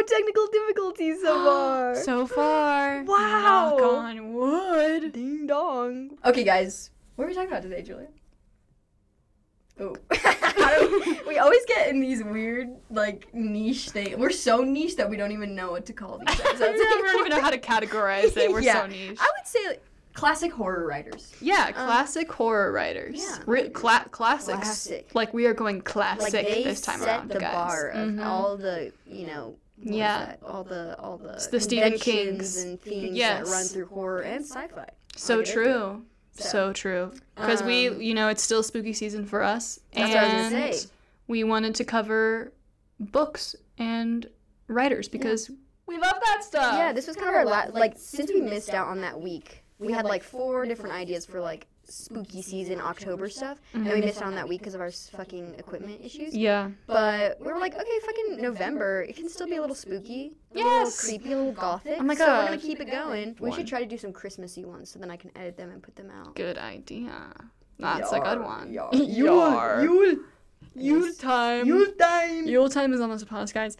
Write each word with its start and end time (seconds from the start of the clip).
no 0.00 0.06
technical 0.06 0.46
difficulties 0.48 1.20
so 1.22 1.44
far. 1.44 1.94
so 2.02 2.26
far. 2.26 3.02
Wow. 3.04 3.76
Knock 3.78 3.82
on 3.82 4.34
wood. 4.34 5.12
Ding 5.12 5.46
dong. 5.46 6.18
Okay, 6.24 6.44
guys, 6.44 6.90
what 7.14 7.24
are 7.24 7.28
we 7.28 7.34
talking 7.34 7.48
about 7.50 7.62
today, 7.62 7.82
Julia? 7.82 8.08
Oh, 9.78 9.94
we, 10.10 11.20
we 11.28 11.38
always 11.38 11.62
get 11.66 11.88
in 11.90 12.00
these 12.00 12.24
weird, 12.24 12.68
like 12.88 13.28
niche 13.34 13.90
things. 13.90 14.16
We're 14.16 14.30
so 14.30 14.62
niche 14.62 14.96
that 14.96 15.10
we 15.10 15.18
don't 15.18 15.32
even 15.32 15.54
know 15.54 15.70
what 15.70 15.84
to 15.86 15.92
call 15.92 16.18
these 16.18 16.28
episodes. 16.40 16.78
we 16.78 16.82
don't 16.84 17.18
even 17.20 17.28
know 17.36 17.42
how 17.42 17.50
to 17.50 17.58
categorize 17.58 18.34
it. 18.38 18.50
We're 18.50 18.60
Yeah. 18.60 18.80
so 18.82 18.86
niche. 18.86 19.18
I 19.20 19.30
would 19.38 19.46
say 19.46 19.58
like, 19.68 19.82
classic 20.14 20.50
horror 20.50 20.86
writers. 20.86 21.30
Yeah, 21.42 21.72
classic 21.72 22.32
horror 22.32 22.72
writers. 22.72 23.16
yeah. 23.18 23.38
Re- 23.46 23.68
cla- 23.68 24.06
classics. 24.10 24.56
Classic. 24.56 25.10
Like 25.12 25.34
we 25.34 25.44
are 25.44 25.52
going 25.52 25.82
classic 25.82 26.32
Like 26.32 26.46
this 26.64 26.80
time 26.80 27.00
set 27.00 27.08
around, 27.08 27.28
the 27.28 27.38
guys. 27.38 27.52
bar 27.52 27.88
of 27.90 28.08
Mhm. 28.12 28.24
all 28.24 28.56
the, 28.56 28.92
you 29.06 29.26
know. 29.26 29.56
Yeah. 29.78 30.36
all 30.44 30.64
the 30.64 30.98
all 30.98 31.18
the 31.18 31.46
the 31.50 31.60
Stephen 31.60 31.98
Kings. 31.98 32.56
and 32.62 32.80
themes 32.80 33.16
Yes. 33.16 33.46
that 33.48 33.52
run 33.52 33.66
through 33.66 33.86
horror 33.86 34.20
and 34.22 34.44
sci-fi. 34.44 34.88
So 35.16 35.34
I'll 35.34 35.40
get 35.42 35.48
into 35.48 35.60
it. 35.60 35.64
true. 35.64 36.02
So, 36.32 36.48
So 36.48 36.72
true. 36.72 37.12
Because 37.34 37.62
we, 37.62 37.88
um, 37.88 38.00
you 38.02 38.14
know, 38.14 38.28
it's 38.28 38.42
still 38.42 38.62
spooky 38.62 38.92
season 38.92 39.24
for 39.26 39.42
us. 39.42 39.80
That's 39.94 40.10
and 40.10 40.14
what 40.14 40.18
I 40.18 40.42
was 40.44 40.52
gonna 40.52 40.72
say. 40.74 40.88
we 41.28 41.44
wanted 41.44 41.74
to 41.76 41.84
cover 41.84 42.52
books 43.00 43.56
and 43.78 44.26
writers 44.68 45.08
because 45.08 45.50
we 45.86 45.96
love 45.98 46.16
that 46.26 46.42
stuff. 46.44 46.74
Yeah, 46.74 46.92
this 46.92 47.06
was 47.06 47.16
kind 47.16 47.28
of 47.28 47.34
our 47.36 47.44
last. 47.46 47.72
Like, 47.74 47.94
since 47.96 48.30
we 48.30 48.40
missed 48.40 48.70
out 48.70 48.88
on 48.88 49.00
that 49.02 49.20
week, 49.20 49.62
we 49.78 49.92
had 49.92 50.04
like 50.04 50.22
four 50.22 50.66
different 50.66 50.94
ideas 50.94 51.24
for 51.26 51.40
like 51.40 51.66
spooky 51.88 52.42
season 52.42 52.80
October 52.80 53.28
stuff, 53.28 53.58
and 53.72 53.86
we 53.86 54.00
missed 54.00 54.20
out 54.20 54.28
on 54.28 54.34
that 54.34 54.48
week 54.48 54.60
because 54.60 54.74
of 54.74 54.80
our 54.80 54.90
fucking 54.90 55.54
equipment 55.58 56.00
issues. 56.04 56.34
Yeah. 56.34 56.70
But 56.86 57.40
we 57.40 57.52
were 57.52 57.58
like, 57.58 57.74
okay, 57.74 57.98
fucking 58.04 58.42
November, 58.42 59.02
it 59.02 59.16
can 59.16 59.28
still 59.28 59.46
be 59.46 59.56
a 59.56 59.60
little 59.60 59.76
spooky, 59.76 60.32
a 60.54 60.58
little 60.58 60.90
creepy, 60.90 61.32
a 61.32 61.36
little 61.36 61.52
gothic. 61.52 61.96
Oh 61.98 62.02
my 62.02 62.14
So 62.14 62.26
we're 62.26 62.44
gonna 62.46 62.58
keep 62.58 62.80
it 62.80 62.90
going. 62.90 63.36
We 63.40 63.52
should 63.52 63.66
try 63.66 63.80
to 63.80 63.86
do 63.86 63.98
some 63.98 64.12
Christmassy 64.12 64.64
ones 64.64 64.90
so 64.90 64.98
then 64.98 65.10
I 65.10 65.16
can 65.16 65.30
edit 65.36 65.56
them 65.56 65.70
and 65.70 65.82
put 65.82 65.96
them 65.96 66.10
out. 66.10 66.34
Good 66.34 66.58
idea. 66.58 67.32
That's 67.78 68.12
a 68.12 68.20
good 68.20 68.40
one. 68.40 68.72
yar, 68.72 68.90
Yar. 68.94 69.82
Yule, 69.82 70.16
Yule 70.74 71.12
time. 71.14 71.66
Yule 71.66 71.92
time. 71.98 72.46
Yule 72.46 72.68
time 72.68 72.92
is 72.92 73.00
almost 73.00 73.22
upon 73.22 73.40
us, 73.40 73.52
guys. 73.52 73.76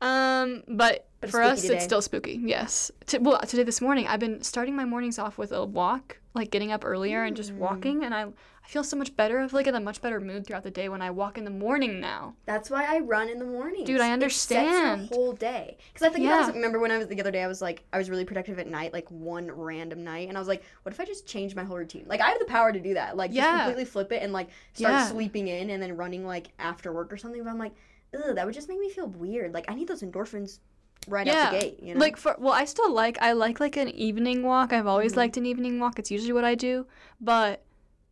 Um, 0.00 0.62
but, 0.68 1.08
But 1.20 1.30
for 1.30 1.42
us, 1.42 1.60
today. 1.62 1.74
it's 1.74 1.84
still 1.84 2.00
spooky. 2.00 2.40
Yes. 2.42 2.90
T- 3.06 3.18
well, 3.18 3.38
today 3.40 3.62
this 3.62 3.82
morning, 3.82 4.06
I've 4.06 4.20
been 4.20 4.42
starting 4.42 4.74
my 4.74 4.86
mornings 4.86 5.18
off 5.18 5.36
with 5.36 5.52
a 5.52 5.62
walk, 5.66 6.18
like 6.32 6.50
getting 6.50 6.72
up 6.72 6.82
earlier 6.82 7.24
and 7.24 7.34
Mm. 7.34 7.36
just 7.36 7.52
walking, 7.52 8.04
and 8.04 8.14
I, 8.14 8.22
I 8.24 8.68
feel 8.68 8.82
so 8.82 8.96
much 8.96 9.14
better. 9.16 9.38
I 9.38 9.46
feel 9.46 9.58
like 9.58 9.66
in 9.66 9.74
a 9.74 9.80
much 9.80 10.00
better 10.00 10.18
mood 10.18 10.46
throughout 10.46 10.62
the 10.62 10.70
day 10.70 10.88
when 10.88 11.02
I 11.02 11.10
walk 11.10 11.36
in 11.36 11.44
the 11.44 11.50
morning 11.50 12.00
now. 12.00 12.36
That's 12.46 12.70
why 12.70 12.86
I 12.88 13.00
run 13.00 13.28
in 13.28 13.38
the 13.38 13.44
morning. 13.44 13.84
Dude, 13.84 14.00
I 14.00 14.04
It 14.06 14.08
sets 14.08 14.12
understand. 14.14 15.10
the 15.10 15.14
whole 15.14 15.32
day. 15.32 15.76
Because 15.92 16.08
I 16.08 16.10
think 16.10 16.24
Yeah. 16.24 16.36
I 16.36 16.40
was, 16.46 16.54
remember 16.54 16.78
when 16.78 16.90
I 16.90 16.96
was 16.96 17.08
the 17.08 17.20
other 17.20 17.30
day, 17.30 17.42
I 17.42 17.48
was 17.48 17.60
like, 17.60 17.82
I 17.92 17.98
was 17.98 18.08
really 18.08 18.24
productive 18.24 18.58
at 18.58 18.66
night, 18.66 18.94
like 18.94 19.10
one 19.10 19.50
random 19.52 20.02
night, 20.02 20.28
and 20.28 20.38
I 20.38 20.40
was 20.40 20.48
like, 20.48 20.62
what 20.84 20.94
if 20.94 21.00
I 21.00 21.04
just 21.04 21.26
change 21.26 21.54
my 21.54 21.64
whole 21.64 21.76
routine? 21.76 22.06
Like 22.08 22.22
I 22.22 22.30
have 22.30 22.38
the 22.38 22.46
power 22.46 22.72
to 22.72 22.80
do 22.80 22.94
that, 22.94 23.18
like 23.18 23.30
just 23.32 23.36
Yeah. 23.46 23.58
completely 23.58 23.84
flip 23.84 24.10
it 24.12 24.22
and 24.22 24.32
like 24.32 24.48
start 24.72 24.94
Yeah. 24.94 25.06
sleeping 25.08 25.48
in 25.48 25.68
and 25.68 25.82
then 25.82 25.98
running 25.98 26.24
like 26.26 26.46
after 26.58 26.94
work 26.94 27.12
or 27.12 27.18
something. 27.18 27.44
But 27.44 27.50
I'm 27.50 27.58
like, 27.58 27.74
ugh, 28.14 28.36
that 28.36 28.46
would 28.46 28.54
just 28.54 28.70
make 28.70 28.78
me 28.80 28.88
feel 28.88 29.08
weird. 29.08 29.52
Like 29.52 29.70
I 29.70 29.74
need 29.74 29.86
those 29.86 30.00
endorphins 30.02 30.60
right 31.08 31.26
out 31.28 31.52
the 31.52 31.58
gate. 31.58 31.82
You 31.82 31.94
know? 31.94 32.00
Like 32.00 32.16
for 32.16 32.36
well, 32.38 32.52
I 32.52 32.64
still 32.64 32.92
like 32.92 33.18
I 33.20 33.32
like 33.32 33.60
like 33.60 33.76
an 33.76 33.88
evening 33.88 34.42
walk. 34.42 34.72
I've 34.72 34.86
always 34.86 35.12
Mhm. 35.14 35.16
liked 35.16 35.36
an 35.36 35.46
evening 35.46 35.78
walk. 35.80 35.98
It's 35.98 36.10
usually 36.10 36.32
what 36.32 36.44
I 36.44 36.54
do, 36.54 36.86
but 37.20 37.62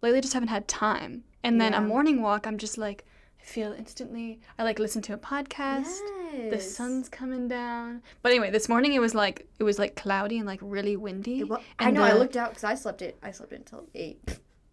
lately 0.03 0.19
I 0.19 0.21
just 0.23 0.35
haven't 0.35 0.49
had 0.49 0.67
time. 0.69 1.25
And 1.45 1.61
then 1.61 1.73
Yeah. 1.73 1.79
a 1.79 1.83
morning 1.83 2.23
walk, 2.23 2.47
I'm 2.47 2.59
just 2.59 2.79
like 2.79 3.05
I 3.41 3.45
feel 3.45 3.73
instantly. 3.73 4.41
I 4.59 4.65
like 4.65 4.79
listen 4.79 5.01
to 5.03 5.15
a 5.15 5.19
podcast. 5.19 5.99
Yes. 6.35 6.51
The 6.51 6.61
sun's 6.61 7.09
coming 7.09 7.49
down. 7.49 8.03
But 8.23 8.33
anyway, 8.33 8.51
this 8.51 8.69
morning 8.69 8.93
it 8.95 9.01
was 9.01 9.15
like 9.15 9.47
it 9.59 9.65
was 9.65 9.79
like 9.79 9.95
cloudy 9.97 10.39
and 10.39 10.47
like 10.47 10.61
really 10.63 10.97
windy. 10.97 11.41
It 11.41 11.49
wa- 11.49 11.61
I 11.79 11.91
know. 11.91 12.03
I 12.03 12.13
looked 12.15 12.37
out 12.37 12.51
because 12.51 12.65
I 12.65 12.75
slept 12.75 13.01
it. 13.03 13.17
I 13.23 13.31
slept 13.31 13.53
it 13.53 13.57
until 13.61 13.87
eight. 13.95 14.21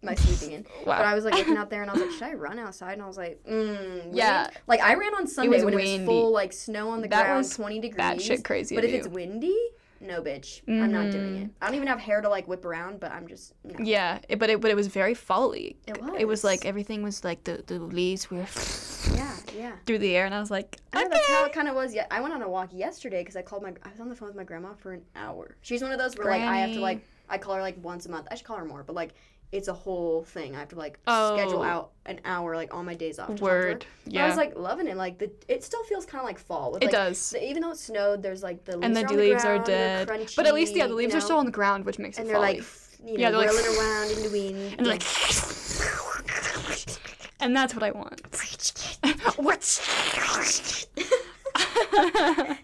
My 0.05 0.15
sleeping 0.15 0.55
in. 0.55 0.65
Wow. 0.85 0.97
But 0.99 1.05
I 1.05 1.15
was 1.15 1.25
like 1.25 1.33
looking 1.33 1.57
out 1.57 1.69
there 1.69 1.81
and 1.81 1.89
I 1.89 1.93
was 1.93 2.01
like, 2.03 2.11
should 2.17 2.23
I 2.23 2.33
run 2.33 2.59
outside? 2.59 2.93
And 2.93 3.01
I 3.01 3.07
was 3.07 3.17
like, 3.17 3.41
mm, 3.49 4.09
Yeah. 4.11 4.49
Like 4.67 4.81
I 4.81 4.93
ran 4.95 5.15
on 5.15 5.27
Sunday 5.27 5.49
was 5.49 5.63
when 5.65 5.73
it 5.73 5.77
was 5.99 6.05
full 6.05 6.31
like 6.31 6.53
snow 6.53 6.89
on 6.89 7.01
the 7.01 7.07
That 7.07 7.25
ground, 7.25 7.39
was 7.39 7.55
20 7.55 7.79
degrees. 7.79 7.97
That 7.97 8.21
shit 8.21 8.43
crazy. 8.43 8.75
But 8.75 8.83
if 8.85 8.91
it's 8.93 9.07
windy, 9.07 9.57
no 10.01 10.21
bitch. 10.21 10.61
I'm 10.67 10.91
not 10.91 11.09
doing 11.11 11.33
Mhm. 11.35 11.43
it. 11.45 11.49
I 11.61 11.65
don't 11.65 11.75
even 11.75 11.87
have 11.87 11.99
hair 11.99 12.21
to 12.21 12.29
like 12.29 12.47
whip 12.47 12.63
around, 12.65 12.99
but 12.99 13.11
I'm 13.11 13.27
just 13.27 13.53
no. 13.63 13.75
yeah, 13.83 14.19
it, 14.29 14.37
but 14.39 14.49
it 14.49 14.61
but 14.61 14.69
it 14.69 14.75
was 14.75 14.87
very 14.87 15.13
folly. 15.15 15.77
It 15.87 15.99
was 15.99 16.11
It 16.19 16.25
was 16.27 16.43
like 16.43 16.65
everything 16.65 17.01
was 17.01 17.23
like 17.23 17.43
the 17.45 17.63
the 17.65 17.79
leaves 17.79 18.29
were 18.29 18.45
Yeah, 19.15 19.35
yeah. 19.55 19.71
through 19.85 19.99
the 19.99 20.15
air, 20.15 20.25
and 20.25 20.33
I 20.35 20.39
was 20.39 20.51
like, 20.51 20.79
I 20.93 20.99
know 21.01 21.05
okay. 21.07 21.13
that's 21.15 21.27
how 21.29 21.45
it 21.45 21.53
kind 21.53 21.67
of 21.67 21.75
was. 21.75 21.93
Yeah, 21.93 22.05
I 22.11 22.19
went 22.21 22.33
on 22.33 22.41
a 22.41 22.49
walk 22.49 22.69
yesterday 22.73 23.21
because 23.21 23.35
I 23.35 23.41
called 23.41 23.63
my. 23.63 23.69
I 23.83 23.89
was 23.91 23.99
on 23.99 24.09
the 24.09 24.15
phone 24.15 24.27
with 24.27 24.35
my 24.35 24.43
grandma 24.43 24.73
for 24.75 24.93
an 24.93 25.03
hour. 25.15 25.55
She's 25.61 25.81
one 25.81 25.91
of 25.91 25.97
those 25.99 26.15
where 26.17 26.27
like 26.27 26.41
I 26.41 26.57
have 26.57 26.73
to 26.73 26.79
like 26.81 27.01
I 27.29 27.37
call 27.37 27.55
her 27.55 27.61
like 27.61 27.77
once 27.83 28.05
a 28.05 28.09
month. 28.11 28.27
I 28.29 28.35
should 28.35 28.45
call 28.45 28.57
her 28.57 28.65
more, 28.65 28.83
but 28.83 28.95
like 28.95 29.13
it's 29.51 29.67
a 29.67 29.73
whole 29.73 30.23
thing. 30.23 30.55
I 30.55 30.59
have 30.59 30.69
to 30.69 30.75
like 30.75 30.99
Oh. 31.07 31.35
schedule 31.37 31.61
out 31.63 31.91
an 32.05 32.19
hour 32.25 32.55
like 32.55 32.73
on 32.73 32.85
my 32.85 32.93
days 32.95 33.19
off. 33.19 33.27
to 33.27 33.33
talk 33.33 33.39
to 33.39 33.45
her. 33.45 33.51
Word. 33.69 33.85
But 34.05 34.13
Yeah. 34.13 34.25
I 34.25 34.27
was 34.27 34.37
like 34.37 34.53
loving 34.57 34.87
it. 34.87 34.97
Like 34.97 35.17
the 35.17 35.31
it 35.47 35.63
still 35.63 35.83
feels 35.85 36.05
kind 36.05 36.21
of 36.21 36.25
like 36.25 36.39
fall. 36.39 36.71
With, 36.73 36.83
it 36.83 36.87
like, 36.87 36.93
does. 36.93 37.29
the- 37.31 37.43
even 37.47 37.61
though 37.61 37.71
it 37.71 37.77
snowed, 37.77 38.21
there's 38.23 38.43
like 38.43 38.65
the 38.65 38.77
leaves 38.77 38.85
and 38.85 38.95
the 38.95 39.05
are 39.13 39.17
leaves 39.17 39.45
are 39.45 39.53
ground, 39.55 39.65
they're 39.67 40.05
dead. 40.05 40.31
But 40.35 40.45
at 40.47 40.53
least 40.53 40.75
yeah, 40.75 40.87
the 40.87 40.93
leaves 40.93 41.13
you 41.13 41.17
are 41.19 41.21
still 41.21 41.37
on 41.37 41.45
the 41.45 41.51
ground, 41.51 41.85
which 41.85 41.99
makes 41.99 42.17
and 42.17 42.27
it 42.27 42.33
And 42.33 42.35
they're 42.35 42.41
like 42.41 42.59
f- 42.59 42.97
you 43.03 43.13
know 43.13 43.19
Yeah, 43.19 43.29
they're 43.31 43.39
like- 43.39 43.49
whirling 43.51 43.77
around 43.79 44.11
in 44.11 44.23
the 44.23 44.29
wind. 44.29 44.75
and 44.77 44.87
like, 44.87 45.03
and 47.39 47.55
that's 47.55 47.73
what 47.73 47.83
I 47.83 47.91
want. 47.91 48.21
What's. 49.37 50.87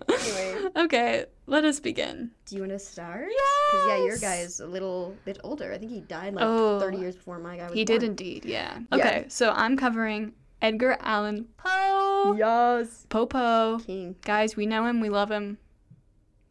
Anyway. 0.10 0.70
Okay, 0.76 1.26
let 1.52 1.66
us 1.66 1.80
begin. 1.80 2.32
Do 2.46 2.56
you 2.56 2.62
want 2.62 2.72
to 2.72 2.80
start? 2.80 3.28
Yes. 3.30 3.84
Yeah, 3.88 3.98
your 4.06 4.18
guy 4.18 4.38
is 4.38 4.60
a 4.62 4.66
little 4.66 5.16
bit 5.26 5.38
older. 5.44 5.72
I 5.72 5.78
think 5.78 5.92
he 5.92 6.00
died 6.02 6.34
like 6.34 6.44
Oh. 6.46 6.80
30 6.80 6.98
years 6.98 7.16
before 7.16 7.40
my 7.40 7.58
guy 7.58 7.66
was 7.66 7.74
He 7.74 7.84
born. 7.86 8.00
did 8.00 8.08
indeed, 8.08 8.46
yeah. 8.46 8.80
Yeah. 8.92 8.98
Okay, 8.98 9.26
so 9.28 9.52
I'm 9.52 9.76
covering 9.78 10.34
Edgar 10.62 10.98
Allan 11.02 11.48
Poe. 11.58 12.36
Yes. 12.38 13.06
Popo. 13.10 13.80
King. 13.80 14.16
Guys, 14.24 14.56
we 14.56 14.66
know 14.66 14.86
him, 14.86 15.02
we 15.02 15.10
love 15.10 15.30
him. 15.30 15.58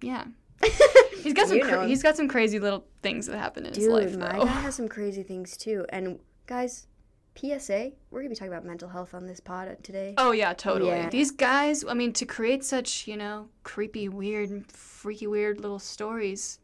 Yeah. 0.02 0.24
He's 1.22 1.32
got 1.34 1.48
some 1.48 1.60
cra- 1.60 1.86
he's 1.86 2.02
got 2.02 2.16
some 2.16 2.28
crazy 2.28 2.58
little 2.58 2.84
things 3.02 3.26
that 3.26 3.36
happen 3.38 3.64
in 3.66 3.72
his 3.74 3.86
life. 3.86 4.10
Dude, 4.10 4.20
my 4.20 4.32
guy 4.38 4.46
has 4.64 4.74
some 4.74 4.88
crazy 4.88 5.22
things 5.22 5.56
too. 5.56 5.84
And 5.90 6.18
guys, 6.46 6.86
PSA, 7.36 7.92
we're 8.10 8.20
gonna 8.20 8.30
be 8.30 8.34
talking 8.34 8.52
about 8.52 8.64
mental 8.64 8.88
health 8.88 9.14
on 9.14 9.26
this 9.26 9.40
pod 9.40 9.76
today. 9.82 10.14
Oh 10.18 10.32
yeah, 10.32 10.52
totally. 10.52 10.90
Yeah. 10.90 11.08
These 11.10 11.30
guys, 11.30 11.84
I 11.88 11.94
mean, 11.94 12.12
to 12.14 12.26
create 12.26 12.64
such, 12.64 13.06
you 13.06 13.16
know, 13.16 13.48
creepy, 13.62 14.08
weird, 14.08 14.70
freaky, 14.70 15.26
weird 15.26 15.60
little 15.60 15.78
stories, 15.78 16.58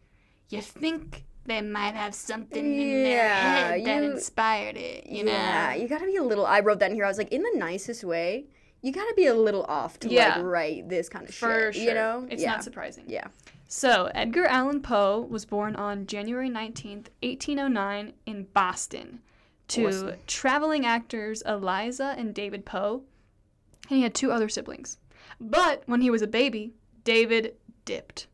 you 0.50 0.60
think 0.60 1.25
they 1.44 1.60
might 1.62 1.94
have 1.94 2.15
something 2.15 2.65
in 2.65 3.03
their 3.04 3.25
Yeah, 3.28 3.69
head 3.71 3.84
that 3.87 4.03
you- 4.04 4.10
inspired 4.12 4.77
it, 4.77 5.06
you 5.06 5.25
know? 5.25 5.32
yeah, 5.32 5.75
you 5.75 5.87
gotta 5.88 6.06
be 6.06 6.16
a 6.16 6.22
little. 6.22 6.44
I 6.44 6.60
wrote 6.60 6.81
that 6.81 6.91
in 6.91 6.97
here. 6.97 7.04
I 7.04 7.09
was 7.09 7.19
like, 7.19 7.33
in 7.33 7.43
the 7.43 7.53
nicest 7.56 8.03
way, 8.04 8.47
you 8.83 8.93
gotta 8.93 9.15
be 9.16 9.27
a 9.27 9.34
little 9.34 9.65
off 9.65 9.98
to 10.00 10.09
Yeah. 10.09 10.37
like 10.37 10.44
write 10.44 10.88
this 10.88 11.09
kind 11.09 11.28
of 11.28 11.34
For 11.34 11.72
shit. 11.72 11.75
sure. 11.77 11.83
You 11.88 11.94
know, 11.94 12.27
It's 12.31 12.43
yeah. 12.43 12.50
not 12.53 12.65
surprising. 12.65 13.04
Yeah. 13.06 13.28
So, 13.69 14.10
Edgar 14.15 14.47
Allan 14.47 14.81
Poe 14.81 15.21
was 15.21 15.44
born 15.44 15.75
on 15.75 16.06
January 16.06 16.48
19th, 16.48 17.09
1809, 17.22 18.12
in 18.25 18.44
Boston 18.53 19.21
to 19.69 19.88
Awesome. 19.88 20.15
traveling 20.27 20.87
actors 20.87 21.43
Eliza 21.43 22.15
and 22.19 22.34
David 22.34 22.65
Poe. 22.65 23.03
And 23.89 23.97
he 23.98 24.03
had 24.03 24.15
two 24.15 24.33
other 24.33 24.48
siblings. 24.48 24.98
But 25.41 25.83
when 25.86 26.01
he 26.01 26.10
was 26.10 26.22
a 26.22 26.27
baby, 26.27 26.72
David 27.04 27.54
dipped. 27.84 28.27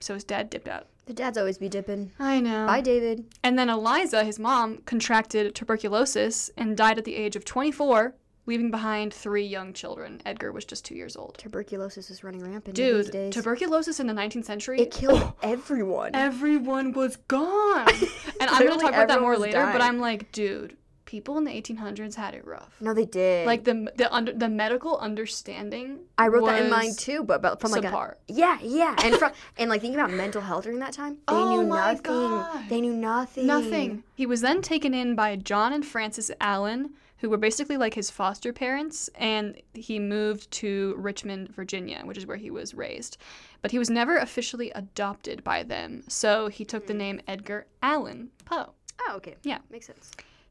So 0.00 0.14
his 0.14 0.24
dad 0.24 0.50
dipped 0.50 0.68
out. 0.68 0.86
The 1.06 1.14
dads 1.14 1.36
always 1.36 1.58
be 1.58 1.68
dipping. 1.68 2.12
I 2.20 2.40
know. 2.40 2.66
Bye, 2.66 2.80
David. 2.80 3.24
And 3.42 3.58
then 3.58 3.68
Eliza, 3.68 4.22
his 4.24 4.38
mom, 4.38 4.78
contracted 4.86 5.54
tuberculosis 5.54 6.50
and 6.56 6.76
died 6.76 6.98
at 6.98 7.04
the 7.04 7.16
age 7.16 7.34
of 7.34 7.44
24, 7.44 8.14
leaving 8.46 8.70
behind 8.70 9.12
three 9.12 9.44
young 9.44 9.72
children. 9.72 10.20
Edgar 10.24 10.52
was 10.52 10.64
just 10.64 10.84
two 10.84 10.94
years 10.94 11.16
old. 11.16 11.36
Tuberculosis 11.38 12.10
is 12.10 12.22
running 12.22 12.44
rampant 12.44 12.76
these 12.76 13.04
Dude, 13.06 13.10
days. 13.12 13.34
tuberculosis 13.34 13.98
in 13.98 14.06
the 14.06 14.12
19th 14.12 14.44
century. 14.44 14.80
it 14.80 14.92
killed 14.92 15.20
oh, 15.20 15.34
everyone. 15.42 16.14
everyone 16.14 16.92
was 16.92 17.16
gone. 17.26 17.88
and 18.40 18.48
I'm 18.50 18.66
going 18.66 18.78
to 18.78 18.84
talk 18.84 18.94
about 18.94 19.08
that 19.08 19.20
more 19.20 19.36
later, 19.36 19.68
but. 19.72 19.80
I'm 19.82 19.98
like, 19.98 20.30
dude, 20.30 20.76
people 21.10 21.36
in 21.38 21.44
the 21.44 21.50
1800s 21.50 22.14
had 22.14 22.34
it 22.34 22.44
rough. 22.46 22.72
no, 22.80 22.94
they 22.94 23.04
did. 23.04 23.46
Like 23.46 23.64
the 23.64 23.90
the 23.96 24.06
under, 24.14 24.32
the 24.32 24.48
medical 24.48 24.96
understanding. 24.98 25.98
I 26.16 26.28
wrote 26.28 26.46
that 26.46 26.62
in 26.62 26.70
mine 26.70 26.94
too, 26.94 27.24
but, 27.24 27.42
but 27.42 27.60
from 27.60 27.72
like 27.72 27.84
a 27.84 28.14
yeah, 28.28 28.58
yeah, 28.62 28.94
and 29.02 29.16
from 29.16 29.32
and 29.58 29.68
like 29.70 29.80
thinking 29.80 29.98
about 29.98 30.12
mental 30.12 30.40
health 30.42 30.64
during 30.64 30.78
that 30.80 30.92
time, 30.92 31.14
they 31.28 31.34
Oh 31.34 31.50
knew 31.62 31.66
my 31.68 31.92
nothing. 31.92 32.02
God. 32.02 32.68
They 32.68 32.80
knew 32.80 32.92
nothing. 32.92 33.46
Nothing. 33.46 34.04
He 34.14 34.26
was 34.26 34.40
then 34.40 34.62
taken 34.62 34.94
in 34.94 35.14
by 35.16 35.34
John 35.36 35.72
and 35.72 35.84
Frances 35.84 36.30
Allan, 36.40 36.90
who 37.18 37.28
were 37.28 37.36
basically 37.38 37.76
like 37.76 37.94
his 37.94 38.10
foster 38.10 38.52
parents, 38.52 39.10
and 39.16 39.60
he 39.74 39.98
moved 39.98 40.50
to 40.52 40.94
Richmond, 40.96 41.48
Virginia, 41.54 42.02
which 42.04 42.18
is 42.18 42.26
where 42.26 42.36
he 42.36 42.50
was 42.50 42.72
raised. 42.74 43.16
But 43.62 43.72
he 43.72 43.78
was 43.78 43.90
never 43.90 44.16
officially 44.16 44.70
adopted 44.70 45.42
by 45.42 45.64
them, 45.64 46.04
so 46.08 46.48
he 46.48 46.64
took 46.64 46.82
Hmm. 46.84 46.88
the 46.88 46.94
name 46.94 47.20
Edgar 47.26 47.66
Allan 47.82 48.30
Poe. 48.44 48.70
Oh, 49.02 49.16
okay. 49.16 49.34
Yeah. 49.42 49.58
makes 49.70 49.86
sense. 49.86 50.10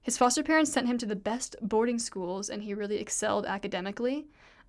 His 0.09 0.17
foster 0.17 0.41
parents 0.41 0.71
sent 0.73 0.88
him 0.88 0.97
to 0.97 1.06
the 1.06 1.15
best 1.15 1.56
boarding 1.61 2.00
schools, 2.00 2.50
and 2.50 2.63
he 2.63 2.73
really 2.73 2.97
excelled 2.97 3.45
academically. 3.45 4.25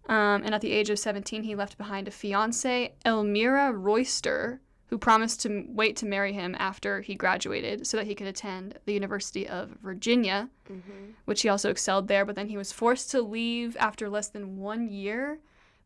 Um, 0.06 0.42
and 0.44 0.54
at 0.54 0.60
the 0.60 0.70
age 0.70 0.90
of 0.90 0.98
17, 0.98 1.44
he 1.44 1.54
left 1.54 1.78
behind 1.78 2.06
a 2.06 2.10
fiancee, 2.10 2.90
Elmira 3.06 3.72
Royster, 3.72 4.60
who 4.88 4.98
promised 4.98 5.40
to 5.40 5.48
m- 5.48 5.74
wait 5.74 5.96
to 5.96 6.04
marry 6.04 6.34
him 6.34 6.54
after 6.58 7.00
he 7.00 7.14
graduated 7.14 7.86
so 7.86 7.96
that 7.96 8.06
he 8.06 8.14
could 8.14 8.26
attend 8.26 8.78
the 8.84 8.92
University 8.92 9.48
of 9.48 9.70
Virginia, 9.82 10.50
Mm-hmm. 10.70 11.12
which 11.24 11.40
he 11.40 11.48
also 11.48 11.70
excelled 11.70 12.06
there. 12.08 12.26
But 12.26 12.36
then 12.36 12.48
he 12.50 12.58
was 12.58 12.70
forced 12.70 13.10
to 13.12 13.22
leave 13.22 13.78
after 13.80 14.10
less 14.10 14.28
than 14.28 14.58
one 14.58 14.88
year 14.90 15.38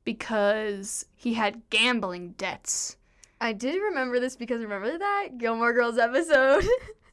because 0.05 1.07
he 1.15 1.35
had 1.35 1.63
gambling 1.71 2.31
debts. 2.37 2.97
I 3.41 3.53
did 3.53 3.81
remember 3.81 4.19
this 4.19 4.35
because 4.35 4.63
remember 4.63 4.99
that 4.99 5.39
Gilmore 5.39 5.73
Girls 5.73 5.97
episode 5.99 6.65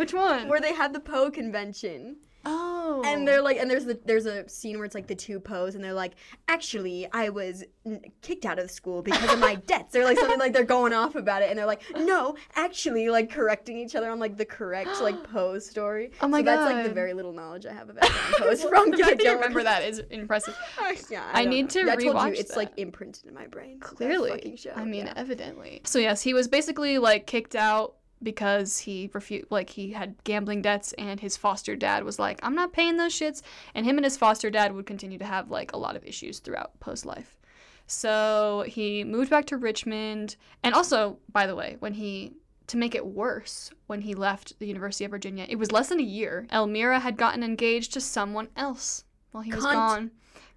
Which 0.00 0.14
one? 0.14 0.48
where 0.48 0.60
they 0.60 0.72
had 0.72 0.94
the 0.94 1.00
Poe 1.00 1.30
convention. 1.30 2.16
oh. 2.46 3.02
And 3.04 3.26
they're 3.28 3.42
like, 3.42 3.58
and 3.58 3.70
there's 3.70 3.84
the 3.84 3.98
there's 4.04 4.26
a 4.26 4.48
scene 4.48 4.76
where 4.76 4.84
it's 4.86 4.94
like 4.94 5.06
the 5.06 5.14
two 5.14 5.40
Poes, 5.40 5.74
and 5.74 5.82
they're 5.84 5.92
like, 5.92 6.14
actually, 6.48 7.06
I 7.12 7.28
was 7.28 7.64
n- 7.86 8.00
kicked 8.22 8.44
out 8.46 8.58
of 8.58 8.70
school 8.70 9.02
because 9.02 9.30
of 9.32 9.38
my 9.38 9.54
debts. 9.66 9.92
They're 9.92 10.04
like 10.04 10.18
something 10.18 10.38
like 10.38 10.52
they're 10.54 10.64
going 10.64 10.92
off 10.94 11.14
about 11.16 11.42
it, 11.42 11.50
and 11.50 11.58
they're 11.58 11.66
like, 11.66 11.82
no, 11.96 12.36
actually, 12.56 13.08
like 13.10 13.30
correcting 13.30 13.78
each 13.78 13.94
other 13.94 14.10
on 14.10 14.18
like 14.18 14.36
the 14.36 14.44
correct 14.46 15.00
like 15.02 15.22
Poe 15.32 15.58
story. 15.58 16.12
Oh 16.22 16.28
my 16.28 16.40
so 16.40 16.44
That's 16.44 16.72
like 16.72 16.84
the 16.84 16.94
very 16.94 17.12
little 17.14 17.32
knowledge 17.32 17.66
I 17.66 17.72
have 17.72 17.90
about 17.90 18.08
Poe's 18.08 18.62
from 18.70 18.90
the 18.90 18.96
fact 18.96 19.10
that 19.10 19.18
you 19.18 19.24
Gilmore 19.24 19.42
remember 19.42 19.62
that 19.64 19.84
is 19.84 19.98
impressive. 20.10 20.56
Oh, 20.82 20.94
yeah, 21.10 21.24
I 21.32 21.42
don't 21.42 21.50
need 21.50 21.62
know. 21.62 21.68
to 21.68 21.78
Yeah, 21.80 21.92
I 21.92 21.96
told 21.96 22.02
you, 22.02 22.12
rewatch 22.12 22.38
it's 22.38 22.56
like 22.56 22.72
imprinted 22.78 23.26
in 23.26 23.34
my 23.34 23.46
brain. 23.46 23.80
Clearly. 23.80 24.58
I 24.74 24.84
mean, 24.84 25.06
yeah. 25.06 25.12
evidently. 25.14 25.82
So 25.84 25.98
yes, 25.98 26.22
he 26.22 26.32
was 26.34 26.48
basically 26.48 26.98
like 26.98 27.26
kicked 27.26 27.54
out 27.54 27.96
because 28.22 28.78
he 28.78 29.10
refused 29.12 29.46
like 29.50 29.70
he 29.70 29.92
had 29.92 30.14
gambling 30.24 30.62
debts 30.62 30.92
and 30.94 31.20
his 31.20 31.36
foster 31.36 31.74
dad 31.76 32.04
was 32.04 32.18
like, 32.18 32.38
"I'm 32.42 32.54
not 32.54 32.72
paying 32.72 32.96
those 32.96 33.14
shits." 33.14 33.42
And 33.74 33.86
him 33.86 33.96
and 33.96 34.04
his 34.04 34.16
foster 34.16 34.50
dad 34.50 34.74
would 34.74 34.86
continue 34.86 35.18
to 35.18 35.24
have 35.24 35.50
like 35.50 35.72
a 35.72 35.76
lot 35.78 35.96
of 35.96 36.04
issues 36.04 36.38
throughout 36.38 36.78
Poe's 36.80 37.04
life 37.04 37.38
So 37.86 38.64
he 38.66 39.04
moved 39.04 39.30
back 39.30 39.46
to 39.46 39.56
Richmond 39.56 40.36
and 40.62 40.74
also, 40.74 41.18
by 41.32 41.46
the 41.46 41.56
way, 41.56 41.76
when 41.80 41.94
he 41.94 42.34
to 42.68 42.76
make 42.76 42.94
it 42.94 43.04
worse, 43.04 43.70
when 43.88 44.00
he 44.02 44.14
left 44.14 44.56
the 44.60 44.66
University 44.66 45.04
of 45.04 45.10
Virginia, 45.10 45.44
it 45.48 45.56
was 45.56 45.72
less 45.72 45.88
than 45.88 45.98
a 45.98 46.04
year. 46.04 46.46
Elmira 46.52 47.00
had 47.00 47.16
gotten 47.16 47.42
engaged 47.42 47.92
to 47.94 48.00
someone 48.00 48.48
else 48.56 49.02
while 49.32 49.42
he 49.42 49.52
was 49.52 49.64
Cunt. 49.64 49.72
gone. 49.72 50.10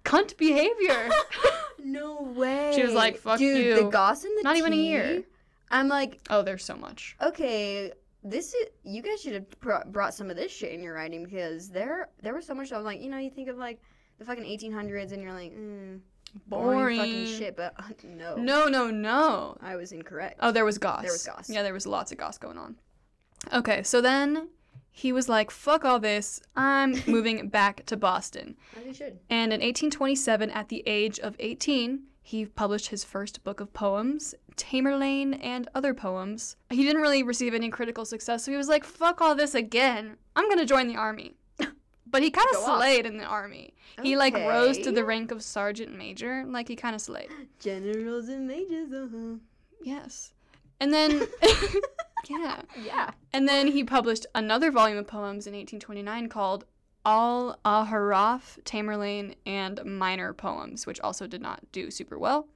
Cunt 0.04 0.36
behavior. 0.36 1.10
no 1.82 2.22
way. 2.22 2.72
She 2.74 2.84
was 2.84 2.92
like, 2.92 3.16
"Fuck 3.16 3.38
Dude, 3.38 3.64
you." 3.64 3.74
the 3.74 3.90
goss 3.90 4.22
and 4.22 4.38
the 4.38 4.42
Not 4.42 4.56
even 4.56 4.72
a 4.72 4.76
year. 4.76 5.24
I'm 5.70 5.88
like, 5.88 6.20
oh, 6.30 6.42
there's 6.42 6.64
so 6.64 6.76
much. 6.76 7.16
okay, 7.22 7.92
this 8.22 8.54
is 8.54 8.66
you 8.84 9.02
guys 9.02 9.20
should 9.20 9.34
have 9.34 9.50
brought, 9.60 9.92
brought 9.92 10.14
some 10.14 10.30
of 10.30 10.36
this 10.36 10.50
shit 10.52 10.72
in 10.72 10.82
your 10.82 10.94
writing 10.94 11.24
because 11.24 11.68
there 11.68 12.08
there 12.22 12.34
was 12.34 12.46
so 12.46 12.54
much. 12.54 12.72
I 12.72 12.76
was 12.76 12.84
like, 12.86 13.00
you 13.02 13.10
know, 13.10 13.18
you 13.18 13.30
think 13.30 13.48
of 13.48 13.56
like 13.58 13.80
the 14.18 14.24
fucking 14.24 14.44
1800s 14.44 15.12
and 15.12 15.22
you're 15.22 15.32
like, 15.32 15.52
mm, 15.52 16.00
boring, 16.46 16.98
fucking 16.98 17.26
shit, 17.26 17.56
but 17.56 17.74
uh, 17.78 17.84
no, 18.04 18.36
No, 18.36 18.66
no, 18.66 18.90
no. 18.90 19.56
I 19.60 19.76
was 19.76 19.92
incorrect. 19.92 20.38
Oh, 20.40 20.52
there 20.52 20.64
was 20.64 20.78
goss. 20.78 21.02
There 21.02 21.12
was 21.12 21.26
goss. 21.26 21.50
Yeah, 21.50 21.62
there 21.62 21.74
was 21.74 21.86
lots 21.86 22.12
of 22.12 22.18
goss 22.18 22.38
going 22.38 22.56
on. 22.58 22.76
Okay, 23.52 23.82
so 23.82 24.00
then 24.00 24.48
he 24.90 25.12
was 25.12 25.28
like, 25.28 25.50
fuck 25.50 25.84
all 25.84 25.98
this. 25.98 26.40
I'm 26.56 26.94
moving 27.06 27.48
back 27.48 27.84
to 27.86 27.96
Boston. 27.96 28.56
As 28.78 28.86
you 28.86 28.94
should. 28.94 29.18
And 29.28 29.52
in 29.52 29.60
1827, 29.60 30.50
at 30.50 30.68
the 30.68 30.82
age 30.86 31.18
of 31.18 31.36
18, 31.40 32.04
he 32.22 32.46
published 32.46 32.88
his 32.88 33.04
first 33.04 33.44
book 33.44 33.60
of 33.60 33.74
poems, 33.74 34.34
Tamerlane 34.56 35.38
and 35.42 35.68
Other 35.74 35.94
Poems. 35.94 36.56
He 36.70 36.84
didn't 36.84 37.02
really 37.02 37.22
receive 37.22 37.54
any 37.54 37.70
critical 37.70 38.04
success, 38.04 38.44
so 38.44 38.50
he 38.50 38.56
was 38.56 38.68
like, 38.68 38.84
fuck 38.84 39.20
all 39.20 39.34
this 39.34 39.54
again. 39.54 40.16
I'm 40.36 40.48
gonna 40.48 40.66
join 40.66 40.86
the 40.88 40.96
army. 40.96 41.34
But 42.06 42.22
he 42.22 42.30
kind 42.30 42.46
of 42.50 42.56
Go 42.56 42.66
off. 42.66 42.78
slayed 42.78 43.06
in 43.06 43.16
the 43.16 43.24
army. 43.24 43.74
He 44.00 44.16
like 44.16 44.34
rose 44.34 44.78
to 44.78 44.92
the 44.92 45.04
rank 45.04 45.32
of 45.32 45.42
sergeant 45.42 45.96
major. 45.98 46.44
Like 46.46 46.68
he 46.68 46.76
kind 46.76 46.94
of 46.94 47.00
slayed. 47.00 47.28
Generals 47.58 48.28
and 48.28 48.46
majors, 48.46 48.92
uh-huh. 48.92 49.38
Yes. 49.82 50.32
And 50.78 50.92
then, 50.92 51.26
yeah. 52.28 52.62
Yeah. 52.80 53.10
And 53.32 53.48
then 53.48 53.66
he 53.66 53.82
published 53.82 54.26
another 54.32 54.70
volume 54.70 54.98
of 54.98 55.08
poems 55.08 55.48
in 55.48 55.54
1829 55.54 56.28
called 56.28 56.64
Al 57.04 57.58
Aaraaf, 57.64 58.62
Tamerlane, 58.62 59.34
and 59.44 59.84
Minor 59.84 60.32
Poems, 60.32 60.86
which 60.86 61.00
also 61.00 61.26
did 61.26 61.42
not 61.42 61.62
do 61.72 61.90
super 61.90 62.16
well. 62.18 62.46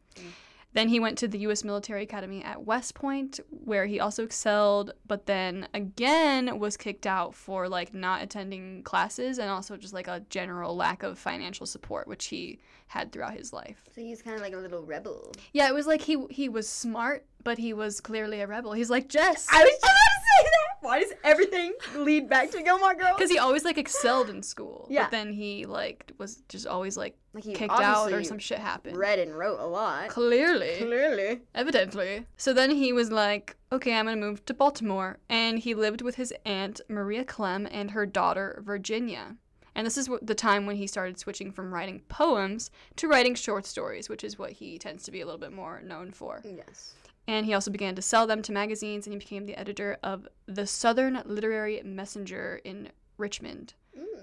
Then 0.74 0.88
he 0.88 1.00
went 1.00 1.18
to 1.18 1.28
the 1.28 1.38
U.S. 1.40 1.64
Military 1.64 2.02
Academy 2.02 2.42
at 2.44 2.64
West 2.64 2.94
Point, 2.94 3.40
where 3.64 3.86
he 3.86 4.00
also 4.00 4.24
excelled, 4.24 4.92
but 5.06 5.26
then 5.26 5.66
again 5.72 6.58
was 6.58 6.76
kicked 6.76 7.06
out 7.06 7.34
for 7.34 7.68
like 7.68 7.94
not 7.94 8.22
attending 8.22 8.82
classes 8.82 9.38
and 9.38 9.50
also 9.50 9.76
just 9.76 9.94
like 9.94 10.08
a 10.08 10.20
general 10.28 10.76
lack 10.76 11.02
of 11.02 11.18
financial 11.18 11.66
support, 11.66 12.06
which 12.06 12.26
he 12.26 12.58
had 12.88 13.12
throughout 13.12 13.34
his 13.34 13.52
life. 13.52 13.82
So 13.94 14.00
he's 14.00 14.22
kind 14.22 14.36
of 14.36 14.42
like 14.42 14.54
a 14.54 14.58
little 14.58 14.82
rebel. 14.82 15.32
Yeah, 15.52 15.68
it 15.68 15.74
was 15.74 15.86
like 15.86 16.02
he 16.02 16.26
he 16.30 16.48
was 16.48 16.68
smart, 16.68 17.24
but 17.44 17.58
he 17.58 17.72
was 17.72 18.00
clearly 18.00 18.40
a 18.40 18.46
rebel. 18.46 18.72
He's 18.72 18.90
like 18.90 19.08
Jess. 19.08 19.46
I 19.50 19.62
was 19.62 19.70
just 19.70 19.82
about 19.82 19.92
to 19.92 20.20
say 20.20 20.44
that. 20.44 20.58
Why 20.80 21.00
does 21.00 21.12
everything 21.24 21.72
lead 21.96 22.28
back 22.28 22.50
to 22.52 22.62
Gilmore 22.62 22.94
Girls? 22.94 23.16
Because 23.16 23.30
he 23.30 23.38
always 23.38 23.64
like 23.64 23.78
excelled 23.78 24.30
in 24.30 24.42
school. 24.42 24.86
Yeah. 24.88 25.04
But 25.04 25.10
then 25.10 25.32
he 25.32 25.66
like 25.66 26.12
was 26.18 26.42
just 26.48 26.66
always 26.66 26.96
like 26.96 27.16
like 27.34 27.44
kicked 27.44 27.72
out 27.72 28.12
or 28.12 28.22
some 28.24 28.38
shit 28.38 28.58
happened. 28.58 28.96
read 28.96 29.18
and 29.18 29.36
wrote 29.36 29.60
a 29.60 29.66
lot. 29.66 30.08
Clearly. 30.08 30.76
Clearly. 30.78 31.40
Evidently. 31.54 32.26
So 32.36 32.52
then 32.52 32.70
he 32.70 32.92
was 32.92 33.10
like, 33.10 33.56
okay, 33.72 33.94
I'm 33.94 34.06
going 34.06 34.18
to 34.18 34.26
move 34.26 34.44
to 34.46 34.54
Baltimore. 34.54 35.18
And 35.28 35.58
he 35.58 35.74
lived 35.74 36.00
with 36.02 36.14
his 36.16 36.32
aunt, 36.44 36.80
Maria 36.88 37.24
Clemm, 37.24 37.68
and 37.70 37.90
her 37.90 38.06
daughter, 38.06 38.62
Virginia. 38.64 39.36
And 39.74 39.86
this 39.86 39.98
is 39.98 40.08
the 40.22 40.34
time 40.34 40.66
when 40.66 40.76
he 40.76 40.86
started 40.86 41.18
switching 41.18 41.52
from 41.52 41.72
writing 41.72 42.02
poems 42.08 42.70
to 42.96 43.08
writing 43.08 43.34
short 43.34 43.66
stories, 43.66 44.08
which 44.08 44.24
is 44.24 44.38
what 44.38 44.52
he 44.52 44.78
tends 44.78 45.04
to 45.04 45.10
be 45.10 45.20
a 45.20 45.24
little 45.24 45.40
bit 45.40 45.52
more 45.52 45.80
known 45.82 46.10
for. 46.10 46.42
Yes. 46.44 46.94
And 47.26 47.44
he 47.44 47.52
also 47.52 47.70
began 47.70 47.94
to 47.94 48.02
sell 48.02 48.26
them 48.26 48.40
to 48.42 48.52
magazines, 48.52 49.06
and 49.06 49.12
he 49.12 49.18
became 49.18 49.44
the 49.44 49.58
editor 49.58 49.98
of 50.02 50.26
the 50.46 50.66
Southern 50.66 51.22
Literary 51.26 51.82
Messenger 51.84 52.62
in 52.64 52.88
Richmond. 53.18 53.74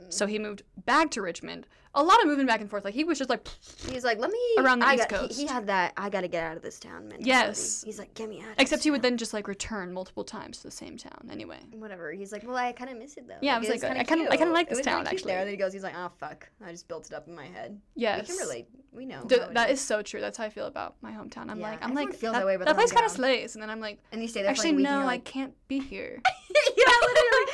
So 0.10 0.26
he 0.28 0.40
moved 0.40 0.64
back 0.86 1.12
to 1.12 1.22
Richmond. 1.22 1.68
A 1.98 2.04
lot 2.04 2.20
of 2.22 2.28
moving 2.28 2.46
back 2.46 2.60
and 2.60 2.70
forth. 2.70 2.84
Like 2.84 2.94
he 2.94 3.06
was 3.06 3.18
just 3.18 3.30
like, 3.30 3.48
He's 3.90 4.04
like, 4.04 4.20
let 4.20 4.30
me 4.30 4.40
Around 4.58 4.80
the 4.80 4.88
I 4.88 4.96
East 4.96 5.10
got, 5.10 5.22
he- 5.22 5.28
Coast. 5.28 5.40
He, 5.40 5.48
had 5.48 5.68
that. 5.68 5.94
I 5.96 6.10
gotta 6.10 6.28
get 6.28 6.44
out 6.44 6.58
of 6.58 6.62
this 6.62 6.78
town 6.78 7.04
mentality. 7.08 7.24
Yes. 7.30 7.84
He's 7.86 7.98
like, 7.98 8.14
get 8.14 8.28
me 8.28 8.42
out. 8.42 8.48
Except 8.58 8.84
he 8.84 8.92
would 8.92 8.98
town." 9.02 9.12
then 9.12 9.18
just 9.18 9.34
like 9.34 9.48
return 9.48 9.94
multiple 9.94 10.26
times 10.26 10.58
to 10.58 10.64
the 10.64 10.72
same 10.72 10.98
town. 10.98 11.30
Anyway. 11.32 11.60
Whatever. 11.72 12.12
He's 12.12 12.34
like, 12.34 12.46
well, 12.46 12.58
I 12.58 12.74
kind 12.74 12.90
of 12.92 12.98
miss 12.98 13.16
it 13.16 13.28
though. 13.30 13.38
Yeah, 13.42 13.56
I 13.56 13.60
was 13.60 13.70
like, 13.70 13.82
I 13.84 14.04
kinda- 14.04 14.30
I 14.30 14.36
kinda 14.36 14.54
like 14.54 14.68
It 14.70 14.76
this 14.76 14.86
town, 14.86 15.06
cute 15.06 15.24
There. 15.24 15.38
And 15.40 15.48
then 15.48 15.54
he 15.54 15.58
goes, 15.58 15.72
he's 15.72 15.84
like, 15.84 15.96
oh 15.96 16.12
fuck, 16.20 16.50
I 16.66 16.72
just 16.72 16.90
built 16.90 17.06
it 17.08 17.14
up 17.14 17.30
in 17.30 17.36
my 17.36 17.46
head. 17.46 17.80
Yes. 17.96 18.28
We 18.28 18.36
can 18.36 18.46
relate. 18.46 18.68
We 18.92 19.06
know. 19.06 19.26
It 19.30 19.54
that 19.54 19.70
is 19.70 19.80
so 19.80 20.02
true. 20.02 20.20
That's 20.20 20.38
how 20.38 20.44
I 20.44 20.50
feel 20.50 20.68
about 20.68 20.96
my 21.02 21.12
hometown. 21.12 21.50
I'm 21.50 21.60
Yeah, 21.60 21.70
like, 21.72 21.84
I'm 21.84 21.94
like, 21.94 22.14
feels 22.14 22.34
that, 22.34 22.40
that 22.40 22.46
way 22.46 22.56
about 22.56 22.66
that 22.66 22.76
place 22.76 22.92
kind 22.92 23.06
of 23.06 23.12
slays, 23.12 23.56
and 23.56 23.62
then 23.64 23.70
I'm 23.70 23.80
like, 23.80 24.00
And 24.12 24.22
you 24.22 24.28
stay 24.28 24.42
there 24.42 24.52
actually, 24.52 24.72
for 24.72 24.80
like 24.82 24.88
a 24.92 24.96
week 24.98 25.02
no, 25.04 25.08
I 25.08 25.18
can't 25.20 25.54
be 25.70 25.80
here. 25.80 26.22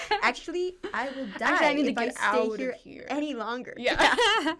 Actually, 0.21 0.75
I 0.93 1.09
will 1.09 1.25
die 1.37 1.51
Actually, 1.51 1.67
I 1.67 1.73
need 1.73 1.83
to 1.83 1.91
if 1.91 1.97
I 1.97 2.05
get 2.05 2.15
stay 2.15 2.25
out 2.25 2.57
here, 2.57 2.75
here. 2.83 3.05
any 3.09 3.33
longer. 3.33 3.73
Yeah. 3.77 4.15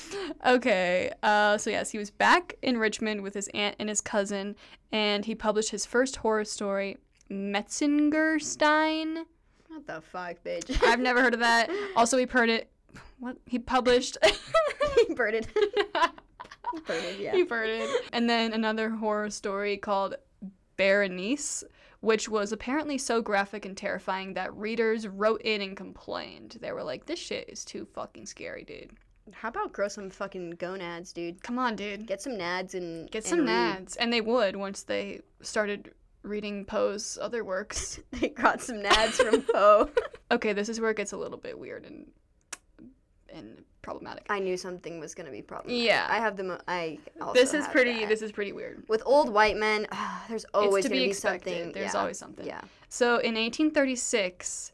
okay. 0.46 1.12
Uh, 1.22 1.58
so 1.58 1.70
yes, 1.70 1.90
he 1.90 1.98
was 1.98 2.10
back 2.10 2.56
in 2.62 2.78
Richmond 2.78 3.22
with 3.22 3.34
his 3.34 3.48
aunt 3.54 3.76
and 3.78 3.88
his 3.88 4.00
cousin, 4.00 4.56
and 4.92 5.24
he 5.24 5.34
published 5.34 5.70
his 5.70 5.86
first 5.86 6.16
horror 6.16 6.44
story, 6.44 6.98
Metzengerstein. 7.30 9.24
What 9.68 9.86
the 9.86 10.00
fuck, 10.00 10.42
bitch? 10.44 10.82
I've 10.82 11.00
never 11.00 11.22
heard 11.22 11.34
of 11.34 11.40
that. 11.40 11.70
Also, 11.96 12.18
he 12.18 12.26
heard 12.26 12.48
it. 12.48 12.70
What 13.18 13.36
he 13.46 13.58
published. 13.58 14.18
he 15.06 15.14
birded. 15.14 15.46
he 15.54 16.80
birded, 16.86 17.20
yeah. 17.20 17.32
He 17.32 17.44
birded. 17.44 17.88
And 18.12 18.28
then 18.28 18.52
another 18.52 18.90
horror 18.90 19.30
story 19.30 19.76
called 19.76 20.16
Berenice, 20.76 21.62
which 22.00 22.28
was 22.28 22.52
apparently 22.52 22.98
so 22.98 23.20
graphic 23.22 23.64
and 23.64 23.76
terrifying 23.76 24.34
that 24.34 24.54
readers 24.54 25.06
wrote 25.06 25.42
in 25.42 25.60
and 25.60 25.76
complained. 25.76 26.58
They 26.60 26.72
were 26.72 26.82
like, 26.82 27.06
"This 27.06 27.18
shit 27.18 27.48
is 27.48 27.64
too 27.64 27.84
fucking 27.84 28.26
scary, 28.26 28.64
dude. 28.64 28.92
How 29.32 29.48
about 29.48 29.72
grow 29.72 29.88
some 29.88 30.10
fucking 30.10 30.52
gonads, 30.52 31.12
dude? 31.12 31.42
Come 31.42 31.58
on, 31.58 31.76
dude. 31.76 32.06
Get 32.06 32.20
some 32.20 32.32
nads 32.32 32.74
and 32.74 33.10
Get 33.10 33.24
and 33.24 33.30
some 33.30 33.46
read. 33.46 33.86
nads. 33.86 33.96
And 34.00 34.12
they 34.12 34.20
would 34.20 34.56
once 34.56 34.82
they 34.82 35.20
started 35.42 35.92
reading 36.22 36.64
Poe's 36.64 37.16
other 37.20 37.44
works. 37.44 38.00
They 38.12 38.28
got 38.30 38.60
some 38.60 38.76
nads 38.78 39.12
from 39.22 39.42
Poe. 39.42 39.90
Okay, 40.32 40.52
this 40.52 40.68
is 40.68 40.80
where 40.80 40.90
it 40.92 40.96
gets 40.96 41.10
a 41.12 41.16
little 41.16 41.38
bit 41.38 41.58
weird 41.58 41.84
and 41.84 42.06
and 43.28 43.64
problematic. 43.82 44.26
I 44.28 44.38
knew 44.38 44.56
something 44.56 45.00
was 45.00 45.14
gonna 45.14 45.30
be 45.30 45.42
problematic. 45.42 45.84
Yeah. 45.84 46.06
I 46.08 46.18
have 46.18 46.36
the. 46.36 46.44
Mo- 46.44 46.60
I. 46.68 46.98
Also 47.20 47.34
This 47.34 47.54
is 47.54 47.66
pretty 47.68 48.00
that. 48.00 48.08
this 48.08 48.22
is 48.22 48.32
pretty 48.32 48.52
weird. 48.52 48.82
With 48.88 49.02
old 49.06 49.30
white 49.30 49.56
men, 49.56 49.86
there's 50.28 50.44
always 50.54 50.84
to 50.84 50.88
gonna 50.90 51.00
be 51.00 51.06
be, 51.08 51.12
something. 51.12 51.72
There's 51.72 51.94
yeah. 51.94 52.00
always 52.00 52.18
something. 52.18 52.46
Yeah. 52.46 52.60
So 52.88 53.18
in 53.18 53.34
1836, 53.34 54.72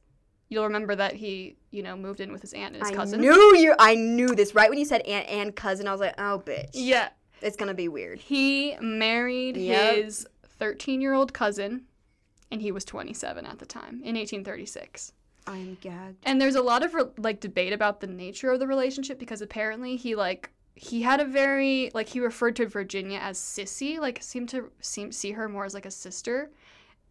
you'll 0.48 0.64
remember 0.64 0.94
that 0.96 1.14
he, 1.14 1.56
you 1.70 1.82
know, 1.82 1.96
moved 1.96 2.20
in 2.20 2.32
with 2.32 2.42
his 2.42 2.52
aunt 2.52 2.74
and 2.74 2.82
his 2.82 2.92
I 2.92 2.94
cousin. 2.94 3.20
I 3.20 3.22
knew 3.22 3.56
you. 3.56 3.74
I 3.78 3.94
knew 3.94 4.34
this 4.34 4.54
right 4.54 4.70
when 4.70 4.78
you 4.78 4.84
said 4.84 5.02
aunt 5.02 5.28
and 5.28 5.54
cousin. 5.54 5.86
I 5.88 5.92
was 5.92 6.00
like, 6.00 6.14
oh, 6.18 6.42
bitch. 6.44 6.70
Yeah. 6.72 7.08
It's 7.42 7.56
gonna 7.56 7.74
be 7.74 7.88
weird. 7.88 8.18
He 8.18 8.76
married 8.80 9.56
Yep. 9.56 9.96
his 9.96 10.26
13 10.58 11.00
year 11.00 11.12
old 11.12 11.32
cousin, 11.34 11.82
and 12.50 12.62
he 12.62 12.72
was 12.72 12.84
27 12.84 13.44
at 13.44 13.58
the 13.58 13.66
time 13.66 14.00
in 14.02 14.14
1836. 14.16 15.12
I'm 15.46 15.76
gagged. 15.80 16.22
And 16.24 16.40
there's 16.40 16.54
a 16.54 16.62
lot 16.62 16.82
of 16.82 16.94
re- 16.94 17.04
like 17.18 17.40
debate 17.40 17.72
about 17.72 18.00
the 18.00 18.06
nature 18.06 18.50
of 18.50 18.58
the 18.58 18.66
relationship 18.66 19.18
because 19.18 19.40
apparently 19.40 19.96
he 19.96 20.14
like 20.14 20.50
he 20.74 21.02
had 21.02 21.20
a 21.20 21.24
very 21.24 21.90
like 21.94 22.08
he 22.08 22.20
referred 22.20 22.56
to 22.56 22.66
Virginia 22.66 23.18
as 23.18 23.38
sissy, 23.38 23.98
like 23.98 24.22
seemed 24.22 24.48
to 24.50 24.70
seem 24.80 25.10
see 25.12 25.32
her 25.32 25.48
more 25.48 25.64
as 25.64 25.74
like 25.74 25.86
a 25.86 25.90
sister, 25.90 26.50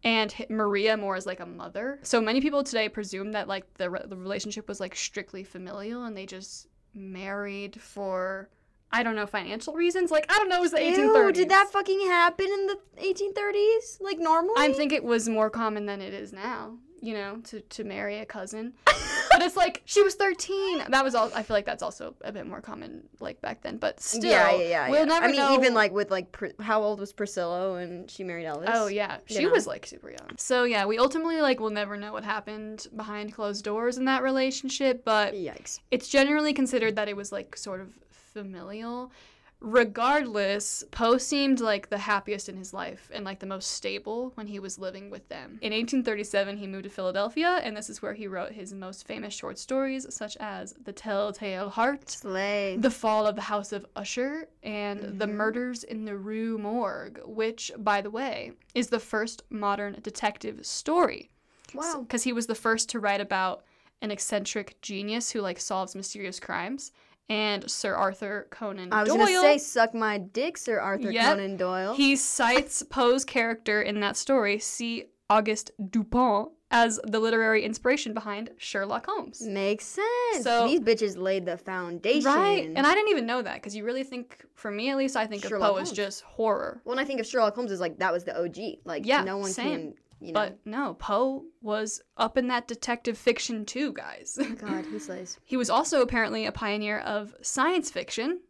and 0.04 0.34
Maria 0.48 0.96
more 0.96 1.16
as 1.16 1.26
like 1.26 1.40
a 1.40 1.46
mother. 1.46 1.98
So 2.02 2.20
many 2.20 2.40
people 2.40 2.62
today 2.62 2.88
presume 2.88 3.32
that 3.32 3.48
like 3.48 3.72
the 3.74 3.90
re- 3.90 4.04
the 4.06 4.16
relationship 4.16 4.68
was 4.68 4.80
like 4.80 4.94
strictly 4.94 5.42
familial, 5.42 6.04
and 6.04 6.16
they 6.16 6.26
just 6.26 6.68
married 6.94 7.80
for 7.80 8.48
I 8.92 9.02
don't 9.02 9.16
know 9.16 9.26
financial 9.26 9.74
reasons. 9.74 10.10
Like 10.12 10.26
I 10.28 10.38
don't 10.38 10.48
know, 10.48 10.58
it 10.58 10.60
was 10.60 10.70
the 10.70 10.78
1830s. 10.78 11.34
Did 11.34 11.48
that 11.48 11.68
fucking 11.72 12.00
happen 12.02 12.46
in 12.46 12.66
the 12.68 12.78
1830s? 12.98 14.00
Like 14.00 14.18
normally? 14.18 14.54
I 14.58 14.72
think 14.72 14.92
it 14.92 15.04
was 15.04 15.28
more 15.28 15.50
common 15.50 15.86
than 15.86 16.00
it 16.00 16.14
is 16.14 16.32
now. 16.32 16.78
You 17.00 17.14
know, 17.14 17.36
to 17.44 17.60
to 17.60 17.84
marry 17.84 18.18
a 18.18 18.26
cousin. 18.26 18.72
but 19.30 19.42
it's 19.42 19.56
like 19.56 19.82
she 19.84 20.02
was 20.02 20.14
13. 20.14 20.84
That 20.88 21.04
was 21.04 21.14
all. 21.14 21.30
I 21.34 21.42
feel 21.42 21.54
like 21.54 21.66
that's 21.66 21.82
also 21.82 22.14
a 22.22 22.32
bit 22.32 22.46
more 22.46 22.60
common 22.60 23.08
like 23.20 23.40
back 23.40 23.62
then. 23.62 23.76
But 23.76 24.00
still, 24.00 24.30
yeah, 24.30 24.52
yeah, 24.52 24.62
yeah. 24.62 24.88
we'll 24.88 25.00
yeah. 25.00 25.04
never 25.04 25.26
I 25.26 25.28
mean, 25.28 25.36
know. 25.36 25.54
even 25.54 25.74
like 25.74 25.92
with 25.92 26.10
like, 26.10 26.32
Pr- 26.32 26.60
how 26.60 26.82
old 26.82 27.00
was 27.00 27.12
Priscilla 27.12 27.74
when 27.74 28.06
she 28.08 28.24
married 28.24 28.46
Elvis? 28.46 28.70
Oh 28.72 28.86
yeah, 28.86 29.18
you 29.28 29.36
she 29.36 29.44
know. 29.44 29.50
was 29.50 29.66
like 29.66 29.86
super 29.86 30.10
young. 30.10 30.36
So 30.38 30.64
yeah, 30.64 30.86
we 30.86 30.98
ultimately 30.98 31.40
like 31.40 31.60
will 31.60 31.70
never 31.70 31.96
know 31.96 32.12
what 32.12 32.24
happened 32.24 32.86
behind 32.96 33.34
closed 33.34 33.64
doors 33.64 33.98
in 33.98 34.06
that 34.06 34.22
relationship, 34.22 35.04
but 35.04 35.34
Yikes. 35.34 35.80
it's 35.90 36.08
generally 36.08 36.52
considered 36.52 36.96
that 36.96 37.08
it 37.08 37.16
was 37.16 37.32
like 37.32 37.56
sort 37.56 37.80
of 37.80 37.90
familial. 38.10 39.12
Regardless, 39.60 40.84
Poe 40.90 41.18
seemed 41.18 41.60
like 41.60 41.88
the 41.88 41.98
happiest 41.98 42.48
in 42.48 42.56
his 42.56 42.72
life 42.74 43.10
and 43.12 43.24
like 43.24 43.40
the 43.40 43.46
most 43.46 43.72
stable 43.72 44.30
when 44.34 44.46
he 44.46 44.58
was 44.58 44.78
living 44.78 45.10
with 45.10 45.28
them. 45.28 45.58
In 45.62 45.72
1837, 45.72 46.56
he 46.58 46.66
moved 46.66 46.84
to 46.84 46.90
Philadelphia, 46.90 47.60
and 47.62 47.76
this 47.76 47.88
is 47.90 48.00
where 48.02 48.14
he 48.14 48.28
wrote 48.28 48.52
his 48.52 48.72
most 48.74 49.06
famous 49.06 49.34
short 49.34 49.58
stories, 49.58 50.06
such 50.14 50.36
as 50.38 50.74
The 50.84 50.92
Telltale 50.92 51.70
Heart, 51.70 52.10
Slay. 52.10 52.76
The 52.78 52.90
Fall 52.90 53.26
of 53.26 53.34
the 53.34 53.42
House 53.42 53.72
of 53.72 53.86
Usher, 53.96 54.48
and 54.62 55.18
The 55.18 55.26
Mhm. 55.26 55.34
Murders 55.34 55.84
in 55.84 56.04
the 56.04 56.16
Rue 56.16 56.58
Morgue, 56.58 57.20
which, 57.24 57.72
by 57.78 58.00
the 58.00 58.10
way, 58.10 58.52
is 58.74 58.88
the 58.88 59.00
first 59.00 59.42
modern 59.50 59.98
detective 60.02 60.64
story 60.66 61.30
Wow. 61.74 62.02
because 62.02 62.22
he 62.24 62.32
was 62.32 62.46
the 62.46 62.54
first 62.54 62.88
to 62.90 63.00
write 63.00 63.20
about 63.20 63.64
an 64.02 64.10
eccentric 64.10 64.80
genius 64.82 65.30
who 65.30 65.40
like 65.40 65.58
solves 65.58 65.94
mysterious 65.94 66.38
crimes 66.38 66.92
and 67.28 67.68
sir 67.70 67.94
arthur 67.94 68.46
conan 68.50 68.90
Doyle. 68.90 68.98
I 68.98 69.02
was 69.02 69.08
doyle 69.12 69.18
gonna 69.18 69.40
say, 69.40 69.58
suck 69.58 69.94
my 69.94 70.18
dick, 70.18 70.56
Sir 70.56 70.78
Arthur 70.78 71.10
Yep. 71.10 71.24
Conan 71.24 71.56
Doyle. 71.56 71.94
he 71.94 72.14
cites 72.16 72.82
poe's 72.82 73.24
character 73.24 73.82
in 73.82 74.00
that 74.00 74.16
story 74.16 74.58
c 74.58 75.06
auguste 75.28 75.72
dupont 75.90 76.50
as 76.70 76.98
the 77.04 77.18
literary 77.20 77.64
inspiration 77.64 78.12
behind 78.14 78.50
sherlock 78.58 79.06
holmes 79.06 79.40
Makes 79.42 79.84
sense. 79.86 80.42
So- 80.44 80.66
These 80.68 80.80
bitches 80.80 81.16
laid 81.16 81.46
the 81.46 81.56
foundation. 81.56 82.24
right 82.30 82.64
and 82.74 82.86
i 82.86 82.94
didn't 82.94 83.10
even 83.10 83.26
know 83.26 83.42
that 83.42 83.54
because 83.54 83.74
you 83.74 83.84
really 83.84 84.04
think 84.04 84.44
for 84.54 84.70
me 84.70 84.90
at 84.90 84.96
least 84.96 85.16
i 85.16 85.26
think 85.26 85.42
Sherlock 85.44 85.70
of 85.70 85.76
poe 85.76 85.82
as 85.82 85.90
just 85.92 86.22
horror 86.22 86.80
when 86.84 86.98
I 87.00 87.04
think 87.04 87.18
of 87.20 87.26
Sherlock 87.26 87.54
Holmes, 87.56 87.70
is 87.72 87.80
like 87.80 87.98
that 87.98 88.12
was 88.12 88.22
the 88.24 88.40
OG. 88.40 88.78
Like, 88.84 89.04
Yeah, 89.06 89.22
no 89.24 89.36
one 89.36 89.50
same. 89.50 89.70
can, 89.78 89.94
you 90.26 90.32
know. 90.32 90.40
but 90.40 90.58
no 90.64 90.94
poe 90.94 91.44
was 91.62 92.00
up 92.16 92.36
in 92.36 92.48
that 92.48 92.66
detective 92.68 93.16
fiction 93.16 93.64
too 93.64 93.92
guys 93.92 94.38
God, 94.60 94.84
he 94.86 94.98
slays. 94.98 95.38
he 95.44 95.56
was 95.56 95.70
also 95.70 96.02
apparently 96.02 96.46
a 96.46 96.52
pioneer 96.52 96.98
of 97.00 97.34
science 97.42 97.90
fiction 97.90 98.40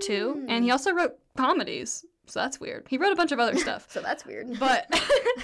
too, 0.00 0.44
and 0.48 0.64
he 0.64 0.70
Mm. 0.70 0.72
also 0.72 0.92
wrote 0.92 1.18
comedies. 1.36 2.04
So 2.28 2.40
that's 2.40 2.58
weird. 2.58 2.86
He 2.88 2.96
wrote 2.98 3.12
a 3.12 3.16
bunch 3.16 3.30
of 3.30 3.38
other 3.38 3.56
stuff. 3.66 3.86
So 3.90 4.00
that's 4.00 4.24
weird. 4.24 4.58
but 4.58 4.86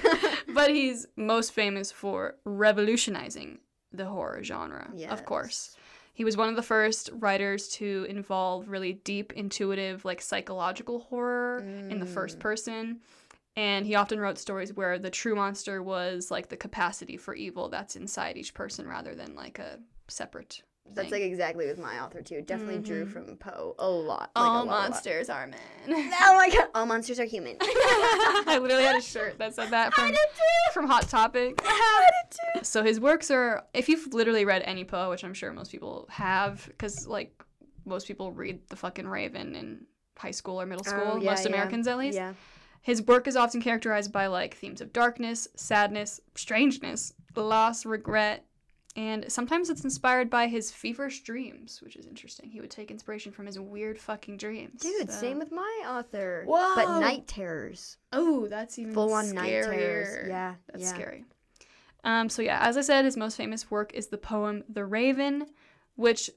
but 0.54 0.70
he's 0.70 1.06
most 1.16 1.52
famous 1.52 1.92
for 1.92 2.36
revolutionizing 2.44 3.58
the 3.92 4.06
horror 4.06 4.42
genre, 4.42 4.90
of 5.10 5.24
course. 5.26 5.76
He 6.14 6.24
was 6.24 6.36
one 6.36 6.48
of 6.48 6.56
the 6.56 6.62
first 6.62 7.08
writers 7.14 7.68
to 7.70 8.06
involve 8.08 8.68
really 8.68 8.94
deep, 9.04 9.32
intuitive, 9.34 10.04
like 10.04 10.20
psychological 10.20 11.00
horror 11.00 11.58
in 11.60 12.00
the 12.00 12.06
first 12.06 12.36
Mm. 12.38 12.40
person. 12.40 13.00
And 13.56 13.84
he 13.86 13.94
often 13.94 14.18
wrote 14.18 14.38
stories 14.38 14.72
where 14.72 14.98
the 14.98 15.10
true 15.10 15.34
monster 15.34 15.82
was 15.82 16.30
like 16.30 16.48
the 16.48 16.56
capacity 16.56 17.16
for 17.16 17.34
evil 17.34 17.68
that's 17.68 17.96
inside 17.96 18.36
each 18.36 18.54
person 18.54 18.88
rather 18.88 19.14
than 19.14 19.34
like 19.34 19.58
a 19.58 19.78
separate 20.08 20.62
That's 20.94 21.10
like 21.12 21.22
exactly 21.22 21.66
with 21.66 21.78
my 21.78 22.00
author 22.00 22.22
too. 22.22 22.40
Definitely 22.42 22.78
drew 22.78 23.04
Mhm. 23.06 23.12
from 23.12 23.36
Poe 23.36 23.74
a 23.78 23.88
lot. 23.88 24.30
like, 24.34 24.44
all 24.44 24.62
a 24.62 24.64
lot. 24.64 24.90
monsters 24.90 25.28
are 25.30 25.46
men. 25.46 25.60
Oh 25.88 26.34
my 26.36 26.48
god! 26.50 26.68
All 26.74 26.86
monsters 26.86 27.20
are 27.20 27.24
human. 27.24 27.56
I 27.60 28.58
literally 28.60 28.84
had 28.84 28.96
a 28.96 29.02
shirt 29.02 29.38
that 29.38 29.54
said 29.54 29.70
that 29.70 29.92
from, 29.94 30.12
from 30.72 30.86
Hot 30.86 31.08
Topic. 31.08 31.62
So 32.62 32.82
his 32.82 33.00
works 33.00 33.30
are, 33.30 33.64
if 33.74 33.88
you've 33.88 34.14
literally 34.14 34.44
read 34.44 34.62
any 34.64 34.84
Poe, 34.84 35.10
which 35.10 35.24
I'm 35.24 35.34
sure 35.34 35.52
most 35.52 35.70
people 35.72 36.06
have, 36.10 36.64
because 36.68 37.06
like 37.06 37.42
most 37.84 38.06
people 38.06 38.30
read 38.32 38.60
the 38.68 38.76
fucking 38.76 39.06
Raven 39.08 39.54
in 39.56 39.86
high 40.16 40.30
school 40.30 40.60
or 40.60 40.66
middle 40.66 40.84
school, 40.84 41.12
Oh, 41.14 41.16
yeah, 41.16 41.30
most 41.30 41.42
yeah. 41.44 41.48
Americans 41.52 41.86
at 41.88 41.98
least. 41.98 42.16
Yeah. 42.16 42.34
His 42.82 43.00
work 43.02 43.26
is 43.28 43.36
often 43.36 43.62
characterized 43.62 44.12
by 44.12 44.26
like 44.26 44.56
themes 44.56 44.80
of 44.80 44.92
darkness, 44.92 45.48
sadness, 45.54 46.20
strangeness, 46.34 47.14
loss, 47.36 47.86
regret, 47.86 48.44
and 48.94 49.24
sometimes 49.32 49.70
it's 49.70 49.84
inspired 49.84 50.28
by 50.28 50.48
his 50.48 50.70
feverish 50.70 51.22
dreams, 51.22 51.80
which 51.80 51.96
is 51.96 52.06
interesting. 52.06 52.50
He 52.50 52.60
would 52.60 52.70
take 52.70 52.90
inspiration 52.90 53.32
from 53.32 53.46
his 53.46 53.58
weird 53.58 53.98
fucking 53.98 54.36
dreams. 54.36 54.82
Dude, 54.82 55.10
So- 55.10 55.20
same 55.20 55.38
with 55.38 55.50
my 55.50 55.84
author. 55.86 56.42
Whoa. 56.46 56.74
But 56.74 57.00
night 57.00 57.26
terrors. 57.26 57.96
Oh, 58.12 58.48
that's 58.48 58.78
even 58.78 58.92
Full 58.92 59.12
on 59.14 59.32
night 59.32 59.48
terrors. 59.48 60.28
Yeah. 60.28 60.56
That's 60.66 60.82
yeah. 60.82 60.88
scary. 60.88 61.24
Um, 62.04 62.28
so 62.28 62.42
yeah, 62.42 62.58
as 62.60 62.76
I 62.76 62.80
said, 62.80 63.04
his 63.04 63.16
most 63.16 63.36
famous 63.36 63.70
work 63.70 63.94
is 63.94 64.08
the 64.08 64.18
poem 64.18 64.64
"The 64.68 64.84
Raven," 64.84 65.46
which 65.94 66.30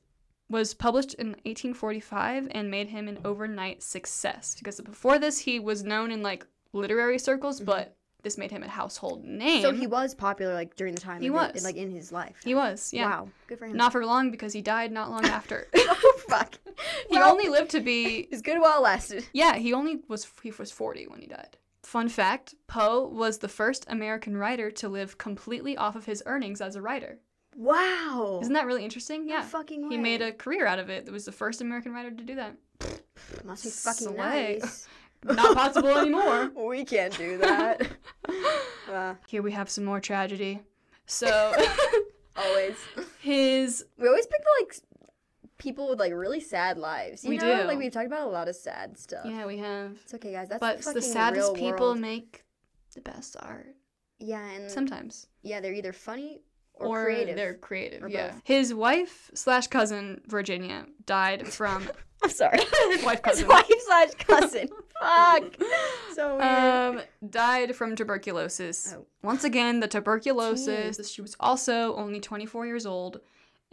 was 0.49 0.73
published 0.73 1.13
in 1.15 1.29
1845 1.29 2.47
and 2.51 2.69
made 2.69 2.89
him 2.89 3.07
an 3.07 3.19
overnight 3.25 3.81
success. 3.83 4.55
Because 4.55 4.79
before 4.81 5.19
this, 5.19 5.39
he 5.39 5.59
was 5.59 5.83
known 5.83 6.11
in 6.11 6.21
like 6.21 6.45
literary 6.73 7.17
circles, 7.19 7.59
but 7.59 7.95
this 8.21 8.37
made 8.37 8.51
him 8.51 8.63
a 8.63 8.67
household 8.67 9.23
name. 9.23 9.61
Mm-hmm. 9.61 9.61
So 9.61 9.71
he 9.73 9.87
was 9.87 10.13
popular 10.15 10.53
like 10.53 10.75
during 10.75 10.93
the 10.95 11.01
time. 11.01 11.21
He 11.21 11.27
it- 11.27 11.33
was. 11.33 11.63
like 11.63 11.75
in 11.75 11.91
his 11.91 12.11
life. 12.11 12.37
He 12.43 12.55
was, 12.55 12.91
yeah. 12.93 13.07
Wow. 13.09 13.29
Good 13.47 13.59
for 13.59 13.65
him. 13.65 13.77
Not 13.77 13.91
for 13.91 14.05
long 14.05 14.31
because 14.31 14.53
he 14.53 14.61
died 14.61 14.91
not 14.91 15.09
long 15.09 15.25
after. 15.25 15.67
oh 15.75 16.19
fuck. 16.27 16.55
he 17.09 17.17
Well, 17.17 17.31
only 17.31 17.49
lived 17.49 17.71
to 17.71 17.79
be 17.79 18.19
It's 18.31 18.41
good 18.41 18.59
while 18.59 18.81
lasted. 18.81 19.25
Yeah, 19.33 19.55
he 19.55 19.73
only 19.73 19.99
was 20.07 20.27
he 20.43 20.51
was 20.51 20.71
40 20.71 21.07
when 21.07 21.21
he 21.21 21.27
died. 21.27 21.57
Fun 21.83 22.09
fact, 22.09 22.55
Poe 22.65 23.05
was 23.07 23.37
the 23.37 23.47
first 23.47 23.85
American 23.87 24.35
writer 24.35 24.71
to 24.71 24.89
live 24.89 25.19
completely 25.19 25.77
off 25.77 25.95
of 25.95 26.05
his 26.05 26.23
earnings 26.25 26.59
as 26.59 26.75
a 26.75 26.81
writer. 26.81 27.19
Wow. 27.55 28.39
Isn't 28.41 28.53
that 28.53 28.65
really 28.65 28.83
interesting? 28.83 29.25
No 29.25 29.35
Yeah. 29.35 29.41
fucking 29.43 29.89
He 29.89 29.97
made 29.97 30.21
a 30.21 30.31
career 30.31 30.65
out 30.65 30.79
of 30.79 30.89
it. 30.89 31.07
It 31.07 31.11
was 31.11 31.25
the 31.25 31.31
first 31.31 31.61
American 31.61 31.93
writer 31.93 32.11
to 32.11 32.23
do 32.23 32.35
that. 32.35 32.55
Must 33.43 33.63
be 33.63 33.69
fucking 33.69 34.07
Slay. 34.07 34.59
nice. 34.61 34.87
Not 35.23 35.55
possible 35.55 35.97
anymore. 35.97 36.51
we 36.67 36.83
can't 36.83 37.15
do 37.17 37.37
that. 37.39 37.87
uh, 38.91 39.15
Here 39.27 39.41
we 39.41 39.51
have 39.53 39.69
some 39.69 39.85
more 39.85 39.99
tragedy. 39.99 40.61
So 41.07 41.53
always. 42.35 42.75
his 43.21 43.85
We 43.97 44.07
always 44.07 44.27
pick 44.27 44.41
the 44.41 44.63
like 44.65 44.75
people 45.57 45.89
with 45.89 45.99
like 45.99 46.13
really 46.13 46.39
sad 46.41 46.77
lives. 46.77 47.23
You 47.23 47.29
We 47.31 47.37
know? 47.37 47.61
do. 47.61 47.67
Like 47.67 47.77
we've 47.77 47.91
talked 47.91 48.07
about 48.07 48.27
a 48.27 48.31
lot 48.31 48.47
of 48.49 48.55
sad 48.55 48.97
stuff. 48.97 49.25
yeah, 49.25 49.45
we 49.45 49.57
have 49.59 49.93
It's 50.03 50.13
okay, 50.15 50.31
guys. 50.33 50.49
That's 50.49 50.59
but 50.59 50.81
the, 50.81 50.93
the 50.93 51.01
saddest 51.01 51.53
people 51.55 51.87
world. 51.87 51.99
make 51.99 52.43
the 52.93 53.01
best 53.01 53.35
art. 53.39 53.75
Yeah, 54.19 54.43
and 54.45 54.69
Sometimes. 54.69 55.27
yeah, 55.41 55.59
they're 55.59 55.73
either 55.73 55.93
funny 55.93 56.41
or, 56.77 56.87
Or, 56.87 57.03
creative. 57.05 57.35
they're 57.35 57.53
creative. 57.55 58.03
Or 58.03 58.07
yeah. 58.09 58.31
both. 58.31 58.41
His 58.43 58.73
wife 58.73 59.31
slash 59.33 59.67
cousin 59.67 60.21
Virginia 60.27 60.85
died 61.05 61.47
from 61.47 61.89
I'm 62.23 62.29
sorry. 62.29 62.57
his 62.89 63.03
wife 63.03 63.19
His 63.25 63.43
cousin. 63.43 63.47
wife 63.47 63.65
slash 63.85 64.09
cousin. 64.19 64.67
Fuck. 64.99 65.43
So 66.13 66.37
weird. 66.37 66.41
um, 66.43 67.01
died 67.29 67.75
from 67.75 67.95
tuberculosis. 67.95 68.95
Oh. 68.97 69.05
Once 69.21 69.43
again, 69.43 69.79
the 69.79 69.87
tuberculosis. 69.87 71.09
She 71.11 71.21
was 71.21 71.35
also 71.39 71.95
only 71.95 72.19
24 72.19 72.65
years 72.65 72.85
old, 72.85 73.19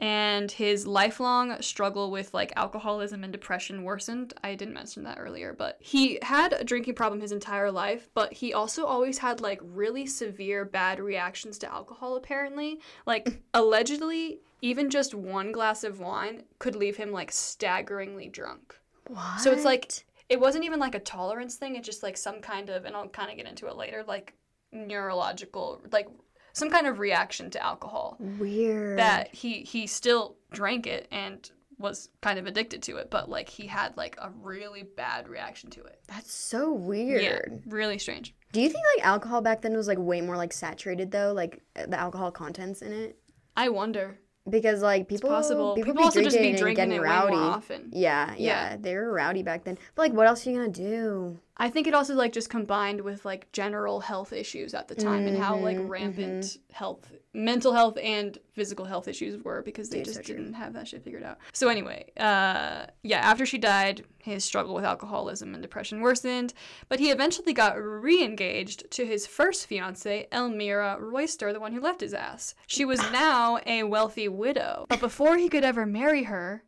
and 0.03 0.51
his 0.51 0.85
lifelong 0.85 1.63
struggle 1.63 2.11
with 2.11 2.35
like 2.35 2.53
alcoholism 2.57 3.23
and 3.23 3.33
depression 3.33 3.85
worsened. 3.85 4.35
I 4.43 4.57
didn't 4.57 4.75
mention 4.75 5.05
that 5.05 5.19
earlier, 5.21 5.53
but 5.53 5.77
he 5.79 6.19
had 6.23 6.53
a 6.53 6.65
drinking 6.65 6.97
problem 6.97 7.21
his 7.21 7.31
entire 7.31 7.71
life, 7.71 8.11
but 8.13 8.33
he 8.33 8.53
also 8.53 8.85
always 8.85 9.19
had 9.19 9.41
like 9.41 9.61
really 9.63 10.07
severe 10.07 10.65
bad 10.65 10.99
reactions 10.99 11.57
to 11.59 11.73
alcohol. 11.73 12.17
Apparently, 12.17 12.81
like 13.07 13.41
allegedly, 13.55 14.41
even 14.61 14.91
just 14.91 15.15
one 15.15 15.53
glass 15.53 15.85
of 15.85 16.01
wine 16.01 16.43
could 16.59 16.75
leave 16.75 16.97
him 16.97 17.13
like 17.13 17.31
staggeringly 17.31 18.29
drunk. 18.29 18.77
what? 19.07 19.39
So 19.39 19.53
it's 19.53 19.65
like 19.65 20.05
it 20.29 20.41
wasn't 20.41 20.65
even 20.65 20.81
like 20.81 20.97
a 20.97 21.01
tolerance 21.01 21.55
thing. 21.55 21.77
It's 21.77 21.87
just 21.87 22.03
like 22.03 22.17
some 22.17 22.41
kind 22.41 22.71
of, 22.71 22.87
and 22.87 22.97
I'll 22.97 23.07
kind 23.07 23.31
of 23.31 23.37
get 23.37 23.47
into 23.47 23.69
it 23.69 23.77
later, 23.77 24.03
like 24.03 24.35
neurological, 24.73 25.81
like 25.93 26.09
some 26.53 26.71
kind 26.71 26.87
of 26.87 26.99
reaction 26.99 27.51
to 27.51 27.63
alcohol 27.63 28.17
weird. 28.21 28.99
that 28.99 29.35
he 29.35 29.61
he 29.63 29.87
still 29.87 30.37
drank 30.53 30.87
it 30.87 31.09
and 31.11 31.51
was 31.79 32.11
kind 32.21 32.39
of 32.39 32.47
addicted 32.47 32.83
to 32.85 32.97
it, 32.99 33.11
but 33.11 33.29
like 33.29 33.49
he 33.49 33.67
had 33.67 33.97
like 33.97 34.17
a 34.21 34.31
really 34.41 34.83
bad 34.85 35.29
reaction 35.29 35.69
to 35.71 35.81
it. 35.83 36.01
That's 36.09 36.33
so 36.33 36.73
weird. 36.73 37.23
Yeah, 37.23 37.41
really 37.67 37.99
strange. 37.99 38.35
Do 38.53 38.61
you 38.61 38.69
think 38.69 38.85
like 38.97 39.05
alcohol 39.07 39.41
back 39.41 39.63
then 39.63 39.75
was 39.77 39.89
like 39.89 39.99
way 39.99 40.21
more 40.21 40.37
like 40.37 40.53
saturated 40.53 41.11
though, 41.11 41.33
like 41.33 41.61
uh, 41.75 41.87
the 41.87 41.99
alcohol 41.99 42.31
contents 42.31 42.83
in 42.83 42.93
it? 42.93 43.19
I 43.57 43.69
wonder. 43.71 44.19
because 44.49 44.81
like 44.83 45.03
It's 45.03 45.09
people 45.11 45.31
possible. 45.31 45.75
people, 45.75 45.93
People, 45.93 46.03
be 46.03 46.05
also 46.05 46.23
just 46.23 46.37
be 46.37 46.53
drinking 46.53 46.85
and 46.85 46.91
getting 46.91 47.01
rowdy. 47.01 47.37
more 47.37 47.45
often. 47.45 47.91
Yeah, 47.93 48.35
Yeah. 48.37 48.71
yeah, 48.71 48.77
they 48.79 48.95
were 48.95 49.13
rowdy 49.13 49.43
back 49.43 49.65
then. 49.65 49.77
But 49.95 50.03
like, 50.03 50.13
what 50.13 50.27
else 50.27 50.47
are 50.47 50.51
you 50.51 50.57
gonna 50.59 50.69
do? 50.71 51.39
I 51.57 51.69
think 51.69 51.87
it 51.87 51.95
also 51.95 52.15
like 52.15 52.33
just 52.33 52.49
combined 52.49 53.03
with 53.03 53.25
like 53.25 53.53
general 53.53 54.01
health 54.01 54.33
issues 54.33 54.73
at 54.73 54.89
the 54.89 54.95
time 54.95 55.27
and 55.27 55.37
how 55.37 55.59
like 55.59 55.77
Mhm, 55.77 55.89
rampant 55.89 56.57
health, 56.73 57.13
mental 57.35 57.73
health 57.73 57.99
and 58.03 58.39
physical 58.55 58.87
health 58.87 59.07
issues 59.07 59.43
were 59.45 59.63
because 59.63 59.91
they 59.91 59.99
Dude, 59.99 60.07
just 60.07 60.17
so 60.17 60.23
didn't 60.23 60.55
have 60.55 60.73
that 60.73 60.89
shit 60.89 61.05
figured 61.05 61.23
out. 61.23 61.39
So 61.53 61.69
anyway, 61.69 62.11
uh, 62.17 62.87
yeah, 63.03 63.21
after 63.21 63.45
she 63.45 63.59
died, 63.59 64.05
his 64.19 64.45
struggle 64.45 64.75
with 64.75 64.85
alcoholism 64.85 65.53
and 65.53 65.63
depression 65.63 66.01
worsened, 66.01 66.55
but 66.89 67.01
he 67.01 67.11
eventually 67.11 67.53
got 67.53 67.75
re-engaged 67.81 68.91
to 68.93 69.07
his 69.07 69.27
first 69.27 69.67
fiancee, 69.67 70.27
Elmira 70.33 70.97
Royster, 71.01 71.53
the 71.53 71.61
one 71.61 71.73
who 71.73 71.81
left 71.81 72.01
his 72.01 72.15
ass. 72.15 72.55
She 72.67 72.85
was 72.87 73.01
now 73.13 73.59
a 73.67 73.83
wealthy 73.85 74.27
widow, 74.27 74.87
but 74.89 75.01
before 75.01 75.37
he 75.37 75.51
could 75.51 75.65
ever 75.65 75.85
marry 75.85 76.25
her, 76.25 76.65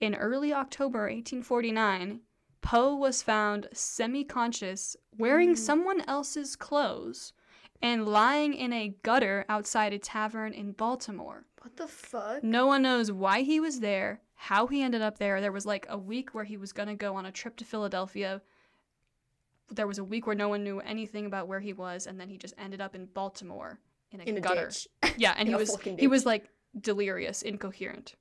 in 0.00 0.14
early 0.14 0.52
October 0.52 1.00
1849, 1.08 2.20
Poe 2.60 2.94
was 2.94 3.22
found 3.22 3.68
semi 3.72 4.24
conscious, 4.24 4.96
wearing 5.16 5.54
mm. 5.54 5.58
someone 5.58 6.02
else's 6.02 6.56
clothes, 6.56 7.32
and 7.80 8.06
lying 8.06 8.54
in 8.54 8.72
a 8.72 8.94
gutter 9.02 9.44
outside 9.48 9.92
a 9.92 9.98
tavern 9.98 10.52
in 10.52 10.72
Baltimore. 10.72 11.44
What 11.62 11.76
the 11.76 11.86
fuck? 11.86 12.42
No 12.42 12.66
one 12.66 12.82
knows 12.82 13.12
why 13.12 13.42
he 13.42 13.60
was 13.60 13.80
there, 13.80 14.20
how 14.34 14.66
he 14.66 14.82
ended 14.82 15.02
up 15.02 15.18
there. 15.18 15.40
There 15.40 15.52
was 15.52 15.66
like 15.66 15.86
a 15.88 15.98
week 15.98 16.30
where 16.34 16.44
he 16.44 16.56
was 16.56 16.72
going 16.72 16.88
to 16.88 16.94
go 16.94 17.16
on 17.16 17.26
a 17.26 17.32
trip 17.32 17.56
to 17.56 17.64
Philadelphia. 17.64 18.42
There 19.70 19.86
was 19.86 19.98
a 19.98 20.04
week 20.04 20.26
where 20.26 20.36
no 20.36 20.48
one 20.48 20.64
knew 20.64 20.80
anything 20.80 21.26
about 21.26 21.48
where 21.48 21.60
he 21.60 21.72
was, 21.72 22.06
and 22.06 22.18
then 22.18 22.28
he 22.28 22.38
just 22.38 22.54
ended 22.58 22.80
up 22.80 22.94
in 22.94 23.06
Baltimore 23.06 23.80
in 24.10 24.20
a 24.20 24.24
In 24.24 24.36
a 24.36 24.40
gutter. 24.40 24.68
ditch. 24.68 24.88
Yeah, 25.16 25.34
and 25.36 25.48
he 25.48 25.54
was 25.54 25.76
he 25.80 26.06
was 26.06 26.24
like 26.24 26.48
delirious, 26.80 27.42
incoherent. 27.42 28.14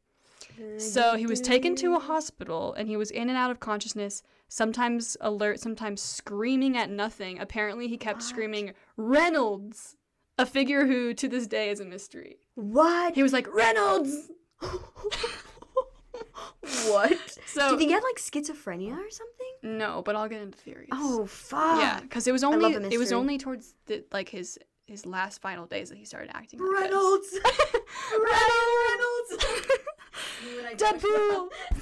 So 0.77 1.15
he 1.15 1.25
was 1.25 1.41
taken 1.41 1.75
to 1.77 1.95
a 1.95 1.99
hospital 1.99 2.73
and 2.73 2.87
he 2.87 2.97
was 2.97 3.11
in 3.11 3.29
and 3.29 3.37
out 3.37 3.51
of 3.51 3.59
consciousness, 3.59 4.23
sometimes 4.47 5.17
alert, 5.21 5.59
sometimes 5.59 6.01
screaming 6.01 6.77
at 6.77 6.89
nothing. 6.89 7.39
Apparently, 7.39 7.87
he 7.87 7.97
kept 7.97 8.17
What? 8.17 8.23
screaming, 8.23 8.73
Reynolds! 8.95 9.95
A 10.39 10.45
figure 10.45 10.85
who 10.85 11.13
to 11.15 11.27
this 11.27 11.47
day 11.47 11.69
is 11.69 11.79
a 11.79 11.85
mystery. 11.85 12.37
What? 12.55 13.15
He 13.15 13.23
was 13.23 13.33
like, 13.33 13.47
Reynolds! 13.53 14.29
what? 16.87 17.37
So, 17.45 17.69
think 17.77 17.81
he 17.89 17.91
had 17.91 18.03
like 18.03 18.17
schizophrenia 18.17 18.97
or 18.97 19.09
something? 19.09 19.33
no, 19.63 20.01
but 20.05 20.15
I'll 20.15 20.27
get 20.29 20.41
into 20.41 20.57
theories. 20.57 20.89
Oh 20.91 21.25
fuck. 21.25 21.79
yeah, 21.79 21.99
because 22.01 22.27
it 22.27 22.31
was 22.31 22.43
only 22.43 22.73
it 22.73 22.97
was 22.99 23.11
only 23.11 23.37
towards 23.37 23.73
the, 23.87 24.03
like 24.11 24.29
his 24.29 24.59
his 24.85 25.05
last 25.05 25.41
final 25.41 25.65
days 25.65 25.89
that 25.89 25.97
he 25.97 26.05
started 26.05 26.29
acting. 26.35 26.59
like 26.59 26.69
this. 26.69 26.81
Reynolds. 26.91 27.39
Reynolds. 28.11 28.86
Deadpool! 30.77 31.49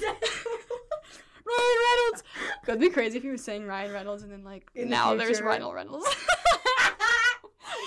Ryan 1.46 1.76
Reynolds. 1.86 2.24
That'd 2.64 2.80
be 2.80 2.90
crazy 2.90 3.18
if 3.18 3.22
he 3.22 3.28
was 3.30 3.44
saying 3.44 3.66
Ryan 3.66 3.92
Reynolds 3.92 4.22
and 4.22 4.32
then 4.32 4.42
like 4.44 4.68
In 4.74 4.88
the 4.88 4.96
now 4.96 5.14
there's. 5.14 5.40
Ryan 5.40 5.68
Reynolds. 5.68 6.06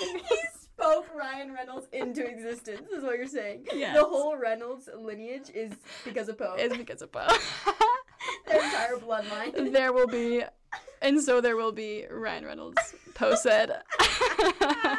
he 0.00 0.38
spoke 0.50 1.06
Ryan 1.14 1.52
Reynolds 1.52 1.86
into 1.92 2.24
existence. 2.26 2.90
Is 2.90 3.04
what 3.04 3.18
you're 3.18 3.26
saying. 3.26 3.66
Yes. 3.72 3.96
The 3.96 4.04
whole 4.04 4.36
Reynolds 4.36 4.88
lineage 4.96 5.50
is 5.54 5.72
because 6.04 6.28
of 6.28 6.38
Poe. 6.38 6.54
is 6.58 6.76
because 6.76 7.02
of 7.02 7.12
Poe. 7.12 7.28
Their 8.46 8.62
entire 8.62 8.96
bloodline. 8.96 9.72
there 9.72 9.92
will 9.92 10.06
be, 10.06 10.42
and 11.02 11.20
so 11.22 11.40
there 11.40 11.56
will 11.56 11.72
be 11.72 12.06
Ryan 12.10 12.44
Reynolds. 12.46 12.94
Poe 13.14 13.34
said. 13.34 13.82
oh 14.00 14.96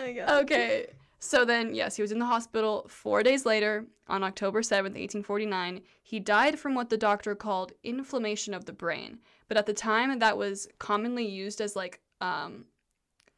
my 0.00 0.12
god. 0.12 0.42
okay, 0.44 0.86
so 1.30 1.44
then 1.44 1.74
yes, 1.74 1.96
he 1.96 2.02
was 2.02 2.12
in 2.12 2.18
the 2.18 2.32
hospital. 2.34 2.84
Four 2.88 3.22
days 3.22 3.46
later, 3.46 3.86
on 4.08 4.24
October 4.24 4.62
seventh, 4.62 4.96
eighteen 4.96 5.22
forty 5.22 5.46
nine, 5.46 5.82
he 6.02 6.18
died 6.20 6.58
from 6.58 6.74
what 6.74 6.90
the 6.90 6.96
doctor 6.96 7.34
called 7.34 7.72
inflammation 7.82 8.52
of 8.54 8.64
the 8.64 8.72
brain. 8.72 9.20
But 9.48 9.56
at 9.56 9.66
the 9.66 9.72
time, 9.72 10.18
that 10.18 10.36
was 10.36 10.68
commonly 10.78 11.26
used 11.26 11.60
as 11.60 11.76
like 11.76 12.00
um. 12.20 12.66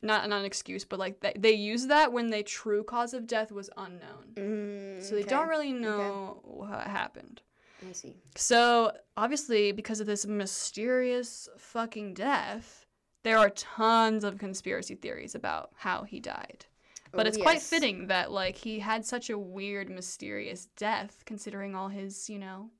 Not, 0.03 0.29
not 0.29 0.40
an 0.40 0.44
excuse, 0.44 0.85
but 0.85 0.99
like 0.99 1.20
they, 1.20 1.33
they 1.35 1.53
used 1.53 1.88
that 1.88 2.12
when 2.12 2.27
the 2.27 2.42
true 2.42 2.85
cause 2.85 3.14
of 3.14 3.27
death 3.27 3.51
was 3.51 3.70
unknown. 3.79 4.25
Mm, 4.35 5.03
So 5.03 5.14
they 5.14 5.23
okay. 5.23 5.31
don't 5.31 5.49
really 5.49 5.73
know 5.73 6.40
what 6.44 6.87
happened. 6.87 7.40
I 7.88 7.92
see. 7.92 8.14
So, 8.37 8.92
obviously, 9.16 9.73
because 9.73 10.01
of 10.01 10.07
this 10.07 10.27
mysterious 10.27 11.49
fucking 11.57 12.12
death, 12.12 12.85
there 13.23 13.38
are 13.38 13.49
tons 13.49 14.25
of 14.25 14.37
conspiracy 14.37 14.94
theories 14.94 15.35
about 15.35 15.70
how 15.75 16.03
he 16.03 16.20
died. 16.20 16.66
But 17.14 17.27
Oh, 17.27 17.29
it's 17.29 17.38
quite 17.38 17.62
fitting 17.62 18.09
that, 18.09 18.31
like, 18.33 18.57
he 18.57 18.79
had 18.79 19.05
such 19.05 19.31
a 19.31 19.38
weird, 19.38 19.90
mysterious 19.90 20.66
death, 20.77 21.22
considering 21.27 21.74
all 21.74 21.88
his, 21.88 22.29
you 22.29 22.38
know, 22.38 22.70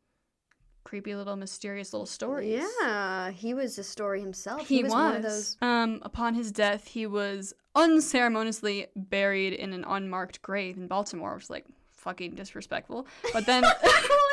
creepy 0.85 1.15
little 1.15 1.37
mysterious 1.37 1.93
little 1.93 2.07
stories. 2.07 2.63
Yeah, 2.81 3.31
he 3.31 3.55
was 3.55 3.79
a 3.79 3.85
story 3.85 4.21
himself. 4.21 4.67
He, 4.69 4.83
was. 4.83 4.93
one 4.93 5.17
of 5.17 5.23
those. 5.23 5.57
Um, 5.63 6.01
upon 6.03 6.35
his 6.35 6.53
death, 6.53 6.87
he 6.87 7.07
was 7.07 7.55
unceremoniously 7.75 8.87
buried 8.95 9.55
in 9.55 9.73
an 9.73 9.85
unmarked 9.87 10.43
grave 10.43 10.77
in 10.77 10.87
Baltimore, 10.87 11.35
which 11.35 11.45
is 11.45 11.51
like 11.51 11.65
fucking 11.93 12.35
disrespectful. 12.35 13.07
But 13.33 13.47
then, 13.47 13.65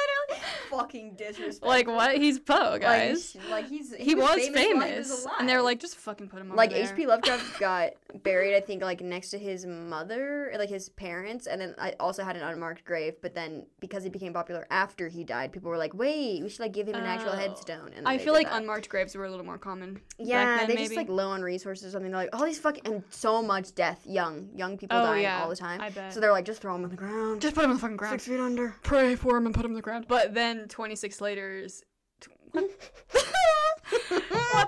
fucking 0.71 1.15
disrespectful. 1.15 1.67
like, 1.67 1.87
what? 1.87 2.17
He's 2.17 2.39
Poe, 2.39 2.77
guys. 2.79 3.35
Like, 3.35 3.49
like 3.51 3.69
he's 3.69 3.93
he, 3.95 4.15
was, 4.15 4.47
famous, 4.49 4.75
while 4.75 4.87
he 4.87 4.97
was 4.99 5.27
and 5.39 5.47
they 5.49 5.55
were 5.55 5.61
like, 5.61 5.79
just 5.79 5.97
fucking 5.97 6.27
put 6.29 6.41
him 6.41 6.55
like. 6.55 6.71
H.P. 6.71 7.05
Lovecraft 7.05 7.59
got 7.59 7.91
buried, 8.23 8.55
I 8.55 8.61
think, 8.61 8.81
like 8.81 9.01
next 9.01 9.29
to 9.31 9.37
his 9.37 9.65
mother, 9.65 10.51
like 10.57 10.69
his 10.69 10.89
parents, 10.89 11.47
and 11.47 11.59
then 11.61 11.75
I 11.77 11.93
also 11.99 12.23
had 12.23 12.35
an 12.35 12.43
unmarked 12.43 12.85
grave. 12.85 13.15
But 13.21 13.35
then 13.35 13.65
because 13.79 14.03
he 14.03 14.09
became 14.09 14.33
popular 14.33 14.65
after 14.71 15.07
he 15.07 15.23
died, 15.23 15.51
people 15.51 15.69
were 15.69 15.77
like, 15.77 15.93
"Wait, 15.93 16.41
we 16.41 16.49
should 16.49 16.61
like 16.61 16.71
give 16.73 16.87
him 16.87 16.95
an 16.95 17.03
actual 17.05 17.31
Oh. 17.31 17.37
headstone." 17.37 17.91
And 17.95 18.07
I 18.07 18.17
feel 18.17 18.33
like 18.33 18.49
that. 18.49 18.57
unmarked 18.61 18.89
graves 18.89 19.15
were 19.15 19.25
a 19.25 19.29
little 19.29 19.45
more 19.45 19.57
common. 19.57 19.99
yeah, 20.17 20.57
then, 20.57 20.67
they 20.67 20.73
maybe. 20.75 20.85
just 20.87 20.95
like 20.95 21.09
low 21.09 21.29
on 21.29 21.41
resources 21.41 21.85
or 21.87 21.91
something. 21.91 22.11
They're 22.11 22.21
like, 22.21 22.35
all 22.35 22.45
these 22.45 22.59
fucking 22.59 22.83
and 22.85 23.03
so 23.09 23.41
much 23.41 23.75
death, 23.75 23.99
young, 24.05 24.49
young 24.55 24.77
people 24.77 24.97
Oh, 24.97 25.03
dying 25.05 25.23
yeah, 25.23 25.41
all 25.43 25.49
the 25.49 25.55
time. 25.55 25.81
I 25.81 25.89
bet. 25.89 26.13
So 26.13 26.19
they're 26.19 26.31
like, 26.31 26.45
just 26.45 26.61
throw 26.61 26.75
him 26.75 26.83
on 26.83 26.89
the 26.89 26.95
ground, 26.95 27.41
just 27.41 27.55
put 27.55 27.63
him 27.63 27.71
on 27.71 27.75
the 27.75 27.81
fucking 27.81 27.97
ground. 27.97 28.13
six 28.13 28.27
feet 28.27 28.39
under. 28.39 28.75
Pray 28.83 29.15
for 29.15 29.37
him 29.37 29.45
and 29.45 29.53
put 29.55 29.65
him 29.65 29.71
on 29.71 29.75
the 29.75 29.81
ground. 29.81 30.05
But 30.07 30.33
then 30.33 30.60
26 30.69 31.21
later, 31.21 31.57
is- 31.57 31.83
what 32.51 32.69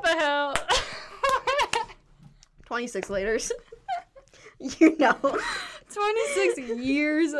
the 0.03 0.15
hell? 0.17 0.55
Twenty 2.65 2.87
six 2.87 3.09
laters. 3.09 3.51
you 4.79 4.97
know. 4.97 5.15
26 5.93 6.57
years 6.83 7.35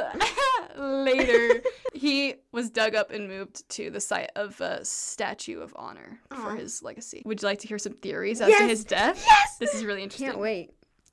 later, 0.78 1.62
he 1.94 2.36
was 2.52 2.70
dug 2.70 2.94
up 2.94 3.10
and 3.10 3.28
moved 3.28 3.68
to 3.70 3.90
the 3.90 4.00
site 4.00 4.30
of 4.36 4.62
a 4.62 4.86
statue 4.86 5.60
of 5.60 5.74
honor 5.76 6.20
for 6.30 6.56
his 6.56 6.84
legacy. 6.84 7.24
Would 7.26 7.42
you 7.42 7.48
like 7.48 7.58
to 7.60 7.68
hear 7.68 7.80
some 7.80 7.94
theories 7.94 8.42
as 8.42 8.56
to 8.56 8.68
his 8.68 8.86
death? 8.86 9.24
Yes. 9.26 9.58
This 9.58 9.74
is 9.74 9.84
really 9.84 10.04
interesting. 10.04 10.28
Can't 10.28 10.40
wait. 10.40 10.70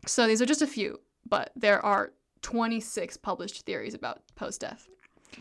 So 0.06 0.26
these 0.26 0.42
are 0.42 0.46
just 0.46 0.60
a 0.60 0.66
few, 0.66 0.98
but 1.26 1.50
there 1.56 1.82
are 1.82 2.12
26 2.42 3.16
published 3.18 3.64
theories 3.64 3.94
about 3.94 4.20
Poe's 4.34 4.58
death. 4.58 4.86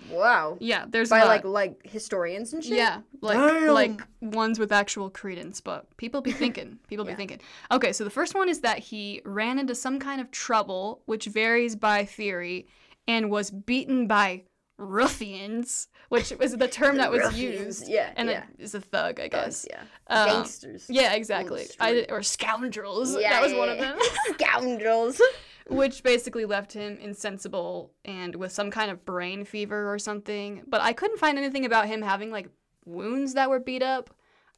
Wow. 0.09 0.57
Yeah, 0.59 0.85
there's 0.87 1.09
By 1.09 1.21
uh, 1.21 1.27
like 1.27 1.43
like 1.43 1.79
historians 1.83 2.53
and 2.53 2.63
shit. 2.63 2.77
yeah, 2.77 3.01
like 3.21 3.37
Damn. 3.37 3.73
like 3.73 4.01
ones 4.21 4.59
with 4.59 4.71
actual 4.71 5.09
credence, 5.09 5.61
but 5.61 5.85
people 5.97 6.21
be 6.21 6.31
thinking, 6.31 6.79
people 6.87 7.05
be 7.05 7.13
thinking. 7.21 7.39
Okay, 7.71 7.93
so 7.93 8.03
the 8.03 8.09
first 8.09 8.35
one 8.35 8.49
is 8.49 8.61
that 8.61 8.79
he 8.79 9.21
ran 9.25 9.59
into 9.59 9.75
some 9.75 9.99
kind 9.99 10.21
of 10.21 10.31
trouble, 10.31 11.01
which 11.05 11.25
varies 11.25 11.75
by 11.75 12.05
theory, 12.05 12.67
and 13.07 13.29
was 13.29 13.51
beaten 13.51 14.07
by 14.07 14.43
ruffians, 14.79 15.87
which 16.07 16.31
was 16.39 16.55
the 16.55 16.67
term 16.67 16.97
that 16.97 17.11
was 17.11 17.21
Ruffians, 17.21 17.81
used. 17.81 17.89
yeah, 17.89 18.11
and 18.15 18.29
yeah. 18.29 18.43
it 18.57 18.63
is 18.63 18.73
a 18.73 18.81
thug, 18.81 19.19
I 19.19 19.27
guess. 19.27 19.65
Thugs, 19.65 19.67
yeah. 19.69 20.15
Um, 20.15 20.29
Gangsters. 20.29 20.85
Yeah, 20.89 21.13
exactly. 21.13 21.67
I, 21.79 22.05
or 22.09 22.23
scoundrels. 22.23 23.15
Yeah, 23.15 23.31
that 23.31 23.41
was 23.41 23.51
yeah, 23.51 23.57
one 23.59 23.69
of 23.69 23.77
them. 23.77 23.97
Scoundrels. 24.33 25.21
which 25.69 26.03
basically 26.03 26.45
left 26.45 26.73
him 26.73 26.97
insensible 26.99 27.91
and 28.05 28.35
with 28.35 28.51
some 28.51 28.71
kind 28.71 28.91
of 28.91 29.05
brain 29.05 29.45
fever 29.45 29.91
or 29.91 29.99
something. 29.99 30.63
But 30.67 30.81
I 30.81 30.93
couldn't 30.93 31.19
find 31.19 31.37
anything 31.37 31.65
about 31.65 31.87
him 31.87 32.01
having 32.01 32.31
like 32.31 32.49
wounds 32.85 33.33
that 33.35 33.49
were 33.49 33.59
beat 33.59 33.83
up. 33.83 34.09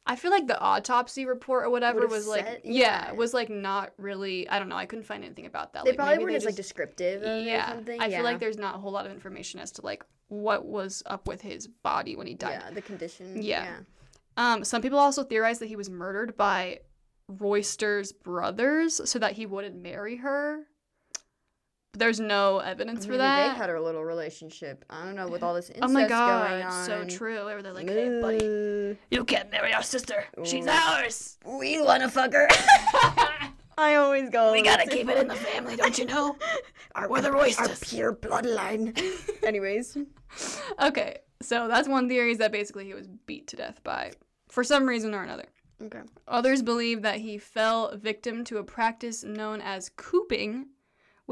I 0.04 0.16
feel 0.16 0.32
like 0.32 0.48
the 0.48 0.58
autopsy 0.58 1.26
report 1.26 1.64
or 1.64 1.70
whatever 1.70 2.08
was 2.08 2.26
like 2.26 2.44
said- 2.44 2.60
yeah. 2.64 3.06
yeah. 3.06 3.12
was 3.12 3.32
like 3.32 3.48
not 3.48 3.92
really 3.98 4.48
I 4.48 4.58
don't 4.58 4.68
know, 4.68 4.76
I 4.76 4.86
couldn't 4.86 5.04
find 5.04 5.22
anything 5.22 5.46
about 5.46 5.74
that. 5.74 5.84
They 5.84 5.90
like, 5.90 5.98
probably 5.98 6.18
weren't 6.18 6.30
they 6.30 6.36
as 6.36 6.44
like 6.44 6.56
descriptive 6.56 7.22
yeah. 7.22 7.78
I 8.00 8.06
yeah. 8.06 8.16
feel 8.16 8.24
like 8.24 8.40
there's 8.40 8.58
not 8.58 8.74
a 8.74 8.78
whole 8.78 8.90
lot 8.90 9.06
of 9.06 9.12
information 9.12 9.60
as 9.60 9.70
to 9.72 9.82
like 9.82 10.04
what 10.28 10.64
was 10.64 11.02
up 11.06 11.28
with 11.28 11.42
his 11.42 11.68
body 11.68 12.16
when 12.16 12.26
he 12.26 12.34
died. 12.34 12.62
yeah, 12.64 12.70
the 12.70 12.82
condition. 12.82 13.42
Yeah. 13.42 13.64
Yeah. 13.64 13.76
Um, 14.36 14.64
some 14.64 14.80
people 14.80 14.98
also 14.98 15.22
theorize 15.22 15.58
that 15.58 15.66
he 15.66 15.76
was 15.76 15.90
murdered 15.90 16.36
by 16.36 16.80
Royster's 17.28 18.12
brothers 18.12 19.00
so 19.08 19.18
that 19.18 19.32
he 19.32 19.46
wouldn't 19.46 19.76
marry 19.76 20.16
her. 20.16 20.66
There's 21.94 22.18
no 22.18 22.58
evidence 22.60 23.04
for 23.04 23.18
that. 23.18 23.52
They 23.52 23.58
had 23.58 23.68
a 23.68 23.80
little 23.80 24.02
relationship. 24.02 24.84
I 24.88 25.04
don't 25.04 25.14
know 25.14 25.28
with 25.28 25.42
all 25.42 25.52
this 25.54 25.68
incest 25.68 25.84
oh 25.84 25.92
my 25.92 26.00
going 26.08 26.08
god, 26.08 26.62
on. 26.62 26.84
so 26.86 27.04
true. 27.04 27.44
They 27.46 27.54
were 27.54 27.62
like, 27.62 27.86
hey, 27.88 28.20
buddy, 28.20 28.96
you 29.10 29.24
can't 29.24 29.50
marry 29.50 29.74
our 29.74 29.82
sister. 29.82 30.24
She's 30.42 30.66
Ooh. 30.66 30.70
ours. 30.70 31.38
We 31.44 31.82
wanna 31.82 32.08
fuck 32.08 32.32
her. 32.32 32.48
I 33.78 33.94
always 33.96 34.30
go. 34.30 34.52
We 34.52 34.62
gotta 34.62 34.86
keep 34.86 35.08
it 35.08 35.18
in 35.18 35.28
the 35.28 35.34
family, 35.34 35.76
don't 35.76 35.98
you 35.98 36.06
know? 36.06 36.36
Our, 36.94 37.08
We're 37.10 37.20
the 37.20 37.28
our 37.32 37.34
Roysters. 37.34 37.80
pure 37.80 38.14
bloodline. 38.14 38.98
Anyways, 39.44 39.96
Okay, 40.80 41.18
so 41.42 41.68
that's 41.68 41.88
one 41.88 42.08
theory 42.08 42.32
is 42.32 42.38
that 42.38 42.52
basically 42.52 42.86
he 42.86 42.94
was 42.94 43.06
beat 43.26 43.48
to 43.48 43.56
death 43.56 43.80
by, 43.84 44.12
for 44.48 44.64
some 44.64 44.86
reason 44.86 45.14
or 45.14 45.22
another. 45.22 45.44
okay. 45.82 46.00
Others 46.28 46.62
believe 46.62 47.02
that 47.02 47.16
he 47.16 47.36
fell 47.38 47.94
victim 47.96 48.44
to 48.44 48.56
a 48.58 48.64
practice 48.64 49.24
known 49.24 49.60
as 49.60 49.90
cooping, 49.90 50.66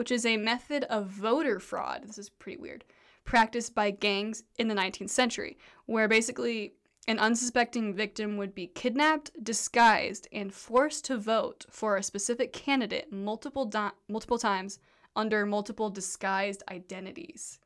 which 0.01 0.11
is 0.11 0.25
a 0.25 0.39
method 0.39 0.83
of 0.85 1.09
voter 1.09 1.59
fraud. 1.61 2.05
This 2.07 2.17
is 2.17 2.31
pretty 2.31 2.57
weird. 2.57 2.85
Practiced 3.25 3.75
by 3.75 3.91
gangs 3.91 4.45
in 4.59 4.67
the 4.67 4.75
19th 4.75 5.11
century, 5.11 5.59
where 5.85 6.09
basically 6.09 6.73
an 7.07 7.19
unsuspecting 7.19 7.93
victim 7.93 8.39
would 8.39 8.55
be 8.55 8.67
kidnapped, 8.69 9.31
disguised, 9.45 10.27
and 10.33 10.55
forced 10.55 11.05
to 11.05 11.19
vote 11.19 11.67
for 11.69 11.99
a 11.99 12.03
specific 12.03 12.55
candidate 12.55 13.13
multiple 13.13 13.67
di- 13.67 13.91
multiple 14.09 14.39
times 14.39 14.79
under 15.15 15.45
multiple 15.45 15.91
disguised 15.91 16.63
identities. 16.71 17.59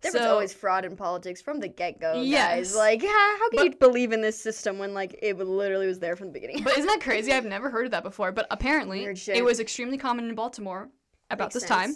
There 0.00 0.12
was 0.12 0.22
always 0.22 0.54
fraud 0.54 0.86
in 0.86 0.96
politics 0.96 1.42
from 1.42 1.60
the 1.60 1.68
get 1.68 2.00
go, 2.00 2.14
Yes. 2.22 2.70
guys. 2.72 2.76
Like, 2.76 3.02
how, 3.02 3.08
how 3.38 3.50
can 3.50 3.56
But- 3.58 3.64
you 3.66 3.76
believe 3.76 4.12
in 4.12 4.22
this 4.22 4.40
system 4.40 4.78
when 4.78 4.94
like 4.94 5.18
it 5.20 5.36
literally 5.36 5.86
was 5.86 5.98
there 5.98 6.16
from 6.16 6.28
the 6.28 6.32
beginning? 6.32 6.62
But 6.64 6.78
isn't 6.78 6.86
that 6.86 7.00
crazy? 7.08 7.30
I've 7.30 7.44
never 7.44 7.68
heard 7.68 7.84
of 7.84 7.90
that 7.90 8.02
before. 8.04 8.32
But 8.32 8.46
apparently, 8.50 9.04
it 9.04 9.44
was 9.44 9.60
extremely 9.60 9.98
common 9.98 10.30
in 10.30 10.34
Baltimore 10.34 10.88
about 11.32 11.52
this 11.52 11.64
time. 11.64 11.94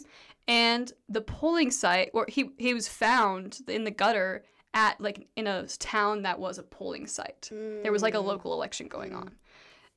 And 0.49 0.93
the 1.09 1.21
polling 1.21 1.71
site, 1.71 2.11
or 2.15 2.27
he 2.29 2.51
he 2.59 2.73
was 2.75 2.87
found 2.89 3.61
in 3.69 3.85
the 3.85 3.91
gutter 3.91 4.45
at 4.75 5.01
like 5.01 5.27
in 5.37 5.47
a 5.47 5.67
town 5.67 6.23
that 6.23 6.39
was 6.39 6.59
a 6.59 6.63
polling 6.63 7.07
site. 7.07 7.49
There 7.51 7.91
was 7.93 8.03
like 8.03 8.15
a 8.15 8.19
Mm. 8.19 8.25
local 8.27 8.53
election 8.53 8.89
going 8.89 9.13
on. 9.15 9.33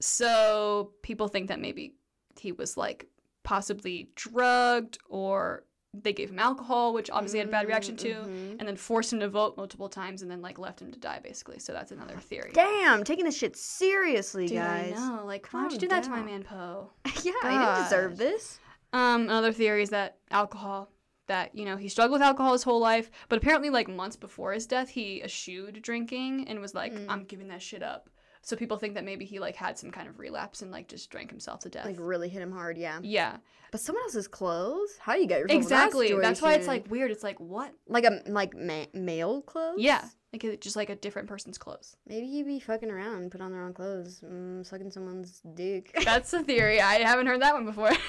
So 0.02 0.92
people 1.02 1.28
think 1.28 1.48
that 1.50 1.60
maybe 1.60 1.96
he 2.40 2.52
was 2.52 2.78
like 2.78 3.08
possibly 3.44 4.10
drugged 4.16 4.98
or 5.10 5.66
they 5.94 6.14
gave 6.14 6.30
him 6.30 6.38
alcohol, 6.38 6.94
which 6.94 7.10
obviously 7.10 7.40
had 7.40 7.48
a 7.48 7.52
bad 7.52 7.68
reaction 7.68 7.98
to, 7.98 8.10
Mhm. 8.14 8.58
and 8.60 8.68
then 8.68 8.76
forced 8.78 9.12
him 9.12 9.20
to 9.22 9.28
vote 9.28 9.58
multiple 9.58 9.90
times 9.90 10.22
and 10.22 10.30
then 10.30 10.40
like 10.42 10.60
left 10.60 10.82
him 10.82 10.92
to 10.92 11.00
die 11.00 11.20
basically. 11.20 11.58
So 11.60 11.74
that's 11.74 11.92
another 11.92 12.16
theory. 12.18 12.52
Damn, 12.54 13.04
taking 13.04 13.26
this 13.26 13.36
shit 13.36 13.58
seriously, 13.58 14.48
Dude, 14.48 14.58
guys. 14.58 14.94
I 14.96 15.16
know. 15.18 15.26
Like, 15.26 15.48
why 15.52 15.64
would 15.64 15.72
you 15.74 15.80
do 15.80 15.88
that 15.88 16.04
to 16.04 16.10
my 16.12 16.22
man 16.22 16.44
Poe? 16.44 16.92
yeah, 17.24 17.34
I 17.44 17.50
didn't 17.58 17.84
deserve 17.84 18.18
this. 18.18 18.60
Um, 18.94 19.24
another 19.24 19.52
theory 19.52 19.84
is 19.84 19.90
that 19.90 20.18
alcohol. 20.32 20.90
That 21.28 21.54
you 21.54 21.64
know 21.64 21.78
he 21.78 21.90
struggled 21.90 22.14
with 22.14 22.24
alcohol 22.24 22.54
his 22.54 22.64
whole 22.64 22.80
life, 22.80 23.12
but 23.30 23.38
apparently 23.38 23.70
like 23.70 23.88
months 23.88 24.16
before 24.16 24.52
his 24.52 24.66
death, 24.66 24.90
he 24.90 25.22
eschewed 25.22 25.80
drinking 25.84 26.48
and 26.48 26.60
was 26.60 26.74
like, 26.74 26.92
Mm. 26.92 27.06
"I'm 27.08 27.24
giving 27.24 27.50
that 27.50 27.62
shit 27.62 27.84
up." 27.84 28.10
So 28.50 28.56
people 28.56 28.78
think 28.78 28.96
that 28.96 29.06
maybe 29.06 29.26
he 29.26 29.38
like 29.38 29.56
had 29.56 29.78
some 29.78 29.92
kind 29.92 30.08
of 30.10 30.18
relapse 30.18 30.64
and 30.64 30.72
like 30.72 30.88
just 30.88 31.12
drank 31.12 31.30
himself 31.30 31.60
to 31.60 31.70
death. 31.70 31.86
Like 31.86 31.98
really 32.00 32.30
hit 32.30 32.42
him 32.42 32.52
hard, 32.52 32.80
yeah. 32.80 32.98
yeah, 33.04 33.38
But 33.70 33.80
someone 33.80 34.02
else's 34.06 34.28
clothes? 34.28 34.90
How 35.00 35.14
do 35.14 35.22
you 35.22 35.28
get 35.28 35.38
your 35.38 35.48
in 35.50 35.58
that 35.58 35.62
exactly. 35.62 36.12
That's 36.20 36.42
why 36.42 36.54
it's 36.54 36.66
like 36.66 36.90
weird. 36.90 37.12
It's 37.12 37.22
like 37.22 37.40
what? 37.40 37.72
like 37.88 38.06
a 38.06 38.24
like 38.26 38.56
ma- 38.58 38.88
male 38.92 39.44
clothes. 39.44 39.76
Yeah, 39.78 40.04
like 40.34 40.60
just 40.62 40.76
like 40.76 40.90
a 40.90 40.96
different 40.96 41.28
person's 41.28 41.60
clothes. 41.60 41.96
Maybe 42.08 42.26
he'd 42.26 42.48
be 42.48 42.60
fucking 42.60 42.90
around, 42.90 43.22
and 43.22 43.32
put 43.32 43.40
on 43.40 43.52
the 43.52 43.58
wrong 43.60 43.74
clothes, 43.74 44.24
mm, 44.26 44.66
sucking 44.66 44.90
someone's 44.90 45.44
dick. 45.54 45.96
That's 46.04 46.34
a 46.34 46.42
theory. 46.42 46.82
I 46.82 46.96
haven't 47.08 47.28
heard 47.28 47.44
that 47.44 47.54
one 47.54 47.66
before. 47.66 47.92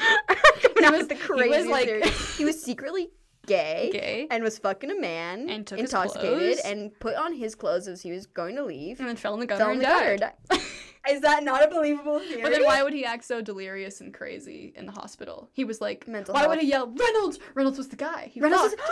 That 0.80 0.92
was- 0.92 1.08
the 1.08 1.14
he 1.14 1.20
was, 1.20 1.26
craziest 1.26 1.68
like- 1.70 1.84
theory. 1.86 2.02
he 2.36 2.44
was 2.44 2.62
secretly 2.62 3.10
gay. 3.46 3.90
Gay. 3.92 4.26
And 4.30 4.42
was 4.42 4.58
fucking 4.58 4.90
a 4.90 5.00
man, 5.00 5.48
And 5.50 5.66
took 5.66 5.78
intoxicated, 5.78 6.58
and 6.64 6.98
put 7.00 7.14
on 7.16 7.32
his 7.34 7.54
clothes 7.54 7.88
as 7.88 8.02
he 8.02 8.12
was 8.12 8.26
going 8.26 8.56
to 8.56 8.64
leave. 8.64 9.00
and 9.00 9.08
then 9.08 9.16
fell 9.16 9.34
in 9.34 9.40
the 9.40 9.46
gutter 9.46 9.70
and 9.70 9.80
the 9.80 9.84
died. 9.84 10.20
gutter. 10.20 10.34
di- 10.50 10.60
Is 11.10 11.22
that 11.22 11.42
not 11.44 11.64
a 11.64 11.68
believable 11.68 12.18
theory? 12.20 12.42
But 12.42 12.52
then 12.52 12.64
why 12.64 12.82
would 12.82 12.92
he 12.92 13.04
act 13.06 13.24
so 13.24 13.40
delirious 13.40 14.00
and 14.02 14.12
crazy 14.12 14.72
in 14.76 14.84
the 14.86 14.92
hospital? 14.92 15.48
He 15.52 15.64
was 15.64 15.80
like, 15.80 16.06
Mental 16.06 16.34
why 16.34 16.46
would 16.46 16.58
he 16.60 16.66
yell, 16.68 16.86
Reynolds? 16.94 17.38
Reynolds 17.54 17.78
was 17.78 17.88
the 17.88 17.96
guy. 17.96 18.30
He 18.32 18.40
Reynolds 18.40 18.74
fucked." 18.74 18.90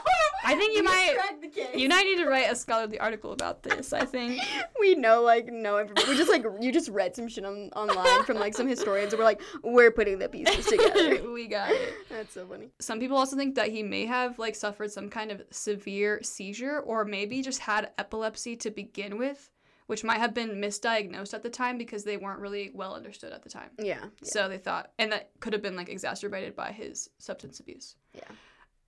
I 0.51 0.55
think 0.55 0.75
you 0.75 0.83
might- 0.83 1.15
cracked 1.15 1.41
the 1.41 1.47
case. 1.47 1.75
You 1.75 1.89
might 1.89 2.03
need 2.03 2.17
to 2.17 2.25
write 2.25 2.51
a 2.51 2.55
scholarly 2.55 2.99
article 2.99 3.31
about 3.31 3.63
this, 3.63 3.93
I 3.93 4.05
think. 4.05 4.41
we 4.79 4.95
know 4.95 5.21
like 5.21 5.47
no 5.51 5.79
information. 5.79 6.09
We 6.09 6.17
just 6.17 6.29
like 6.29 6.45
you 6.59 6.71
just 6.71 6.89
read 6.89 7.15
some 7.15 7.27
shit 7.27 7.45
on, 7.45 7.69
online 7.75 8.23
from 8.23 8.37
like 8.37 8.53
some 8.53 8.67
historians, 8.67 9.13
and 9.13 9.19
we're 9.19 9.25
like, 9.25 9.41
we're 9.63 9.91
putting 9.91 10.19
the 10.19 10.29
pieces 10.29 10.65
together. 10.65 11.31
we 11.33 11.47
got 11.47 11.71
it. 11.71 11.93
That's 12.09 12.33
so 12.33 12.45
funny. 12.45 12.69
Some 12.79 12.99
people 12.99 13.17
also 13.17 13.35
think 13.35 13.55
that 13.55 13.69
he 13.69 13.83
may 13.83 14.05
have 14.05 14.37
like 14.39 14.55
suffered 14.55 14.91
some 14.91 15.09
kind 15.09 15.31
of 15.31 15.41
severe 15.49 16.21
seizure 16.23 16.79
or 16.79 17.05
maybe 17.05 17.41
just 17.41 17.59
had 17.59 17.91
epilepsy 17.97 18.55
to 18.57 18.71
begin 18.71 19.17
with, 19.17 19.49
which 19.87 20.03
might 20.03 20.19
have 20.19 20.33
been 20.33 20.51
misdiagnosed 20.61 21.33
at 21.33 21.43
the 21.43 21.49
time 21.49 21.77
because 21.77 22.03
they 22.03 22.17
weren't 22.17 22.39
really 22.39 22.71
well 22.73 22.95
understood 22.95 23.31
at 23.33 23.43
the 23.43 23.49
time. 23.49 23.69
Yeah. 23.79 24.03
So 24.23 24.47
they 24.47 24.57
thought, 24.57 24.91
and 24.99 25.11
that 25.11 25.31
could 25.39 25.53
have 25.53 25.61
been 25.61 25.75
like 25.75 25.89
exacerbated 25.89 26.55
by 26.55 26.71
his 26.71 27.09
substance 27.19 27.59
abuse. 27.59 27.95
Yeah. 28.13 28.23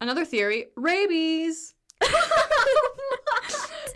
Another 0.02 0.26
theory 0.26 0.68
rabies. 0.76 1.76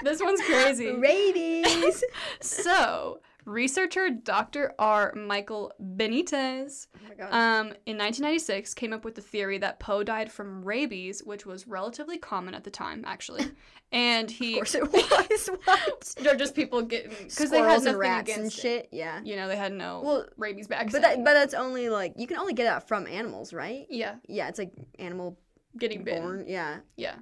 this 0.03 0.21
one's 0.21 0.41
crazy. 0.41 0.91
Rabies. 0.91 2.03
so, 2.41 3.19
researcher 3.45 4.09
Dr. 4.09 4.73
R. 4.77 5.13
Michael 5.15 5.71
Benitez 5.81 6.87
oh 7.19 7.25
um, 7.25 7.67
in 7.85 7.97
1996 7.97 8.73
came 8.73 8.93
up 8.93 9.03
with 9.05 9.15
the 9.15 9.21
theory 9.21 9.57
that 9.59 9.79
Poe 9.79 10.03
died 10.03 10.31
from 10.31 10.63
rabies, 10.63 11.21
which 11.23 11.45
was 11.45 11.67
relatively 11.67 12.17
common 12.17 12.53
at 12.53 12.63
the 12.63 12.71
time, 12.71 13.03
actually. 13.05 13.45
And 13.93 14.29
he. 14.29 14.59
of 14.59 14.69
course 14.69 14.75
it 14.75 14.91
was. 14.91 15.49
what? 15.63 16.15
Or 16.27 16.35
just 16.35 16.53
people 16.53 16.81
getting. 16.81 17.09
Because 17.23 17.49
they 17.49 17.59
had 17.59 17.67
nothing 17.67 17.87
and 17.87 17.97
rats 17.97 18.29
against 18.29 18.39
and 18.65 18.73
it. 18.73 18.81
shit. 18.81 18.89
Yeah. 18.91 19.21
You 19.23 19.37
know, 19.37 19.47
they 19.47 19.55
had 19.55 19.71
no 19.71 20.01
Well, 20.03 20.25
rabies 20.35 20.67
vaccine. 20.67 21.01
But 21.01 21.07
that, 21.07 21.23
but 21.23 21.33
that's 21.33 21.53
only 21.53 21.87
like 21.87 22.15
you 22.17 22.27
can 22.27 22.35
only 22.35 22.51
get 22.51 22.65
that 22.65 22.89
from 22.89 23.07
animals, 23.07 23.53
right? 23.53 23.87
yeah, 23.89 24.15
Yeah, 24.27 24.49
it's 24.49 24.59
like 24.59 24.73
animal 24.99 25.39
getting 25.77 26.03
bitten. 26.03 26.21
born. 26.23 26.45
Yeah, 26.47 26.77
Yeah. 26.95 27.15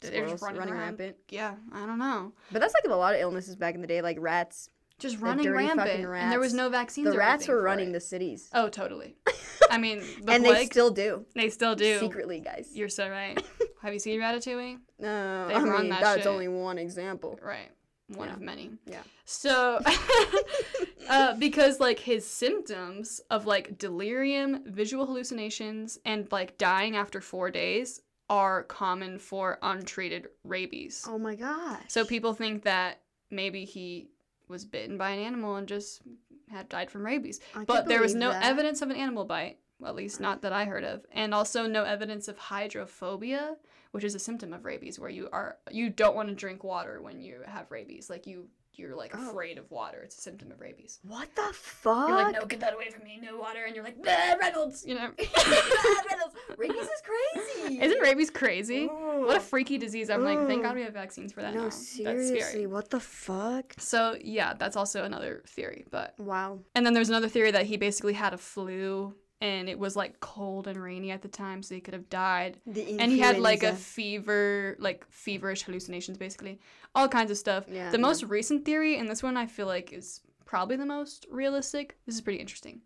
They're 0.00 0.26
just 0.26 0.42
running, 0.42 0.58
running 0.60 0.74
rampant. 0.74 1.16
Yeah, 1.28 1.56
I 1.72 1.84
don't 1.84 1.98
know. 1.98 2.32
But 2.50 2.60
that's 2.62 2.72
like 2.72 2.90
a 2.90 2.96
lot 2.96 3.14
of 3.14 3.20
illnesses 3.20 3.54
back 3.56 3.74
in 3.74 3.82
the 3.82 3.86
day, 3.86 4.00
like 4.00 4.16
rats. 4.18 4.70
Just 4.98 5.18
running 5.20 5.50
rampant, 5.50 5.90
and 5.90 6.32
there 6.32 6.40
was 6.40 6.54
no 6.54 6.68
vaccines. 6.70 7.10
The 7.10 7.16
rats 7.18 7.48
were 7.48 7.60
running 7.62 7.92
the 7.92 8.00
cities, 8.00 8.48
Oh, 8.54 8.68
totally. 8.70 9.16
I 9.70 9.76
mean, 9.78 9.98
the 10.24 10.32
and 10.32 10.44
plague. 10.44 10.56
they 10.56 10.64
still 10.66 10.90
do 10.90 11.24
they 11.34 11.48
still 11.50 11.74
do. 11.74 11.98
secretly, 12.00 12.40
guys. 12.40 12.70
You're 12.74 12.88
so 12.88 13.08
right. 13.08 13.38
Have 13.82 13.92
you 13.94 13.98
seen 13.98 14.20
Ratatouille? 14.20 14.78
No, 14.98 15.48
They 15.48 15.54
I 15.54 15.58
mean 15.80 15.88
that 15.90 16.00
that's 16.02 16.18
shit. 16.18 16.26
only 16.26 16.48
one 16.48 16.76
example. 16.78 17.38
Right. 17.42 17.70
One 18.16 18.28
Yeah. 18.28 18.34
of 18.34 18.40
many. 18.40 18.70
Yeah. 18.86 19.02
So, 19.24 19.80
uh, 21.08 21.34
because 21.36 21.80
like 21.80 21.98
his 21.98 22.26
symptoms 22.26 23.20
of 23.30 23.46
like 23.46 23.78
delirium, 23.78 24.62
visual 24.66 25.06
hallucinations, 25.06 25.98
and 26.04 26.30
like 26.32 26.58
dying 26.58 26.96
after 26.96 27.20
four 27.20 27.50
days 27.50 28.00
are 28.28 28.62
common 28.64 29.18
for 29.18 29.58
untreated 29.62 30.28
rabies. 30.44 31.04
Oh 31.08 31.18
my 31.18 31.34
gosh. 31.34 31.82
So 31.88 32.04
people 32.04 32.32
think 32.34 32.62
that 32.64 33.00
maybe 33.30 33.64
he 33.64 34.08
was 34.48 34.64
bitten 34.64 34.98
by 34.98 35.10
an 35.10 35.20
animal 35.20 35.56
and 35.56 35.66
just 35.68 36.02
had 36.50 36.68
died 36.68 36.90
from 36.90 37.04
rabies. 37.06 37.40
I 37.54 37.64
But 37.64 37.86
there 37.86 38.00
was 38.00 38.14
no 38.14 38.30
that. 38.30 38.44
evidence 38.44 38.82
of 38.82 38.90
an 38.90 38.96
animal 38.96 39.24
bite, 39.24 39.58
well, 39.78 39.90
at 39.90 39.96
least 39.96 40.20
not 40.20 40.42
that 40.42 40.52
I 40.52 40.64
heard 40.64 40.84
of, 40.84 41.04
and 41.12 41.32
also 41.32 41.66
no 41.66 41.84
evidence 41.84 42.26
of 42.28 42.38
hydrophobia, 42.38 43.56
which 43.92 44.04
is 44.04 44.14
a 44.14 44.18
symptom 44.18 44.52
of 44.52 44.64
rabies 44.64 44.98
where 44.98 45.10
you 45.10 45.28
are 45.32 45.56
you 45.70 45.90
don't 45.90 46.14
want 46.16 46.28
to 46.28 46.34
drink 46.34 46.62
water 46.64 47.00
when 47.02 47.20
you 47.20 47.40
have 47.46 47.70
rabies. 47.70 48.08
Like 48.10 48.26
you 48.26 48.48
you're 48.72 48.94
like 48.96 49.12
Oh. 49.14 49.30
afraid 49.30 49.58
of 49.58 49.70
water. 49.70 49.98
It's 50.04 50.16
a 50.16 50.20
symptom 50.22 50.50
of 50.52 50.60
rabies. 50.60 51.00
What 51.02 51.28
the 51.34 51.50
fuck? 51.52 52.08
You're 52.08 52.16
like, 52.16 52.34
no, 52.40 52.46
get 52.46 52.60
that 52.60 52.72
away 52.72 52.88
from 52.88 53.02
me, 53.04 53.18
no 53.22 53.36
water, 53.36 53.64
and 53.66 53.74
you're 53.74 53.84
like, 53.84 54.00
"Bah, 54.02 54.36
Reynolds, 54.40 54.86
you 54.86 54.94
know. 54.94 55.10
Reynolds. 56.10 56.34
rabies 56.56 56.76
is 56.82 57.02
crazy. 57.04 57.80
Isn't 57.80 58.00
rabies 58.00 58.30
crazy? 58.30 58.86
What 58.86 59.36
a 59.36 59.40
freaky 59.40 59.76
disease. 59.76 60.08
I'm 60.08 60.24
like, 60.24 60.46
thank 60.46 60.62
God 60.62 60.76
we 60.76 60.82
have 60.82 60.94
vaccines 60.94 61.32
for 61.32 61.42
that 61.42 61.52
No, 61.54 61.64
now. 61.64 61.68
seriously, 61.70 62.66
what 62.66 62.90
the 62.90 63.00
fuck? 63.00 63.74
So 63.78 64.16
yeah, 64.22 64.54
that's 64.54 64.76
also 64.76 65.04
another 65.04 65.42
theory. 65.46 65.84
But 65.90 66.14
Wow. 66.18 66.60
and 66.74 66.86
then 66.86 66.94
there's 66.94 67.08
another 67.10 67.28
theory 67.28 67.50
that 67.50 67.66
he 67.66 67.76
basically 67.76 68.14
had 68.14 68.32
a 68.32 68.38
flu 68.38 69.14
and 69.40 69.68
it 69.68 69.78
was 69.78 69.96
like 69.96 70.20
cold 70.20 70.66
and 70.66 70.80
rainy 70.82 71.10
at 71.10 71.22
the 71.22 71.28
time, 71.28 71.62
so 71.62 71.74
he 71.74 71.80
could 71.80 71.94
have 71.94 72.08
died. 72.10 72.58
The 72.66 72.98
And 72.98 73.10
he 73.10 73.18
had 73.20 73.38
like 73.38 73.62
a 73.62 73.74
fever, 73.74 74.76
like 74.78 75.04
feverish 75.08 75.62
hallucinations, 75.62 76.18
basically, 76.18 76.60
all 76.94 77.08
kinds 77.08 77.30
of 77.30 77.38
stuff. 77.38 77.64
Yeah, 77.68 77.90
the 77.90 77.98
no. 77.98 78.08
most 78.08 78.22
recent 78.24 78.64
theory, 78.64 78.98
and 78.98 79.08
this 79.08 79.22
one 79.22 79.36
I 79.36 79.46
feel 79.46 79.66
like 79.66 79.92
is 79.92 80.20
probably 80.44 80.76
the 80.76 80.86
most 80.86 81.26
realistic. 81.30 81.96
This 82.06 82.14
is 82.16 82.20
pretty 82.20 82.38
interesting. 82.40 82.82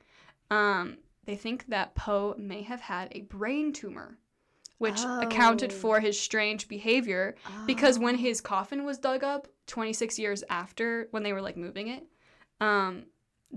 Um, 0.51 0.99
they 1.25 1.37
think 1.37 1.67
that 1.69 1.95
Poe 1.95 2.35
may 2.38 2.62
have 2.62 2.81
had 2.81 3.09
a 3.12 3.23
brain 3.23 3.73
tumor, 3.73 4.19
which 4.79 5.01
accounted 5.01 5.73
Oh. 5.73 5.75
for 5.75 6.01
his 6.01 6.21
strange 6.21 6.69
behavior 6.69 7.35
because 7.67 7.99
when 7.99 8.14
Oh. 8.17 8.19
his 8.19 8.40
coffin 8.40 8.85
was 8.85 8.99
dug 8.99 9.25
up 9.25 9.49
26 9.67 10.19
years 10.19 10.45
after 10.51 11.09
when 11.11 11.23
they 11.23 11.33
were 11.33 11.40
like 11.40 11.57
moving 11.57 11.88
it 11.88 12.05
um 12.61 13.07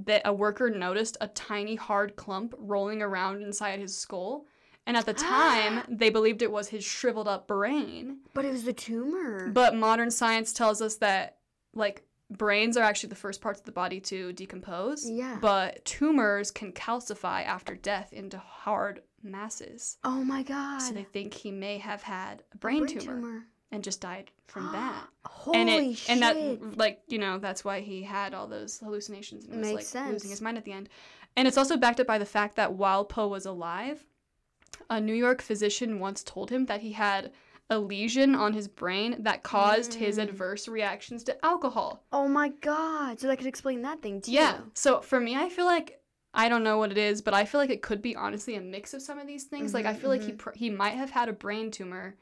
that 0.05 0.21
a 0.25 0.33
worker 0.33 0.69
noticed 0.69 1.17
a 1.19 1.27
tiny 1.27 1.75
hard 1.75 2.15
clump 2.15 2.53
rolling 2.57 3.01
around 3.01 3.41
inside 3.41 3.79
his 3.79 3.97
skull 3.97 4.45
and 4.85 4.95
at 4.95 5.05
the 5.05 5.13
time 5.13 5.79
ah. 5.79 5.85
they 5.89 6.09
believed 6.09 6.41
it 6.41 6.51
was 6.51 6.69
his 6.69 6.83
shriveled 6.83 7.27
up 7.27 7.47
brain 7.47 8.19
But 8.33 8.45
it 8.45 8.51
was 8.51 8.63
the 8.63 8.73
tumor. 8.73 9.49
but 9.49 9.75
modern 9.75 10.11
science 10.11 10.53
tells 10.53 10.81
us 10.81 10.95
that 10.97 11.37
like 11.73 12.03
brains 12.29 12.77
are 12.77 12.83
actually 12.83 13.09
the 13.09 13.15
first 13.15 13.41
parts 13.41 13.59
of 13.59 13.65
the 13.65 13.71
body 13.71 13.99
to 14.01 14.33
decompose. 14.33 15.09
Yeah. 15.09 15.37
But 15.39 15.83
tumors 15.85 16.51
can 16.51 16.71
calcify 16.73 17.45
after 17.45 17.75
death 17.75 18.11
into 18.13 18.37
hard 18.37 19.01
masses. 19.23 19.97
Oh 20.03 20.23
my 20.23 20.43
god. 20.43 20.79
So 20.79 20.93
they 20.93 21.03
think 21.03 21.33
he 21.33 21.51
may 21.51 21.77
have 21.77 22.03
had 22.03 22.43
a 22.53 22.57
brain, 22.57 22.85
tumor, 22.85 23.45
and 23.71 23.83
just 23.83 24.01
died 24.01 24.31
from 24.47 24.69
that. 24.71 25.07
Holy 25.25 25.59
and 25.59 25.69
it 25.69 25.97
shit. 25.97 26.09
and 26.09 26.21
that 26.23 26.77
like 26.77 27.01
you 27.07 27.17
know 27.19 27.37
that's 27.37 27.63
why 27.65 27.79
he 27.81 28.03
had 28.03 28.33
all 28.33 28.47
those 28.47 28.79
hallucinations 28.79 29.45
and 29.45 29.57
was 29.57 29.67
Makes 29.67 29.73
like 29.75 29.85
sense. 29.85 30.13
losing 30.13 30.29
his 30.29 30.41
mind 30.41 30.57
at 30.57 30.65
the 30.65 30.71
end. 30.71 30.89
And 31.35 31.47
it's 31.47 31.57
also 31.57 31.77
backed 31.77 31.99
up 31.99 32.07
by 32.07 32.17
the 32.17 32.25
fact 32.25 32.55
that 32.55 32.73
while 32.73 33.05
Poe 33.05 33.27
was 33.27 33.45
alive, 33.45 34.03
a 34.89 34.99
New 34.99 35.13
York 35.13 35.41
physician 35.41 35.99
once 35.99 36.23
told 36.23 36.49
him 36.49 36.65
that 36.65 36.81
he 36.81 36.93
had 36.93 37.31
a 37.69 37.77
lesion 37.77 38.33
on 38.33 38.53
his 38.53 38.67
brain 38.67 39.17
that 39.19 39.43
caused 39.43 39.95
his 39.95 40.17
Mm. 40.17 40.23
adverse 40.23 40.67
reactions 40.69 41.23
to 41.25 41.45
alcohol. 41.45 42.03
oh 42.13 42.27
my 42.27 42.49
god. 42.49 43.19
So 43.19 43.27
that 43.27 43.37
could 43.37 43.47
explain 43.47 43.81
that 43.81 44.01
thing 44.01 44.21
too. 44.21 44.31
Yeah. 44.31 44.59
So 44.73 45.01
for 45.01 45.19
me, 45.19 45.35
I 45.35 45.49
feel 45.49 45.65
like 45.65 45.99
I 46.33 46.49
don't 46.49 46.63
know 46.63 46.77
what 46.77 46.91
it 46.91 46.97
is, 46.97 47.21
but 47.21 47.33
I 47.33 47.45
feel 47.45 47.59
like 47.59 47.69
it 47.69 47.81
could 47.81 48.01
be 48.01 48.15
honestly 48.15 48.55
a 48.55 48.61
mix 48.61 48.93
of 48.93 49.01
some 49.01 49.19
of 49.19 49.27
these 49.27 49.43
things. 49.45 49.73
like 49.73 49.85
I 49.85 49.93
Mhm, 49.93 49.97
feel 49.99 50.09
like 50.09 50.23
he 50.23 50.31
pr- 50.33 50.51
he 50.55 50.69
might 50.69 50.93
have 50.95 51.09
had 51.11 51.27
a 51.29 51.33
brain 51.33 51.69
tumor 51.71 52.15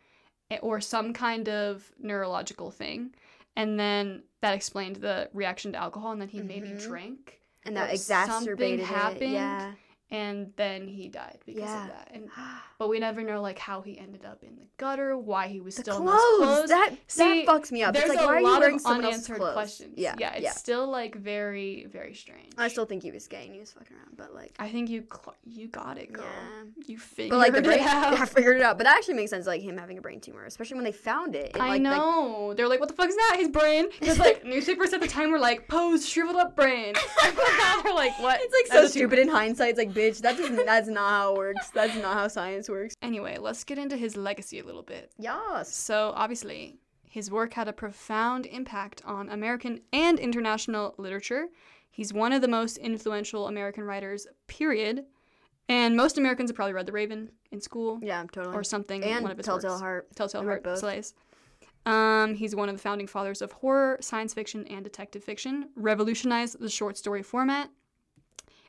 or 0.61 0.79
some 0.81 1.13
kind 1.13 1.49
of 1.49 1.91
neurological 1.99 2.71
thing, 2.71 3.13
and 3.55 3.79
then 3.79 4.23
that 4.41 4.53
explained 4.53 4.97
the 4.97 5.29
reaction 5.33 5.71
to 5.73 5.77
alcohol, 5.77 6.11
and 6.11 6.21
then 6.21 6.27
he 6.29 6.41
maybe 6.41 6.69
Mhm. 6.69 6.79
drank, 6.79 7.41
And 7.65 7.75
that 7.77 7.93
exacerbated 7.93 8.79
something 8.81 8.95
happened. 8.95 9.21
it. 9.23 9.31
Yeah. 9.31 9.73
And 10.11 10.51
then 10.55 10.87
he 10.87 11.07
died 11.09 11.39
because 11.45 11.61
Yeah. 11.63 11.83
of 11.83 11.89
that. 11.89 12.11
And 12.13 12.29
but 12.77 12.89
we 12.89 12.99
never 12.99 13.21
know 13.23 13.41
like 13.41 13.57
how 13.57 13.81
he 13.81 13.97
ended 13.97 14.23
up 14.25 14.43
in 14.43 14.55
the 14.55 14.67
gutter, 14.77 15.17
why 15.17 15.47
he 15.47 15.59
was 15.61 15.75
The 15.75 15.81
still 15.83 15.97
clothes. 16.01 16.21
in 16.41 16.45
those 16.45 16.55
clothes. 16.57 16.69
That 16.69 16.95
See, 17.07 17.45
that 17.45 17.47
fucks 17.51 17.71
me 17.71 17.83
up. 17.83 17.93
There's 17.93 18.05
It's 18.09 18.15
like 18.15 18.23
a 18.23 18.27
why 18.27 18.37
are 18.37 18.41
lot 18.43 18.53
you 18.55 18.59
wearing 18.59 18.75
of 18.75 18.85
unanswered 18.85 19.39
questions. 19.39 19.93
Yeah. 19.97 20.15
yeah, 20.19 20.33
it's 20.33 20.43
yeah. 20.43 20.51
still 20.51 20.87
like 20.89 21.15
very, 21.15 21.85
very 21.91 22.13
strange. 22.13 22.53
I 22.57 22.67
still 22.67 22.85
think 22.85 23.01
he 23.03 23.11
was 23.11 23.27
gay 23.27 23.45
and 23.45 23.53
he 23.53 23.59
was 23.59 23.71
fucking 23.71 23.95
around, 23.95 24.15
but 24.17 24.33
like 24.33 24.53
I 24.59 24.69
think 24.69 24.89
you 24.89 25.03
cl- 25.11 25.35
you 25.45 25.67
got 25.67 25.97
it, 25.97 26.13
girl. 26.13 26.25
Yeah. 26.25 26.83
You 26.85 26.97
figured 26.99 27.31
But 27.31 27.37
like 27.37 27.51
the 27.53 27.59
it 27.59 27.63
brain, 27.63 27.79
out. 27.87 28.13
I 28.19 28.25
figured 28.25 28.57
it 28.57 28.63
out. 28.63 28.77
But 28.77 28.83
that 28.85 28.97
actually 28.97 29.15
makes 29.15 29.31
sense, 29.31 29.47
like 29.47 29.61
him 29.61 29.77
having 29.77 29.97
a 29.97 30.01
brain 30.01 30.19
tumor, 30.19 30.45
especially 30.45 30.75
when 30.75 30.83
they 30.85 30.91
found 30.91 31.35
it. 31.35 31.51
It, 31.55 31.57
I 31.57 31.69
like, 31.69 31.69
like- 31.69 31.81
know. 31.81 32.53
They're 32.55 32.67
like, 32.67 32.79
what 32.79 32.89
the 32.89 32.95
fuck 32.95 33.09
is 33.09 33.15
that? 33.15 33.37
His 33.39 33.49
brain. 33.49 33.87
Because 33.99 34.19
like 34.19 34.45
newspapers 34.45 34.93
at 34.93 35.01
the 35.01 35.07
time 35.07 35.31
were 35.31 35.39
like, 35.39 35.67
Poe's 35.67 36.07
shriveled 36.07 36.35
up 36.37 36.55
brain. 36.55 36.93
They're 37.83 37.93
like, 37.93 38.19
what? 38.19 38.39
it's 38.41 38.53
like 38.53 38.67
That's 38.81 38.93
so 38.93 38.99
stupid 38.99 39.19
in 39.19 39.27
hindsight. 39.29 39.69
It's 39.69 39.79
like, 39.79 39.93
bitch, 39.95 40.19
that 40.21 40.37
doesn't. 40.37 40.65
That's 40.65 40.87
not 40.89 41.09
how 41.09 41.33
it 41.33 41.37
works. 41.37 41.69
That's 41.69 41.95
not 41.95 42.13
how 42.13 42.27
science 42.27 42.69
works. 42.69 42.93
Anyway, 43.01 43.37
let's 43.39 43.63
get 43.63 43.77
into 43.77 43.97
his 43.97 44.15
legacy 44.17 44.59
a 44.59 44.63
little 44.65 44.83
bit. 44.83 45.11
Yes. 45.17 45.73
So 45.73 46.13
obviously, 46.15 46.77
his 47.09 47.31
work 47.31 47.53
had 47.53 47.67
a 47.67 47.73
profound 47.73 48.45
impact 48.45 49.01
on 49.05 49.29
American 49.29 49.81
and 49.93 50.19
international 50.19 50.93
literature. 50.97 51.47
He's 51.89 52.13
one 52.13 52.33
of 52.33 52.41
the 52.41 52.47
most 52.49 52.77
influential 52.77 53.47
American 53.47 53.83
writers. 53.85 54.27
Period. 54.47 55.05
And 55.67 55.95
most 55.95 56.17
Americans 56.19 56.51
have 56.51 56.55
probably 56.55 56.73
read 56.73 56.85
The 56.85 56.91
Raven 56.91 57.31
in 57.51 57.59
school 57.59 57.97
Yeah, 58.03 58.23
totally. 58.31 58.55
or 58.55 58.63
something. 58.63 59.03
and 59.03 59.23
one 59.23 59.31
of 59.31 59.37
his 59.37 59.45
Telltale 59.47 59.71
works. 59.71 59.81
Heart. 59.81 60.15
Telltale 60.15 60.41
I 60.41 60.45
Heart 60.45 60.63
both. 60.63 60.77
Slays. 60.79 61.13
Um, 61.87 62.33
he's 62.35 62.55
one 62.55 62.67
of 62.69 62.75
the 62.75 62.81
founding 62.81 63.07
fathers 63.07 63.41
of 63.41 63.51
horror, 63.51 63.97
science 64.01 64.33
fiction, 64.33 64.65
and 64.67 64.83
detective 64.83 65.23
fiction. 65.23 65.69
Revolutionized 65.75 66.59
the 66.59 66.69
short 66.69 66.97
story 66.97 67.23
format, 67.23 67.69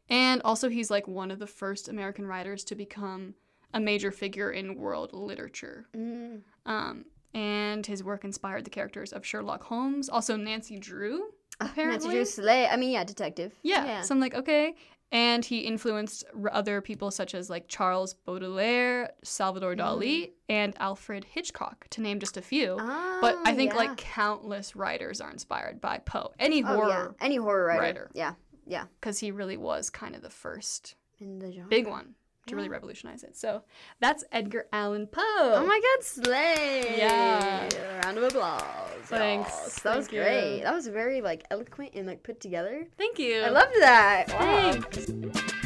and 0.08 0.40
also 0.44 0.68
he's 0.68 0.90
like 0.90 1.06
one 1.08 1.30
of 1.30 1.38
the 1.38 1.46
first 1.46 1.88
American 1.88 2.26
writers 2.26 2.64
to 2.64 2.74
become 2.74 3.34
a 3.74 3.80
major 3.80 4.10
figure 4.10 4.50
in 4.50 4.76
world 4.76 5.12
literature. 5.12 5.86
Mm. 5.94 6.40
Um, 6.64 7.04
and 7.34 7.84
his 7.84 8.02
work 8.02 8.24
inspired 8.24 8.64
the 8.64 8.70
characters 8.70 9.12
of 9.12 9.24
Sherlock 9.26 9.62
Holmes, 9.64 10.08
also 10.08 10.36
Nancy 10.36 10.78
Drew. 10.78 11.30
Apparently. 11.60 12.08
Nancy 12.08 12.16
Drew 12.16 12.24
Slay. 12.24 12.66
I 12.66 12.76
mean, 12.76 12.90
yeah, 12.90 13.04
detective. 13.04 13.52
Yeah. 13.62 13.84
Yeah. 13.84 14.00
So 14.02 14.14
I'm 14.14 14.20
like, 14.20 14.34
okay. 14.34 14.74
And 15.12 15.44
he 15.44 15.60
influenced 15.60 16.24
r- 16.42 16.50
other 16.52 16.80
people 16.80 17.10
such 17.10 17.34
as 17.34 17.48
like 17.48 17.68
Charles 17.68 18.14
Baudelaire, 18.14 19.12
Salvador 19.22 19.74
Dali, 19.76 20.32
and 20.48 20.74
Alfred 20.80 21.24
Hitchcock, 21.24 21.86
to 21.90 22.00
name 22.00 22.18
just 22.18 22.36
a 22.36 22.42
few. 22.42 22.74
but 22.76 23.36
I 23.44 23.52
Ah, 23.52 23.54
think 23.54 23.72
yeah. 23.72 23.78
like 23.78 23.96
countless 23.98 24.74
writers 24.74 25.20
are 25.20 25.30
inspired 25.30 25.80
by 25.80 25.98
Poe. 25.98 26.32
Any 26.40 26.62
Oh, 26.64 26.66
yeah. 26.66 26.74
horror, 26.74 27.14
Any 27.20 27.36
horror 27.36 27.66
writer. 27.66 27.80
writer. 27.82 28.10
Yeah. 28.14 28.32
Yeah. 28.66 28.84
because 29.00 29.18
he 29.20 29.30
really 29.30 29.56
was 29.56 29.88
kind 29.90 30.14
of 30.14 30.22
the 30.22 30.30
first 30.30 30.94
In 31.20 31.38
the 31.38 31.52
genre. 31.52 31.68
big 31.68 31.86
one 31.86 32.14
to 32.46 32.54
really 32.54 32.68
revolutionize 32.68 33.24
it. 33.24 33.36
So 33.36 33.62
that's 33.98 34.22
Edgar 34.30 34.66
Allan 34.72 35.08
Poe. 35.08 35.20
Oh 35.26 35.66
my 35.66 35.80
God, 35.80 36.04
Slay! 36.04 36.96
Yeah. 36.96 37.68
Round 38.04 38.18
of 38.18 38.24
applause. 38.24 38.62
Thanks. 39.04 39.50
Yes, 39.50 39.80
That 39.82 39.96
was 39.96 40.06
Thank 40.06 40.12
you. 40.16 40.22
great. 40.22 40.60
That 40.62 40.72
was 40.74 40.86
very 40.86 41.20
like 41.20 41.44
eloquent 41.50 41.90
and 41.94 42.06
like 42.06 42.22
put 42.22 42.40
together. 42.40 42.86
Thank 42.96 43.18
you. 43.18 43.40
I 43.40 43.48
loved 43.48 43.74
that. 43.80 44.26
Wow. 44.28 44.72
Thanks. 44.72 45.65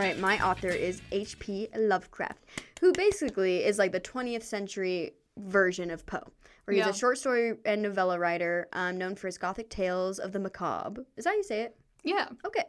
Right, 0.00 0.18
my 0.18 0.44
author 0.44 0.68
is 0.68 1.00
H.P. 1.12 1.68
Lovecraft, 1.76 2.44
who 2.80 2.92
basically 2.92 3.64
is 3.64 3.78
like 3.78 3.92
the 3.92 4.00
20th 4.00 4.42
century 4.42 5.12
version 5.38 5.90
of 5.90 6.04
Poe, 6.06 6.22
where 6.64 6.74
he's 6.76 6.84
Yeah. 6.84 6.90
a 6.90 6.94
short 6.94 7.18
story 7.18 7.54
and 7.64 7.82
novella 7.82 8.18
writer 8.18 8.68
um, 8.72 8.98
known 8.98 9.14
for 9.14 9.26
his 9.28 9.38
gothic 9.38 9.70
tales 9.70 10.18
of 10.18 10.32
the 10.32 10.38
macabre. 10.38 11.04
Is 11.16 11.24
that 11.24 11.30
how 11.30 11.36
you 11.36 11.42
say 11.42 11.62
it? 11.62 11.76
Yeah, 12.04 12.28
Okay. 12.46 12.64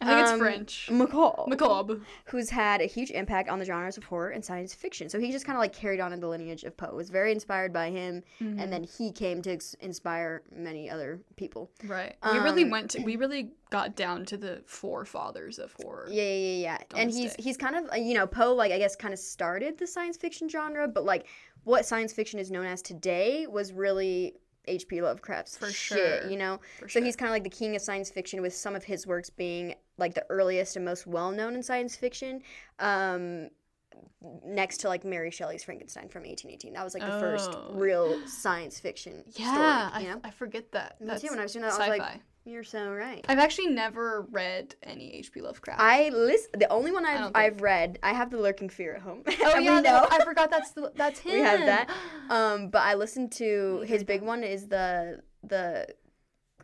I 0.00 0.06
think 0.06 0.20
it's 0.20 0.30
Um, 0.32 0.38
French. 0.38 0.90
Macabre. 0.90 1.44
Macabre. 1.48 2.00
who's 2.26 2.50
had 2.50 2.80
a 2.80 2.84
huge 2.84 3.10
impact 3.10 3.48
on 3.48 3.58
the 3.58 3.64
genres 3.64 3.96
of 3.96 4.04
horror 4.04 4.30
and 4.30 4.44
science 4.44 4.72
fiction. 4.74 5.08
So 5.08 5.18
he 5.18 5.32
just 5.32 5.44
kind 5.46 5.56
of 5.56 5.60
like 5.60 5.72
carried 5.72 5.98
on 6.00 6.12
in 6.12 6.20
the 6.20 6.28
lineage 6.28 6.62
of 6.64 6.76
Poe. 6.76 6.94
Was 6.94 7.10
very 7.10 7.32
inspired 7.32 7.72
by 7.72 7.90
him, 7.90 8.22
Mm-hmm. 8.40 8.60
and 8.60 8.72
then 8.72 8.84
he 8.84 9.10
came 9.10 9.40
to 9.42 9.52
ex- 9.52 9.74
inspire 9.80 10.42
many 10.54 10.88
other 10.90 11.20
people. 11.36 11.70
Right. 11.84 12.14
we 12.32 12.38
really 12.38 12.64
Um, 12.64 12.70
went 12.70 12.90
to, 12.92 13.02
we 13.02 13.16
really 13.16 13.52
got 13.70 13.96
down 13.96 14.24
to 14.26 14.36
the 14.36 14.62
forefathers 14.66 15.58
of 15.58 15.72
horror. 15.82 16.06
Yeah, 16.10 16.22
yeah, 16.22 16.28
yeah. 16.28 16.78
yeah. 16.94 17.00
And 17.00 17.10
he's 17.10 17.34
he's 17.36 17.56
kind 17.56 17.74
of 17.76 17.90
uh, 17.92 17.96
you 17.96 18.14
know 18.14 18.26
Poe 18.26 18.54
like 18.54 18.70
I 18.72 18.78
guess 18.78 18.94
kind 18.96 19.12
of 19.14 19.18
started 19.20 19.78
the 19.78 19.86
science 19.86 20.16
fiction 20.16 20.48
genre, 20.48 20.86
but 20.86 21.04
like 21.04 21.26
what 21.64 21.84
science 21.86 22.12
fiction 22.12 22.38
is 22.38 22.50
known 22.50 22.66
as 22.66 22.82
today 22.82 23.46
was 23.46 23.72
really 23.72 24.34
H.P. 24.66 25.02
Lovecraft's 25.02 25.56
For 25.56 25.70
shit, 25.70 26.22
sure. 26.22 26.30
you 26.30 26.36
know. 26.36 26.60
For 26.78 26.88
So 26.88 26.98
sure. 26.98 27.04
he's 27.04 27.16
kind 27.16 27.28
of 27.28 27.32
like 27.34 27.44
the 27.44 27.50
king 27.50 27.74
of 27.76 27.82
science 27.82 28.10
fiction, 28.10 28.40
with 28.42 28.54
some 28.54 28.74
of 28.74 28.84
his 28.84 29.06
works 29.06 29.30
being 29.30 29.74
like 29.98 30.14
the 30.14 30.24
earliest 30.30 30.76
and 30.76 30.84
most 30.84 31.06
well 31.06 31.30
known 31.30 31.54
in 31.54 31.62
science 31.62 31.96
fiction. 31.96 32.42
Um, 32.78 33.48
next 34.44 34.78
to 34.78 34.88
like 34.88 35.04
Mary 35.04 35.30
Shelley's 35.30 35.62
Frankenstein 35.62 36.08
from 36.08 36.22
1818. 36.22 36.72
That 36.72 36.82
was 36.84 36.94
like 36.94 37.04
the 37.04 37.20
first 37.20 37.50
Oh. 37.54 37.74
real 37.74 38.26
science 38.26 38.80
fiction 38.80 39.22
yeah, 39.36 39.88
story. 39.90 40.04
You 40.04 40.10
I, 40.10 40.14
know, 40.14 40.20
I 40.24 40.30
forget 40.30 40.72
that. 40.72 41.00
Me 41.00 41.06
That's 41.06 41.22
too, 41.22 41.28
when 41.28 41.38
I 41.38 41.42
was 41.42 41.52
doing 41.52 41.62
that, 41.62 41.72
I 41.72 41.76
sci-fi. 41.76 41.88
was 41.90 41.98
like, 41.98 42.20
you're 42.44 42.64
so 42.64 42.90
right. 42.90 43.24
I've 43.28 43.38
actually 43.38 43.68
never 43.68 44.26
read 44.30 44.74
any 44.82 45.14
H.P. 45.14 45.40
Lovecraft. 45.40 45.80
I 45.80 46.10
list 46.10 46.48
the 46.52 46.70
only 46.70 46.92
one 46.92 47.06
I've 47.06 47.30
I've 47.34 47.62
read. 47.62 47.98
I 48.02 48.12
have 48.12 48.30
the 48.30 48.38
Lurking 48.38 48.68
Fear 48.68 48.96
at 48.96 49.02
home. 49.02 49.22
oh 49.26 49.58
yeah, 49.58 49.80
no. 49.80 50.06
I 50.10 50.22
forgot 50.24 50.50
that's 50.50 50.72
the, 50.72 50.92
that's 50.96 51.20
him. 51.20 51.34
We 51.34 51.40
have 51.40 51.60
that. 51.60 51.90
Um, 52.30 52.68
but 52.68 52.78
I 52.82 52.94
listened 52.94 53.32
to 53.32 53.80
Me 53.82 53.86
his 53.86 54.02
big 54.02 54.22
one 54.22 54.42
is 54.42 54.66
the 54.66 55.20
the 55.42 55.86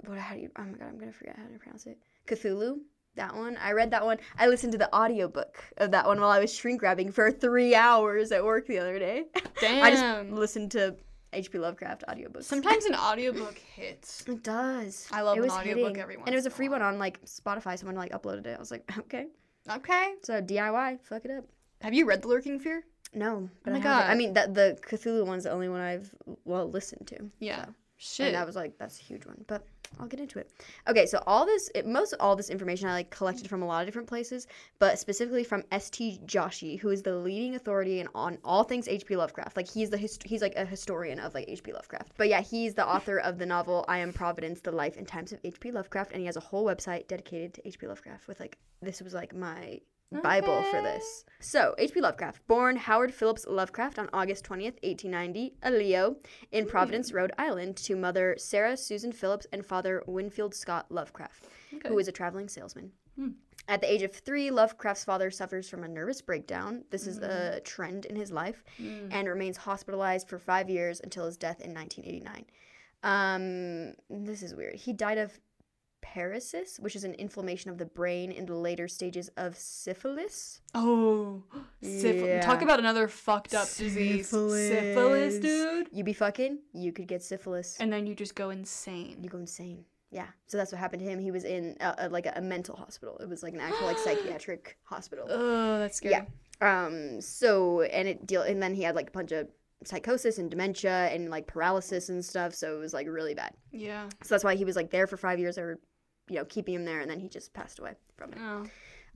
what 0.07 0.19
how 0.19 0.35
do 0.35 0.40
you 0.40 0.51
oh 0.57 0.62
my 0.62 0.79
god 0.79 0.88
I'm 0.88 0.99
gonna 0.99 1.12
forget 1.12 1.37
how 1.37 1.45
to 1.45 1.59
pronounce 1.59 1.87
it 1.87 1.99
Cthulhu 2.27 2.79
that 3.16 3.35
one 3.37 3.59
I 3.59 3.73
read 3.73 3.90
that 3.90 4.05
one 4.05 4.19
I 4.38 4.47
listened 4.47 4.73
to 4.73 4.79
the 4.79 4.95
audiobook 4.95 5.62
of 5.77 5.90
that 5.90 6.07
one 6.07 6.19
while 6.19 6.31
I 6.31 6.40
was 6.40 6.53
shrink 6.53 6.81
wrapping 6.81 7.12
for 7.12 7.31
three 7.31 7.75
hours 7.75 8.33
at 8.33 8.43
work 8.43 8.66
the 8.66 8.79
other 8.79 8.99
day 8.99 9.25
Damn. 9.61 9.85
I 9.85 9.90
just 9.90 10.33
listened 10.33 10.71
to 10.73 10.97
H.P. 11.33 11.59
Lovecraft 11.59 12.05
audiobooks 12.09 12.45
Sometimes 12.45 12.85
an 12.87 12.95
audiobook 13.09 13.57
hits. 13.59 14.25
it 14.27 14.43
does 14.43 15.07
I 15.12 15.23
love 15.23 15.38
it 15.38 15.45
an 15.45 15.51
audiobook 15.51 15.88
hitting. 15.97 16.03
every 16.03 16.16
and 16.16 16.29
it 16.29 16.35
was 16.35 16.47
a 16.47 16.51
free 16.51 16.69
one 16.69 16.83
on 16.83 16.99
like 16.99 17.25
Spotify 17.25 17.79
someone 17.79 17.97
like 17.97 18.12
uploaded 18.12 18.47
it 18.47 18.57
I 18.57 18.59
was 18.59 18.71
like 18.71 18.90
okay 18.99 19.27
Okay. 19.71 20.14
so 20.23 20.40
DIY 20.43 21.01
fuck 21.03 21.25
it 21.25 21.31
up 21.31 21.45
Have 21.83 21.95
you 21.95 22.05
read 22.07 22.23
The 22.23 22.29
Lurking 22.29 22.59
Fear? 22.59 22.83
no 23.14 23.49
but 23.64 23.71
Oh 23.71 23.73
my 23.75 23.79
I 23.79 23.83
haven't. 23.93 24.11
I 24.11 24.14
mean 24.14 24.33
that 24.35 24.55
the 24.55 24.79
Cthulhu 24.83 25.25
one's 25.27 25.45
the 25.45 25.51
only 25.53 25.69
one 25.69 25.81
I've 25.81 26.12
well 26.45 26.69
listened 26.71 27.07
to 27.09 27.31
Yeah. 27.38 27.64
So. 27.66 27.75
Shit. 28.03 28.29
And 28.29 28.37
I 28.38 28.45
was 28.45 28.57
like, 28.57 28.79
that's 28.79 28.99
a 28.99 29.03
huge 29.03 29.27
one. 29.27 29.45
But 29.47 29.62
I'll 29.98 30.07
get 30.07 30.20
into 30.20 30.38
it. 30.38 30.50
Okay, 30.88 31.05
so 31.05 31.22
all 31.26 31.44
this, 31.44 31.70
it, 31.74 31.87
most 31.87 32.14
all 32.20 32.37
this 32.37 32.48
information 32.48 32.88
I 32.88 32.92
like 32.92 33.11
collected 33.11 33.48
from 33.48 33.62
a 33.62 33.66
lot 33.66 33.83
of 33.83 33.87
different 33.87 34.09
places, 34.09 34.46
but 34.79 34.98
specifically 34.98 35.44
from 35.44 35.64
S.T. 35.72 36.20
Joshi, 36.24 36.79
who 36.79 36.90
is 36.90 37.03
the 37.03 37.14
leading 37.16 37.55
authority 37.55 38.00
in, 38.00 38.09
on 38.14 38.38
all 38.44 38.64
things 38.64 38.88
H.P. 38.88 39.16
Lovecraft. 39.16 39.57
Like 39.57 39.68
he's 39.68 39.90
the 39.90 39.98
hist- 39.98 40.22
he's 40.22 40.42
like 40.42 40.55
a 40.57 40.64
historian 40.64 41.18
of 41.18 41.35
like 41.35 41.46
H.P. 41.48 41.72
Lovecraft. 41.72 42.12
But 42.16 42.29
yeah, 42.29 42.40
he's 42.40 42.74
the 42.74 42.87
author 42.87 43.18
of 43.18 43.38
the 43.38 43.46
novel 43.46 43.85
I 43.88 43.98
Am 43.98 44.12
Providence: 44.12 44.61
The 44.61 44.72
Life 44.72 44.96
and 44.96 45.07
Times 45.07 45.33
of 45.33 45.40
H.P. 45.44 45.72
Lovecraft, 45.72 46.12
and 46.12 46.20
he 46.20 46.26
has 46.26 46.37
a 46.37 46.40
whole 46.40 46.64
website 46.64 47.09
dedicated 47.09 47.55
to 47.55 47.68
H.P. 47.68 47.87
Lovecraft. 47.87 48.29
With 48.29 48.40
like, 48.40 48.59
this 48.81 49.03
was 49.03 49.12
like 49.12 49.35
my 49.35 49.81
Bible 50.20 50.62
for 50.70 50.83
this. 50.83 51.25
So, 51.38 51.75
H.P. 51.79 52.01
Lovecraft, 52.01 52.46
born 52.49 52.77
Howard 52.77 53.14
Phillips 53.14 53.46
Lovecraft 53.49 53.99
on 53.99 54.11
August 54.12 54.44
20th, 54.44 54.77
1890, 54.83 55.55
a 55.62 55.70
Leo, 55.70 56.16
in 56.51 56.66
Providence, 56.66 57.12
Rhode 57.12 57.33
Island, 57.38 57.77
to 57.79 57.94
mother 57.96 58.35
Sarah 58.38 58.77
Susan 58.77 59.12
Phillips 59.12 59.46
and 59.53 59.64
father 59.64 60.03
Winfield 60.07 60.55
Scott 60.55 60.87
Lovecraft, 60.90 61.46
Okay. 61.75 61.88
who 61.88 61.94
was 61.94 62.09
a 62.09 62.12
traveling 62.12 62.49
salesman. 62.49 62.90
Hmm. 63.16 63.29
At 63.68 63.81
the 63.83 63.92
age 63.92 64.03
of 64.03 64.12
three, 64.12 64.51
Lovecraft's 64.51 65.05
father 65.05 65.31
suffers 65.31 65.68
from 65.68 65.85
a 65.85 65.88
nervous 65.88 66.20
breakdown. 66.20 66.85
This 66.90 67.07
is 67.07 67.18
a 67.18 67.61
trend 67.61 68.05
in 68.07 68.16
his 68.16 68.33
life 68.33 68.64
Mm. 68.79 69.09
and 69.12 69.29
remains 69.29 69.59
hospitalized 69.59 70.29
for 70.29 70.38
five 70.38 70.68
years 70.68 71.01
until 71.01 71.25
his 71.27 71.37
death 71.37 71.61
in 71.61 71.73
1989. 71.73 72.46
Um, 73.03 73.94
this 74.11 74.42
is 74.42 74.55
weird. 74.55 74.75
He 74.75 74.92
died 74.92 75.18
of 75.18 75.38
paresis, 76.03 76.81
which 76.81 76.97
is 76.97 77.05
an 77.05 77.15
inflammation 77.15 77.71
of 77.71 77.79
the 77.79 77.87
brain 77.87 78.33
in 78.33 78.47
the 78.47 78.55
later 78.55 78.89
stages 78.89 79.31
of 79.37 79.57
syphilis. 79.57 80.61
Oh, 80.75 81.43
syphilis. 81.83 82.45
Talk 82.45 82.63
about 82.63 82.79
another 82.79 83.09
fucked 83.09 83.55
up 83.55 83.69
disease. 83.69 84.29
Syphilis, 84.29 84.69
Syphilis. 84.69 85.39
dude. 85.39 85.89
You 85.93 86.05
be 86.05 86.13
fucking, 86.13 86.59
you 86.73 86.93
could 86.93 87.07
get 87.09 87.23
syphilis. 87.23 87.77
And 87.81 87.93
then 87.93 88.07
you 88.07 88.15
just 88.15 88.35
go 88.35 88.51
insane. 88.51 89.19
you 89.23 89.29
go 89.29 89.39
insane. 89.39 89.85
Yeah. 90.11 90.27
So 90.47 90.57
that's 90.57 90.73
what 90.73 90.79
happened 90.79 91.03
to 91.03 91.09
him. 91.09 91.19
He 91.21 91.31
was 91.31 91.45
in 91.45 91.77
uh, 91.81 91.95
uh, 91.97 92.09
like 92.11 92.27
a, 92.27 92.33
a 92.37 92.41
mental 92.41 92.77
hospital. 92.77 93.17
It 93.19 93.29
was 93.29 93.43
like 93.43 93.55
an 93.55 93.61
actual 93.61 93.87
like 93.87 93.99
psychiatric 94.05 94.77
hospital. 94.85 95.27
Oh, 95.31 95.79
that's 95.79 95.97
scary. 95.99 96.15
Yeah. 96.15 96.25
Um. 96.61 97.21
So 97.21 97.83
and 97.83 98.09
it 98.09 98.27
deal 98.27 98.43
and 98.43 98.63
then 98.63 98.75
he 98.75 98.83
had 98.83 98.97
like 98.97 99.09
a 99.09 99.13
bunch 99.13 99.33
of 99.33 99.49
psychosis 99.85 100.39
and 100.39 100.51
dementia 100.51 101.09
and 101.09 101.31
like 101.31 101.47
paralysis 101.47 102.09
and 102.09 102.25
stuff. 102.25 102.55
So 102.55 102.77
it 102.77 102.79
was 102.79 102.93
like 102.93 103.07
really 103.07 103.35
bad. 103.35 103.55
Yeah. 103.71 104.09
So 104.23 104.35
that's 104.35 104.45
why 104.45 104.57
he 104.57 104.65
was 104.65 104.77
like 104.77 104.91
there 104.91 105.07
for 105.07 105.17
five 105.17 105.39
years. 105.39 105.57
Were, 105.57 105.79
you 106.31 106.37
know, 106.37 106.45
keeping 106.45 106.75
him 106.75 106.85
there, 106.85 107.01
and 107.01 107.11
then 107.11 107.21
he 107.21 107.29
just 107.29 107.53
passed 107.53 107.79
away 107.79 107.95
from 108.16 108.33
it. 108.33 108.38
Oh. 108.40 108.66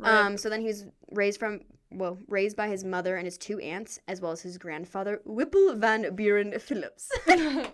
Um. 0.03 0.37
So 0.37 0.49
then 0.51 0.61
he 0.61 0.67
was 0.67 0.87
raised 1.13 1.39
from 1.39 1.61
well 1.93 2.19
raised 2.29 2.57
by 2.57 2.69
his 2.69 2.85
mother 2.85 3.17
and 3.17 3.25
his 3.25 3.39
two 3.39 3.61
aunts 3.61 4.01
as 4.09 4.21
well 4.21 4.33
as 4.33 4.43
his 4.43 4.59
grandfather 4.59 5.21
Whipple 5.25 5.75
Van 5.77 6.15
Buren 6.15 6.59
Phillips. 6.59 7.11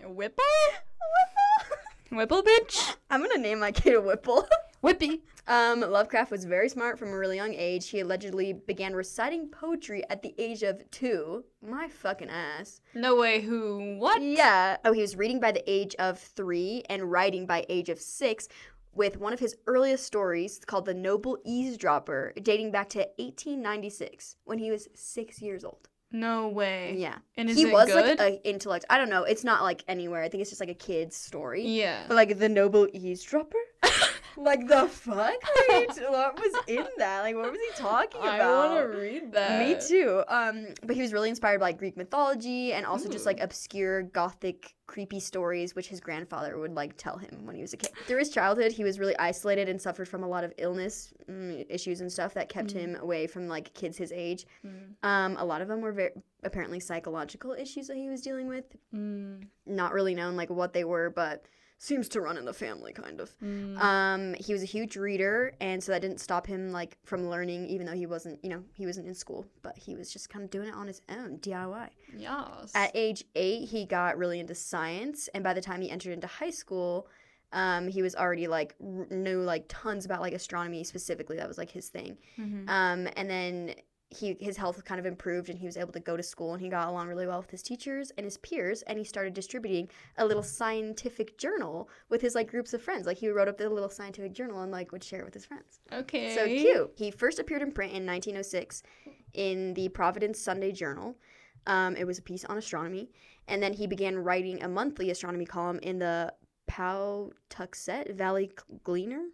Whipple? 0.05 0.45
Whipple, 2.11 2.43
bitch. 2.43 2.95
I'm 3.09 3.21
gonna 3.21 3.41
name 3.41 3.59
my 3.59 3.71
kid 3.71 3.97
Whipple. 3.97 4.47
Whippy. 4.83 5.21
Um, 5.47 5.81
Lovecraft 5.81 6.31
was 6.31 6.45
very 6.45 6.67
smart 6.69 6.97
from 6.97 7.09
a 7.09 7.17
really 7.17 7.35
young 7.35 7.53
age. 7.53 7.89
He 7.89 7.99
allegedly 7.99 8.53
began 8.53 8.93
reciting 8.93 9.47
poetry 9.47 10.03
at 10.09 10.21
the 10.21 10.33
age 10.37 10.63
of 10.63 10.89
two. 10.91 11.43
My 11.61 11.87
fucking 11.87 12.29
ass. 12.29 12.81
No 12.95 13.15
way. 13.15 13.41
Who? 13.41 13.97
What? 13.97 14.21
Yeah. 14.21 14.77
Oh, 14.83 14.91
he 14.91 15.01
was 15.01 15.15
reading 15.15 15.39
by 15.39 15.51
the 15.51 15.63
age 15.69 15.95
of 15.99 16.19
three 16.19 16.83
and 16.89 17.11
writing 17.11 17.45
by 17.45 17.65
age 17.69 17.89
of 17.89 17.99
six 17.99 18.47
with 18.93 19.17
one 19.17 19.33
of 19.33 19.39
his 19.39 19.55
earliest 19.67 20.05
stories 20.05 20.59
called 20.65 20.85
The 20.85 20.93
Noble 20.93 21.37
Eavesdropper, 21.45 22.33
dating 22.41 22.71
back 22.71 22.89
to 22.89 22.99
1896 22.99 24.35
when 24.43 24.57
he 24.59 24.71
was 24.71 24.87
six 24.93 25.41
years 25.41 25.63
old. 25.63 25.87
No 26.11 26.49
way. 26.49 26.95
Yeah. 26.97 27.19
And 27.37 27.49
is 27.49 27.55
he 27.55 27.65
was 27.65 27.87
good? 27.87 28.19
like 28.19 28.33
an 28.33 28.39
intellect. 28.43 28.83
I 28.89 28.97
don't 28.97 29.09
know. 29.09 29.23
It's 29.23 29.45
not 29.45 29.63
like 29.63 29.83
anywhere. 29.87 30.21
I 30.23 30.29
think 30.29 30.41
it's 30.41 30.49
just 30.49 30.59
like 30.59 30.69
a 30.69 30.73
kid's 30.73 31.15
story. 31.15 31.65
yeah. 31.65 32.03
But 32.07 32.15
like 32.15 32.37
The 32.37 32.49
Noble 32.49 32.87
Eavesdropper? 32.91 33.57
like 34.37 34.67
the 34.67 34.87
fuck? 34.87 35.33
Wait, 35.69 35.89
what 36.09 36.39
was 36.39 36.63
in 36.67 36.85
that? 36.97 37.21
Like, 37.21 37.35
what 37.35 37.51
was 37.51 37.59
he 37.59 37.81
talking 37.81 38.21
about? 38.21 38.41
I 38.41 38.67
want 38.67 38.91
to 38.91 38.97
read 38.97 39.31
that. 39.33 39.59
Me 39.59 39.77
too. 39.87 40.23
Um, 40.27 40.67
but 40.83 40.95
he 40.95 41.01
was 41.01 41.13
really 41.13 41.29
inspired 41.29 41.59
by 41.59 41.71
Greek 41.71 41.97
mythology 41.97 42.73
and 42.73 42.85
also 42.85 43.09
just 43.09 43.25
like 43.25 43.39
obscure 43.39 44.03
gothic 44.03 44.75
creepy 44.91 45.21
stories 45.21 45.73
which 45.73 45.87
his 45.87 46.01
grandfather 46.01 46.59
would 46.59 46.73
like 46.73 46.97
tell 46.97 47.15
him 47.15 47.45
when 47.45 47.55
he 47.55 47.61
was 47.61 47.73
a 47.73 47.77
kid. 47.77 47.91
Through 48.07 48.19
his 48.19 48.29
childhood, 48.29 48.73
he 48.73 48.83
was 48.83 48.99
really 48.99 49.17
isolated 49.17 49.69
and 49.69 49.81
suffered 49.81 50.07
from 50.07 50.23
a 50.23 50.27
lot 50.27 50.43
of 50.43 50.53
illness 50.57 51.13
mm, 51.29 51.65
issues 51.69 52.01
and 52.01 52.11
stuff 52.11 52.33
that 52.33 52.49
kept 52.49 52.71
him 52.71 52.97
away 52.97 53.25
from 53.25 53.47
like 53.47 53.73
kids 53.73 53.97
his 53.97 54.11
age. 54.11 54.45
Mm. 54.65 55.07
Um, 55.07 55.37
a 55.37 55.45
lot 55.45 55.61
of 55.61 55.69
them 55.69 55.79
were 55.79 55.93
very 55.93 56.11
apparently 56.43 56.81
psychological 56.81 57.53
issues 57.53 57.87
that 57.87 57.95
he 57.95 58.09
was 58.09 58.21
dealing 58.21 58.49
with. 58.49 58.65
Mm. 58.93 59.47
Not 59.65 59.93
really 59.93 60.13
known 60.13 60.35
like 60.35 60.49
what 60.49 60.73
they 60.73 60.83
were, 60.83 61.09
but 61.09 61.45
seems 61.83 62.07
to 62.07 62.21
run 62.21 62.37
in 62.37 62.45
the 62.45 62.53
family 62.53 62.93
kind 62.93 63.19
of. 63.19 63.31
Mm. 63.43 63.75
Um, 63.81 64.33
he 64.35 64.53
was 64.53 64.61
a 64.61 64.67
huge 64.67 64.95
reader, 64.97 65.55
and 65.59 65.83
so 65.83 65.91
that 65.91 65.99
didn't 66.03 66.19
stop 66.19 66.45
him 66.45 66.71
like 66.71 66.95
from 67.03 67.27
learning, 67.27 67.65
even 67.69 67.87
though 67.87 67.95
he 67.95 68.05
wasn't, 68.05 68.37
you 68.43 68.51
know, 68.51 68.63
he 68.75 68.85
wasn't 68.85 69.07
in 69.07 69.15
school, 69.15 69.47
but 69.63 69.75
he 69.75 69.95
was 69.95 70.13
just 70.13 70.29
kind 70.29 70.45
of 70.45 70.51
doing 70.51 70.67
it 70.67 70.75
on 70.75 70.85
his 70.85 71.01
own, 71.09 71.39
DIY. 71.39 71.89
Yes. 72.15 72.71
At 72.75 72.91
age 72.93 73.23
eight, 73.35 73.67
he 73.67 73.85
got 73.85 74.19
really 74.19 74.39
into 74.39 74.53
science, 74.53 75.27
and 75.33 75.43
by 75.43 75.55
the 75.55 75.61
time 75.61 75.81
he 75.81 75.89
entered 75.89 76.13
into 76.13 76.27
high 76.27 76.51
school, 76.51 77.07
um, 77.51 77.87
he 77.87 78.03
was 78.03 78.15
already 78.15 78.47
like 78.47 78.75
r- 78.79 79.07
knew 79.09 79.41
like 79.41 79.65
tons 79.67 80.05
about 80.05 80.21
like 80.21 80.33
astronomy 80.33 80.83
specifically. 80.83 81.37
That 81.37 81.47
was 81.47 81.57
like 81.57 81.71
his 81.71 81.89
thing. 81.89 82.15
Mhm. 82.37 82.69
Um, 82.69 83.09
and 83.15 83.27
then 83.27 83.73
he 84.11 84.35
his 84.39 84.57
health 84.57 84.83
kind 84.83 84.99
of 84.99 85.05
improved, 85.05 85.49
and 85.49 85.57
he 85.57 85.65
was 85.65 85.77
able 85.77 85.93
to 85.93 85.99
go 85.99 86.17
to 86.17 86.23
school, 86.23 86.53
and 86.53 86.61
he 86.61 86.69
got 86.69 86.89
along 86.89 87.07
really 87.07 87.25
well 87.25 87.39
with 87.39 87.49
his 87.49 87.63
teachers 87.63 88.11
and 88.17 88.25
his 88.25 88.37
peers, 88.37 88.81
and 88.83 88.97
he 88.97 89.05
started 89.05 89.33
distributing 89.33 89.89
a 90.17 90.25
little 90.25 90.43
scientific 90.43 91.37
journal 91.37 91.89
with 92.09 92.21
his 92.21 92.35
like 92.35 92.49
groups 92.49 92.73
of 92.73 92.81
friends. 92.81 93.07
Like 93.07 93.17
he 93.17 93.29
wrote 93.29 93.47
up 93.47 93.57
the 93.57 93.69
little 93.69 93.89
scientific 93.89 94.33
journal 94.33 94.61
and 94.61 94.71
like 94.71 94.91
would 94.91 95.03
share 95.03 95.21
it 95.21 95.25
with 95.25 95.33
his 95.33 95.45
friends. 95.45 95.79
Okay. 95.91 96.35
So 96.35 96.45
cute. 96.45 96.91
He 96.95 97.11
first 97.11 97.39
appeared 97.39 97.61
in 97.61 97.71
print 97.71 97.93
in 97.93 98.05
1906 98.05 98.83
in 99.33 99.73
the 99.73 99.89
Providence 99.89 100.39
Sunday 100.39 100.71
Journal. 100.71 101.15
Um, 101.67 101.95
it 101.95 102.05
was 102.05 102.19
a 102.19 102.23
piece 102.23 102.43
on 102.45 102.57
astronomy, 102.57 103.09
and 103.47 103.61
then 103.61 103.73
he 103.73 103.87
began 103.87 104.17
writing 104.17 104.61
a 104.63 104.67
monthly 104.67 105.09
astronomy 105.11 105.45
column 105.45 105.79
in 105.83 105.99
the 105.99 106.33
Pawtuxet 106.69 108.15
Valley 108.15 108.51
Gleaner. 108.83 109.25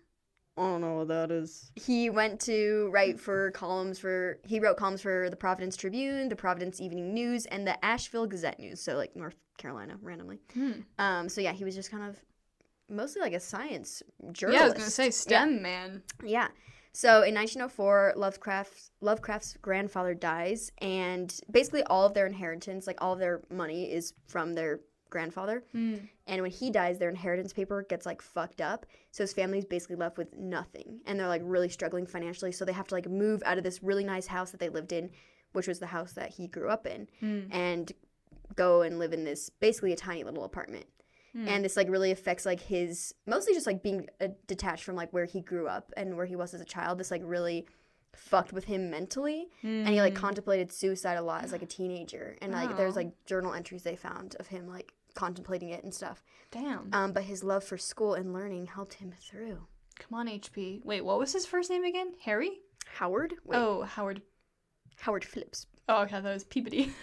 I 0.58 0.62
don't 0.62 0.82
know 0.82 0.96
what 0.96 1.08
that 1.10 1.30
is. 1.30 1.72
He 1.76 2.10
went 2.10 2.40
to 2.42 2.90
write 2.92 3.20
for 3.20 3.52
columns 3.52 4.00
for. 4.00 4.40
He 4.46 4.60
wrote 4.60 4.78
columns 4.78 5.02
for 5.02 5.30
the 5.30 5.36
Providence 5.36 5.78
Tribune, 5.78 6.30
the 6.30 6.36
Providence 6.36 6.82
Evening 6.82 7.14
News, 7.14 7.46
and 7.46 7.68
the 7.68 7.84
Asheville 7.86 8.26
Gazette 8.26 8.60
News. 8.60 8.82
So 8.82 8.96
like 8.96 9.16
North 9.16 9.36
Carolina, 9.58 9.98
randomly. 10.02 10.40
Hmm. 10.54 10.72
Um. 10.98 11.30
So 11.30 11.42
yeah, 11.42 11.54
he 11.54 11.64
was 11.64 11.76
just 11.76 11.92
kind 11.92 12.04
of 12.04 12.20
mostly 12.90 13.22
like 13.22 13.34
a 13.34 13.40
science 13.40 14.02
journalist. 14.32 14.60
Yeah. 14.60 14.66
I 14.66 14.70
was 14.70 14.74
gonna 14.74 14.90
say 14.90 15.12
STEM, 15.12 15.62
man. 15.62 16.02
Yeah. 16.24 16.48
So 16.94 17.22
in 17.22 17.36
1904, 17.36 18.14
Lovecraft's 18.16 18.90
Lovecraft's 19.02 19.56
grandfather 19.62 20.16
dies, 20.16 20.72
and 20.80 21.40
basically 21.52 21.84
all 21.84 22.06
of 22.06 22.16
their 22.16 22.26
inheritance, 22.26 22.88
like 22.88 22.98
all 23.00 23.14
of 23.14 23.20
their 23.20 23.42
money, 23.52 23.92
is 23.92 24.14
from 24.26 24.54
their 24.54 24.80
grandfather. 25.10 25.64
Hmm. 25.72 25.96
And 26.28 26.42
when 26.42 26.52
he 26.52 26.70
dies, 26.72 26.98
their 27.00 27.10
inheritance 27.10 27.54
paperwork 27.54 27.90
gets 27.90 28.06
like 28.06 28.22
fucked 28.22 28.62
up. 28.62 28.86
So 29.12 29.24
his 29.24 29.34
family's 29.34 29.66
basically 29.66 29.96
left 29.96 30.18
with 30.18 30.36
nothing, 30.38 31.00
and 31.06 31.20
they're 31.20 31.28
like 31.28 31.42
really 31.44 31.70
struggling 31.70 32.06
financially. 32.06 32.52
So 32.52 32.66
they 32.66 32.74
have 32.74 32.88
to 32.90 32.96
like 32.96 33.10
move 33.10 33.42
out 33.46 33.58
of 33.58 33.64
this 33.64 33.82
really 33.84 34.04
nice 34.04 34.28
house 34.28 34.52
that 34.52 34.60
they 34.60 34.70
lived 34.70 34.92
in, 34.92 35.10
which 35.54 35.68
was 35.68 35.80
the 35.80 35.88
house 35.88 36.14
that 36.14 36.30
he 36.32 36.48
grew 36.48 36.70
up 36.70 36.86
in, 36.88 37.08
Hmm. 37.20 37.42
and 37.52 37.92
go 38.56 38.82
and 38.82 38.98
live 39.00 39.14
in 39.14 39.24
this 39.24 39.50
basically 39.50 39.92
a 39.94 39.96
tiny 39.98 40.24
little 40.24 40.44
apartment 40.46 40.86
Hmm. 41.34 41.48
and 41.50 41.66
this 41.66 41.76
like 41.76 41.90
really 41.90 42.12
affects 42.12 42.46
like 42.46 42.62
his 42.62 43.14
mostly 43.26 43.54
just 43.54 43.68
like 43.68 43.84
being 43.84 44.08
uh, 44.22 44.30
detached 44.48 44.84
from 44.86 44.96
like 44.96 45.12
where 45.12 45.26
he 45.26 45.42
grew 45.42 45.68
up 45.68 45.92
and 45.98 46.16
where 46.16 46.26
he 46.26 46.38
was 46.38 46.54
as 46.54 46.62
a 46.62 46.66
child 46.66 46.98
this 46.98 47.12
like 47.12 47.22
really 47.26 47.68
fucked 48.16 48.54
with 48.54 48.64
him 48.64 48.90
mentally 48.90 49.50
and 49.62 49.90
he 49.90 50.00
like 50.02 50.14
Hmm. 50.14 50.20
contemplated 50.22 50.72
suicide 50.72 51.18
a 51.18 51.22
lot 51.22 51.44
as 51.44 51.52
like 51.52 51.62
a 51.62 51.66
teenager 51.68 52.38
and 52.42 52.54
like 52.54 52.76
there's 52.78 52.96
like 52.96 53.12
journal 53.26 53.54
entries 53.54 53.84
they 53.84 53.98
found 53.98 54.36
of 54.40 54.48
him 54.48 54.66
like 54.68 54.94
contemplating 55.18 55.70
it 55.70 55.84
and 55.84 55.94
stuff 55.94 56.24
Damn. 56.52 56.90
um 56.94 57.12
but 57.12 57.24
his 57.24 57.44
love 57.44 57.64
for 57.64 57.78
school 57.78 58.14
and 58.14 58.32
learning 58.34 58.68
helped 58.68 58.94
him 58.96 59.12
through 59.20 59.68
Come 60.00 60.20
on, 60.20 60.28
HP. 60.28 60.86
Wait, 60.86 61.02
what 61.04 61.18
was 61.18 61.34
his 61.34 61.48
first 61.48 61.72
name 61.72 61.84
again? 61.84 62.14
Harry? 62.24 62.52
howard 63.00 63.34
wait 63.46 63.58
Oh, 63.58 63.82
Howard. 63.84 64.22
howard 64.98 65.26
phillips 65.26 65.66
Oh, 65.90 66.02
okay, 66.04 66.20
that 66.22 66.34
was 66.34 66.44
Peabody. 66.44 66.94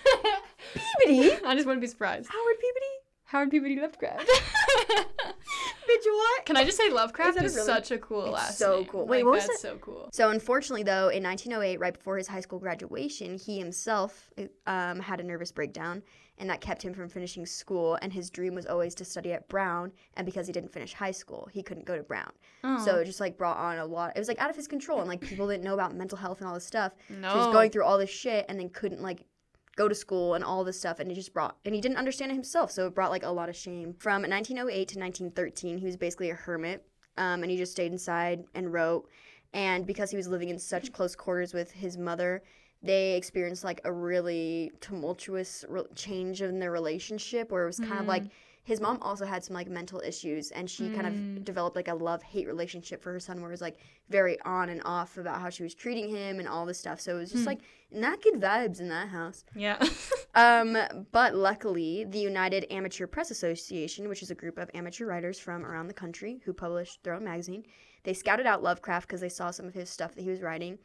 peabody 0.99 1.33
I 1.45 1.55
just 1.55 1.67
wouldn't 1.67 1.81
be 1.81 1.87
surprised. 1.89 2.29
howard 2.31 2.57
peabody 2.61 2.93
Howard 3.27 3.51
Peabody 3.51 3.81
Lovecraft. 3.81 4.29
bitch 5.89 6.07
what 6.07 6.47
Can 6.47 6.57
I 6.57 6.65
just 6.65 6.77
say 6.77 6.91
Lovecraft 6.91 7.31
Is 7.31 7.35
that 7.37 7.45
is, 7.45 7.55
really- 7.57 7.67
such 7.67 7.91
a 7.91 7.99
cool 7.99 8.25
It's 8.27 8.33
last 8.33 8.59
so 8.59 8.77
name. 8.77 8.85
cool. 8.87 9.07
Wait, 9.07 9.19
Like, 9.19 9.25
what 9.25 9.35
was 9.35 9.47
that's 9.47 9.59
it? 9.59 9.61
so 9.63 9.77
cool. 9.79 10.09
So 10.13 10.31
unfortunately, 10.31 10.83
though, 10.83 11.09
in 11.09 11.23
1908, 11.23 11.81
right 11.81 11.95
before 11.95 12.17
his 12.19 12.29
high 12.29 12.41
school 12.41 12.59
graduation, 12.59 13.37
he 13.39 13.59
himself 13.59 14.31
um, 14.67 15.01
had 15.01 15.21
a 15.21 15.23
nervous 15.25 15.51
breakdown, 15.53 16.03
and 16.39 16.51
that 16.51 16.61
kept 16.61 16.83
him 16.83 16.95
from 16.95 17.09
finishing 17.09 17.47
school. 17.47 17.99
And 18.03 18.13
his 18.13 18.31
dream 18.31 18.55
was 18.55 18.67
always 18.67 18.95
to 18.97 19.05
study 19.05 19.33
at 19.33 19.49
Brown, 19.49 19.93
and 20.17 20.25
because 20.25 20.47
he 20.47 20.53
didn't 20.53 20.73
finish 20.73 20.93
high 20.93 21.11
school, 21.11 21.49
he 21.53 21.63
couldn't 21.63 21.87
go 21.87 21.97
to 21.97 22.03
Brown. 22.03 22.33
Oh. 22.63 22.85
So 22.85 22.97
it 22.97 23.05
just 23.05 23.21
like 23.21 23.39
brought 23.39 23.57
on 23.57 23.79
a 23.79 23.87
lot. 23.87 24.13
It 24.17 24.19
was 24.19 24.29
like 24.29 24.41
out 24.41 24.51
of 24.51 24.57
his 24.57 24.69
control, 24.69 25.01
and 25.01 25.09
like 25.09 25.21
people 25.21 25.49
didn't 25.49 25.65
know 25.65 25.75
about 25.75 25.95
mental 25.95 26.19
health 26.19 26.41
and 26.41 26.49
all 26.49 26.55
this 26.55 26.67
stuff. 26.67 26.93
no. 27.09 27.29
So 27.29 27.35
he 27.35 27.39
was 27.47 27.55
going 27.55 27.71
through 27.71 27.85
all 27.85 27.99
this 27.99 28.11
shit, 28.11 28.47
and 28.49 28.59
then 28.59 28.69
couldn't 28.69 29.03
like 29.03 29.25
go 29.77 29.89
to 29.89 29.95
school 29.95 30.35
and 30.35 30.45
all 30.45 30.65
this 30.65 30.79
stuff 30.79 31.01
and 31.01 31.11
it 31.11 31.15
just 31.15 31.33
brought 31.35 31.57
and 31.65 31.75
he 31.75 31.81
didn't 31.81 31.97
understand 31.97 32.31
it 32.31 32.35
himself 32.35 32.71
so 32.71 32.87
it 32.87 32.95
brought 32.95 33.11
like 33.11 33.25
a 33.25 33.29
lot 33.29 33.49
of 33.49 33.57
shame 33.57 33.95
from 33.99 34.23
1908 34.23 34.89
to 34.89 34.99
1913 34.99 35.79
he 35.79 35.85
was 35.87 35.97
basically 35.97 36.31
a 36.31 36.35
hermit 36.35 36.87
um, 37.17 37.43
and 37.43 37.51
he 37.51 37.57
just 37.57 37.73
stayed 37.73 37.93
inside 37.93 38.45
and 38.55 38.73
wrote 38.73 39.09
and 39.53 39.87
because 39.87 40.11
he 40.11 40.17
was 40.17 40.29
living 40.29 40.49
in 40.49 40.59
such 40.59 40.93
close 40.93 41.17
quarters 41.17 41.53
with 41.53 41.73
his 41.73 41.99
mother 41.99 42.43
they 42.85 43.17
experienced 43.17 43.65
like 43.65 43.81
a 43.85 43.93
really 43.93 44.71
tumultuous 44.81 45.65
re- 45.69 45.83
change 45.95 46.43
in 46.43 46.59
their 46.59 46.71
relationship 46.71 47.51
where 47.51 47.65
it 47.65 47.67
was 47.67 47.81
kind 47.81 47.99
of 48.01 48.07
like 48.07 48.25
his 48.63 48.81
mom 48.81 48.99
also 49.03 49.27
had 49.27 49.45
some 49.45 49.53
like 49.55 49.69
mental 49.69 50.01
issues, 50.01 50.51
and 50.51 50.71
she 50.71 50.89
kind 50.89 51.07
Mm. 51.07 51.37
of 51.39 51.45
developed 51.45 51.77
like 51.77 51.89
a 51.89 51.95
love 51.95 52.23
hate 52.23 52.47
relationship 52.47 53.03
for 53.03 53.13
her 53.13 53.21
son, 53.21 53.41
where 53.43 53.51
it 53.51 53.53
was 53.53 53.61
like 53.61 53.77
very 54.09 54.41
on 54.41 54.71
and 54.71 54.81
off 54.87 55.19
about 55.19 55.41
how 55.41 55.51
she 55.51 55.63
was 55.63 55.75
treating 55.75 56.09
him 56.09 56.39
and 56.39 56.49
all 56.49 56.65
this 56.65 56.79
stuff. 56.79 56.99
So 57.01 57.17
it 57.17 57.21
was 57.21 57.31
just 57.33 57.45
Hmm. 57.45 57.49
like 57.49 57.61
not 57.91 58.23
good 58.23 58.41
vibes 58.41 58.81
in 58.81 58.89
that 58.89 59.09
house. 59.09 59.45
Yeah. 59.55 59.79
Um, 60.37 60.77
but 61.13 61.37
luckily, 61.37 62.03
the 62.03 62.19
United 62.19 62.67
Amateur 62.69 63.07
Press 63.07 63.31
Association, 63.31 64.09
which 64.09 64.21
is 64.21 64.33
a 64.33 64.35
group 64.35 64.59
of 64.59 64.69
amateur 64.75 65.07
writers 65.07 65.39
from 65.39 65.65
around 65.65 65.87
the 65.87 65.95
country 65.95 66.41
who 66.45 66.53
publish 66.53 66.99
their 67.05 67.15
own 67.15 67.23
magazine, 67.23 67.65
they 68.03 68.15
scouted 68.15 68.45
out 68.45 68.61
Lovecraft 68.61 69.07
because 69.07 69.21
they 69.21 69.29
saw 69.29 69.53
some 69.53 69.67
of 69.67 69.75
his 69.75 69.89
stuff 69.89 70.13
that 70.17 70.23
he 70.23 70.31
was 70.31 70.43
writing, 70.43 70.77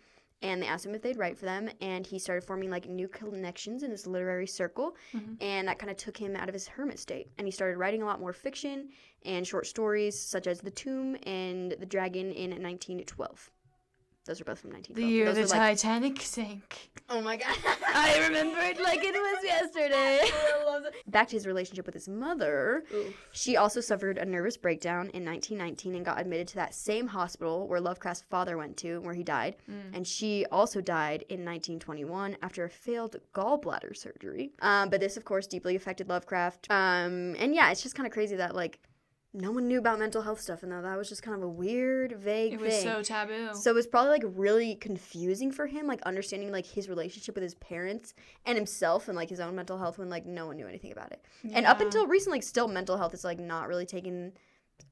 and 0.41 0.61
they 0.61 0.67
asked 0.67 0.85
him 0.85 0.95
if 0.95 1.01
they'd 1.01 1.17
write 1.17 1.37
for 1.37 1.45
them. 1.45 1.69
And 1.81 2.05
he 2.05 2.19
started 2.19 2.45
forming 2.45 2.69
like 2.69 2.87
new 2.87 3.07
connections 3.07 3.83
in 3.83 3.91
his 3.91 4.07
literary 4.07 4.47
circle, 4.47 4.95
Mhm. 5.13 5.37
and 5.41 5.67
that 5.67 5.79
kind 5.79 5.89
of 5.91 5.97
took 5.97 6.17
him 6.17 6.35
out 6.35 6.47
of 6.49 6.53
his 6.53 6.67
hermit 6.67 6.99
state. 6.99 7.31
And 7.37 7.47
he 7.47 7.51
started 7.51 7.77
writing 7.77 8.01
a 8.01 8.05
lot 8.05 8.19
more 8.19 8.33
fiction 8.33 8.89
and 9.25 9.45
short 9.45 9.67
stories, 9.67 10.17
such 10.19 10.47
as 10.47 10.61
The 10.61 10.71
Tomb 10.71 11.17
and 11.23 11.71
The 11.73 11.85
Dragon 11.85 12.31
in 12.31 12.51
1912. 12.61 13.51
Those 14.29 14.41
are 14.41 14.43
both 14.43 14.59
from 14.59 14.69
1912. 14.69 14.95
the 14.95 15.11
year 15.11 15.25
Those 15.25 15.49
the 15.49 15.57
were, 15.57 15.59
like- 15.59 15.79
Titanic 15.79 16.21
sank. 16.21 16.91
Oh 17.09 17.19
my 17.19 17.35
god. 17.35 17.57
I 17.87 18.19
remember 18.27 18.59
it 18.59 18.79
like 18.79 18.99
it 19.03 19.15
was 19.15 19.43
yesterday. 19.43 20.29
Back 21.07 21.29
to 21.29 21.35
his 21.35 21.47
relationship 21.47 21.87
with 21.87 21.95
his 21.95 22.07
mother. 22.07 22.83
She 23.31 23.57
also 23.57 23.81
suffered 23.81 24.19
a 24.19 24.25
nervous 24.25 24.55
breakdown 24.55 25.09
in 25.15 25.25
1919 25.25 25.95
and 25.95 26.05
got 26.05 26.21
admitted 26.21 26.47
to 26.49 26.55
that 26.57 26.75
same 26.75 27.07
hospital 27.07 27.67
where 27.67 27.81
Lovecraft's 27.81 28.23
father 28.29 28.55
went 28.55 28.77
to, 28.77 28.99
where 29.01 29.15
he 29.15 29.23
died. 29.23 29.55
Mm. 29.67 29.95
And 29.95 30.07
she 30.07 30.45
also 30.51 30.79
died 30.79 31.23
in 31.29 31.43
1921 31.43 32.37
after 32.43 32.65
a 32.65 32.69
failed 32.69 33.15
gallbladder 33.33 33.97
surgery. 33.97 34.51
Um, 34.61 34.91
but 34.91 34.99
this, 34.99 35.17
of 35.17 35.25
course, 35.25 35.47
deeply 35.47 35.75
affected 35.75 36.07
Lovecraft. 36.07 36.67
Um, 36.69 37.35
and 37.39 37.55
yeah, 37.55 37.71
it's 37.71 37.81
just 37.81 37.95
kind 37.95 38.05
of 38.05 38.13
crazy 38.13 38.35
that 38.35 38.53
like 38.53 38.77
no 39.33 39.51
one 39.51 39.67
knew 39.67 39.77
about 39.77 39.99
mental 39.99 40.23
health 40.23 40.41
stuff, 40.41 40.63
and 40.63 40.71
though 40.71 40.81
that 40.81 40.97
was 40.97 41.07
just 41.07 41.21
kind 41.21 41.37
of 41.37 41.43
a 41.43 41.47
weird, 41.47 42.13
vague 42.13 42.53
It 42.53 42.59
was 42.59 42.73
thing. 42.73 42.83
so 42.83 43.03
taboo. 43.03 43.49
So 43.53 43.69
it 43.69 43.75
was 43.75 43.85
probably 43.85 44.09
like 44.11 44.23
really 44.25 44.73
confusing 44.75 45.51
for 45.51 45.67
him, 45.67 45.85
like 45.85 46.01
understanding 46.01 46.51
like 46.51 46.65
his 46.65 46.89
relationship 46.89 47.35
with 47.35 47.43
his 47.43 47.53
parents 47.55 48.13
and 48.45 48.57
himself 48.57 49.07
and 49.07 49.15
like 49.15 49.29
his 49.29 49.39
own 49.39 49.55
mental 49.55 49.77
health 49.77 49.97
when 49.99 50.09
like 50.09 50.25
no 50.25 50.47
one 50.47 50.57
knew 50.57 50.67
anything 50.67 50.91
about 50.91 51.11
it. 51.11 51.23
And 51.53 51.65
up 51.67 51.79
until 51.79 52.07
recently, 52.07 52.37
like, 52.37 52.43
still 52.43 52.67
mental 52.67 52.97
health 52.97 53.13
is 53.13 53.23
like 53.23 53.39
not 53.39 53.67
really 53.67 53.85
taken 53.85 54.33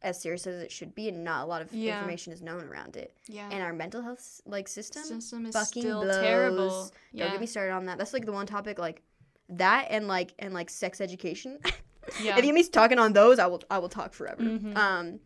as 0.03 0.21
serious 0.21 0.45
as 0.45 0.61
it 0.61 0.71
should 0.71 0.93
be, 0.93 1.09
and 1.09 1.23
not 1.23 1.43
a 1.43 1.47
lot 1.47 1.61
of 1.63 1.73
Yeah. 1.73 1.97
information 1.97 2.31
is 2.31 2.41
known 2.43 2.63
around 2.65 2.95
it. 2.97 3.15
yeah. 3.27 3.49
And 3.51 3.63
our 3.63 3.73
mental 3.73 4.01
health 4.03 4.41
like 4.45 4.67
system, 4.67 5.01
system 5.03 5.45
is 5.47 5.53
fucking 5.55 5.81
still 5.81 6.03
blows. 6.03 6.17
terrible. 6.21 6.91
Don't 7.15 7.31
get 7.31 7.39
me 7.41 7.47
started 7.47 7.71
on 7.73 7.85
that. 7.87 7.97
That's 7.97 8.13
like 8.13 8.25
the 8.25 8.31
one 8.33 8.45
topic 8.45 8.77
like 8.77 9.01
that 9.49 9.87
and 9.89 10.07
like 10.07 10.35
and 10.37 10.53
like 10.53 10.69
sex 10.69 11.01
education. 11.01 11.57
yeah. 12.21 12.31
if 12.31 12.37
you 12.37 12.51
get 12.51 12.53
me 12.55 12.63
talking 12.63 12.99
on 12.99 13.13
those, 13.13 13.39
I 13.39 13.47
will 13.47 13.61
I 13.69 13.79
will 13.79 13.89
talk 13.89 14.13
forever. 14.13 14.41
Mhm. 14.43 14.75
Um, 14.77 15.19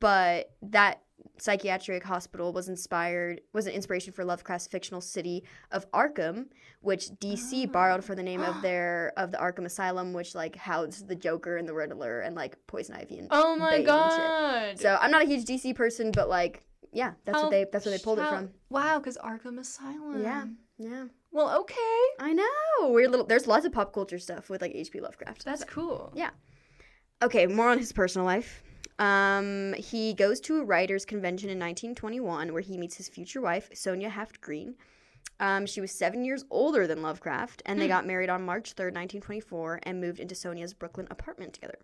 but 0.00 0.50
that 0.62 1.02
psychiatric 1.40 2.02
hospital 2.02 2.52
was 2.52 2.68
inspired 2.68 3.40
was 3.52 3.66
an 3.66 3.72
inspiration 3.72 4.12
for 4.12 4.24
Lovecraft's 4.24 4.66
fictional 4.66 5.00
city 5.00 5.44
of 5.70 5.88
Arkham, 5.92 6.46
which 6.80 7.10
DC 7.20 7.64
Oh. 7.68 7.70
borrowed 7.70 8.04
for 8.04 8.14
the 8.14 8.22
name 8.22 8.42
of 8.42 8.60
their 8.62 9.12
of 9.16 9.30
the 9.30 9.38
Arkham 9.38 9.64
Asylum, 9.64 10.12
which 10.12 10.34
like 10.34 10.56
housed 10.56 11.06
the 11.08 11.14
Joker 11.14 11.56
and 11.56 11.68
the 11.68 11.74
Riddler 11.74 12.20
and 12.20 12.34
like 12.34 12.56
Poison 12.66 12.96
Ivy 12.96 13.18
and 13.20 13.28
oh 13.30 13.56
my 13.56 13.76
Bane 13.76 13.86
god. 13.86 14.78
So 14.78 14.96
I'm 15.00 15.10
not 15.10 15.22
a 15.22 15.26
huge 15.26 15.44
DC 15.44 15.74
person, 15.74 16.10
but 16.10 16.28
like 16.28 16.64
yeah, 16.92 17.12
that's 17.24 17.36
How- 17.36 17.44
what 17.44 17.50
they 17.50 17.66
that's 17.70 17.84
where 17.86 17.96
they 17.96 18.02
pulled 18.02 18.18
it 18.18 18.26
from. 18.28 18.50
Wow, 18.70 18.98
because 18.98 19.16
Arkham 19.18 19.58
Asylum. 19.58 20.22
Yeah. 20.22 20.44
Yeah, 20.78 21.06
Well, 21.32 21.60
okay. 21.60 22.00
I 22.20 22.32
know. 22.32 22.90
Weird 22.90 23.10
little. 23.10 23.26
There's 23.26 23.46
lots 23.46 23.66
of 23.66 23.72
pop 23.72 23.92
culture 23.92 24.18
stuff 24.18 24.48
with 24.48 24.62
like 24.62 24.72
H.P. 24.74 25.00
Lovecraft. 25.00 25.44
That's 25.44 25.64
cool. 25.64 26.12
Yeah. 26.14 26.30
Okay, 27.22 27.46
more 27.46 27.68
on 27.68 27.78
his 27.78 27.92
personal 27.92 28.24
life. 28.24 28.62
Um, 29.00 29.74
he 29.76 30.14
goes 30.14 30.40
to 30.42 30.60
a 30.60 30.64
writers' 30.64 31.04
convention 31.04 31.48
in 31.50 31.58
1921 31.58 32.52
where 32.52 32.62
he 32.62 32.76
meets 32.78 32.96
his 32.96 33.08
future 33.08 33.40
wife, 33.40 33.68
Sonia 33.74 34.08
Haft 34.08 34.40
Greene. 34.40 34.76
Um, 35.40 35.66
she 35.66 35.80
was 35.80 35.92
seven 35.92 36.24
years 36.24 36.44
older 36.50 36.86
than 36.86 37.02
Lovecraft, 37.02 37.62
and 37.66 37.80
they 37.80 37.84
Hmm. 37.86 37.90
got 37.90 38.06
married 38.06 38.30
on 38.30 38.44
March 38.44 38.74
3rd, 38.74 38.94
1924, 38.94 39.80
and 39.84 40.00
moved 40.00 40.20
into 40.20 40.34
Sonia's 40.34 40.74
Brooklyn 40.74 41.06
apartment 41.10 41.52
together. 41.54 41.78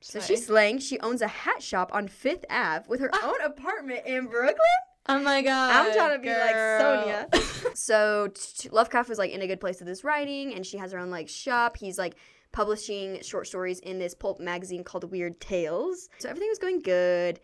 So 0.00 0.18
Slay. 0.20 0.26
she's 0.36 0.46
slaying. 0.46 0.78
She 0.78 0.98
owns 1.00 1.22
a 1.22 1.26
hat 1.28 1.62
shop 1.62 1.90
on 1.92 2.08
Fifth 2.08 2.44
Ave 2.50 2.86
with 2.88 3.00
her 3.00 3.10
own 3.22 3.40
apartment 3.42 4.06
in 4.06 4.26
Brooklyn. 4.26 4.58
Oh 5.06 5.18
my 5.18 5.42
god. 5.42 5.86
I'm 5.86 5.94
trying 5.94 6.12
to 6.12 6.18
be 6.18 6.28
girl. 6.28 7.26
like 7.26 7.32
Sonia. 7.32 7.74
so 7.74 8.28
t- 8.28 8.68
Lovecraft 8.68 9.08
was 9.08 9.18
like 9.18 9.30
in 9.30 9.42
a 9.42 9.46
good 9.46 9.60
place 9.60 9.78
with 9.80 9.88
his 9.88 10.04
writing, 10.04 10.54
and 10.54 10.64
she 10.64 10.76
has 10.78 10.92
her 10.92 10.98
own 10.98 11.10
like 11.10 11.28
shop. 11.28 11.76
He's 11.76 11.98
like 11.98 12.16
publishing 12.52 13.20
short 13.22 13.46
stories 13.46 13.78
in 13.80 13.98
this 13.98 14.14
pulp 14.14 14.40
magazine 14.40 14.84
called 14.84 15.10
Weird 15.10 15.40
Tales. 15.40 16.08
So 16.18 16.28
everything 16.28 16.48
was 16.48 16.58
going 16.58 16.80
good 16.80 17.40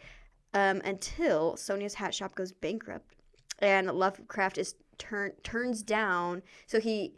um, 0.52 0.80
until 0.84 1.56
Sonia's 1.56 1.94
hat 1.94 2.14
shop 2.14 2.34
goes 2.34 2.52
bankrupt, 2.52 3.14
and 3.58 3.90
Lovecraft 3.90 4.58
is 4.58 4.74
turn 4.98 5.32
turns 5.42 5.82
down. 5.82 6.42
So 6.66 6.80
he. 6.80 7.14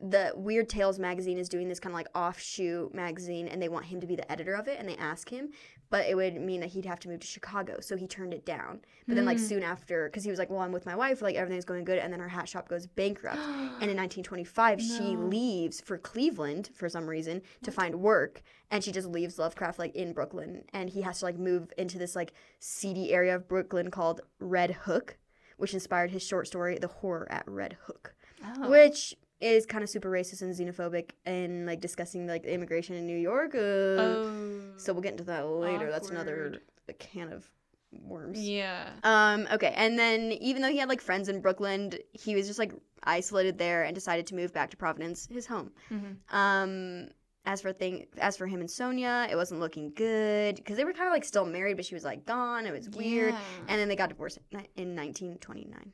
The 0.00 0.32
Weird 0.34 0.68
Tales 0.68 0.98
magazine 0.98 1.38
is 1.38 1.48
doing 1.48 1.68
this 1.68 1.78
kind 1.78 1.92
of 1.92 1.96
like 1.96 2.08
offshoot 2.16 2.92
magazine, 2.92 3.46
and 3.46 3.62
they 3.62 3.68
want 3.68 3.84
him 3.84 4.00
to 4.00 4.08
be 4.08 4.16
the 4.16 4.30
editor 4.30 4.54
of 4.54 4.66
it. 4.66 4.76
And 4.80 4.88
they 4.88 4.96
ask 4.96 5.30
him, 5.30 5.50
but 5.94 6.08
it 6.08 6.16
would 6.16 6.34
mean 6.40 6.58
that 6.60 6.70
he'd 6.70 6.86
have 6.86 6.98
to 6.98 7.08
move 7.08 7.20
to 7.20 7.26
Chicago, 7.28 7.78
so 7.80 7.96
he 7.96 8.08
turned 8.08 8.34
it 8.34 8.44
down. 8.44 8.80
But 9.06 9.14
then, 9.14 9.24
like 9.24 9.38
Hmm. 9.38 9.44
soon 9.44 9.62
after, 9.62 10.06
because 10.08 10.24
he 10.24 10.30
was 10.30 10.40
like, 10.40 10.50
"Well, 10.50 10.58
I'm 10.58 10.72
with 10.72 10.86
my 10.86 10.96
wife, 10.96 11.22
like 11.22 11.36
everything's 11.36 11.64
going 11.64 11.84
good," 11.84 12.00
and 12.00 12.12
then 12.12 12.18
her 12.18 12.30
hat 12.30 12.48
shop 12.48 12.68
goes 12.68 12.84
bankrupt. 12.88 13.36
and 13.80 13.88
in 13.92 13.96
1925, 13.96 14.80
she 14.82 15.16
leaves 15.16 15.80
for 15.80 15.96
Cleveland 15.96 16.70
for 16.74 16.88
some 16.88 17.06
reason 17.08 17.42
to 17.62 17.70
find 17.70 18.00
work, 18.00 18.42
and 18.72 18.82
she 18.82 18.90
just 18.90 19.06
leaves 19.06 19.38
Lovecraft 19.38 19.78
like 19.78 19.94
in 19.94 20.12
Brooklyn, 20.12 20.64
and 20.72 20.90
he 20.90 21.02
has 21.02 21.20
to 21.20 21.26
like 21.26 21.38
move 21.38 21.72
into 21.78 21.96
this 21.96 22.16
like 22.16 22.32
seedy 22.58 23.12
area 23.12 23.36
of 23.36 23.46
Brooklyn 23.46 23.92
called 23.92 24.20
Red 24.40 24.72
Hook, 24.72 25.16
which 25.58 25.74
inspired 25.74 26.10
his 26.10 26.24
short 26.24 26.48
story, 26.48 26.76
The 26.76 26.88
Horror 26.88 27.28
at 27.30 27.44
Red 27.46 27.76
Hook, 27.86 28.16
Oh. 28.44 28.68
which 28.68 29.14
is 29.40 29.66
kind 29.66 29.82
of 29.84 29.90
super 29.90 30.10
racist 30.10 30.42
and 30.42 30.54
xenophobic 30.54 31.10
and 31.26 31.66
like 31.66 31.80
discussing 31.80 32.26
like 32.26 32.44
immigration 32.44 32.94
in 32.96 33.06
New 33.06 33.16
York. 33.18 33.54
Uh, 33.54 33.58
Oh. 33.58 34.60
So 34.76 34.92
we'll 34.92 35.02
get 35.02 35.12
into 35.12 35.24
that 35.24 35.46
later. 35.46 35.90
That's 35.90 36.10
another 36.10 36.60
Awkward. 36.86 36.98
can 36.98 37.32
of 37.32 37.48
worms. 37.92 38.38
Yeah. 38.40 38.90
Um, 39.04 39.46
okay, 39.52 39.72
and 39.76 39.96
then 39.98 40.32
even 40.32 40.62
though 40.62 40.70
he 40.70 40.78
had 40.78 40.88
like 40.88 41.00
friends 41.00 41.28
in 41.28 41.40
Brooklyn, 41.40 41.92
he 42.12 42.34
was 42.34 42.46
just 42.46 42.58
like 42.58 42.72
isolated 43.04 43.56
there 43.58 43.84
and 43.84 43.94
decided 43.94 44.26
to 44.28 44.34
move 44.34 44.52
back 44.52 44.70
to 44.70 44.76
Providence, 44.76 45.28
his 45.30 45.46
home. 45.46 45.70
Mhm. 45.90 46.16
Um, 46.34 47.08
as 47.46 47.60
for 47.60 47.72
thing, 47.72 48.06
as 48.18 48.36
for 48.36 48.46
him 48.46 48.60
and 48.60 48.70
Sonia, 48.70 49.28
it 49.30 49.36
wasn't 49.36 49.60
looking 49.60 49.92
good 49.94 50.56
because 50.56 50.76
they 50.76 50.84
were 50.84 50.92
kind 50.94 51.06
of 51.06 51.12
like 51.12 51.24
still 51.24 51.44
married, 51.44 51.76
but 51.76 51.84
she 51.84 51.94
was 51.94 52.02
like 52.02 52.24
gone. 52.24 52.66
It 52.66 52.72
was 52.72 52.88
weird, 52.90 53.34
Yeah. 53.34 53.40
and 53.68 53.78
then 53.78 53.88
they 53.88 53.96
got 53.96 54.08
divorced 54.08 54.38
in 54.50 54.58
ni- 54.58 54.70
in 54.82 54.94
1929. 54.96 55.92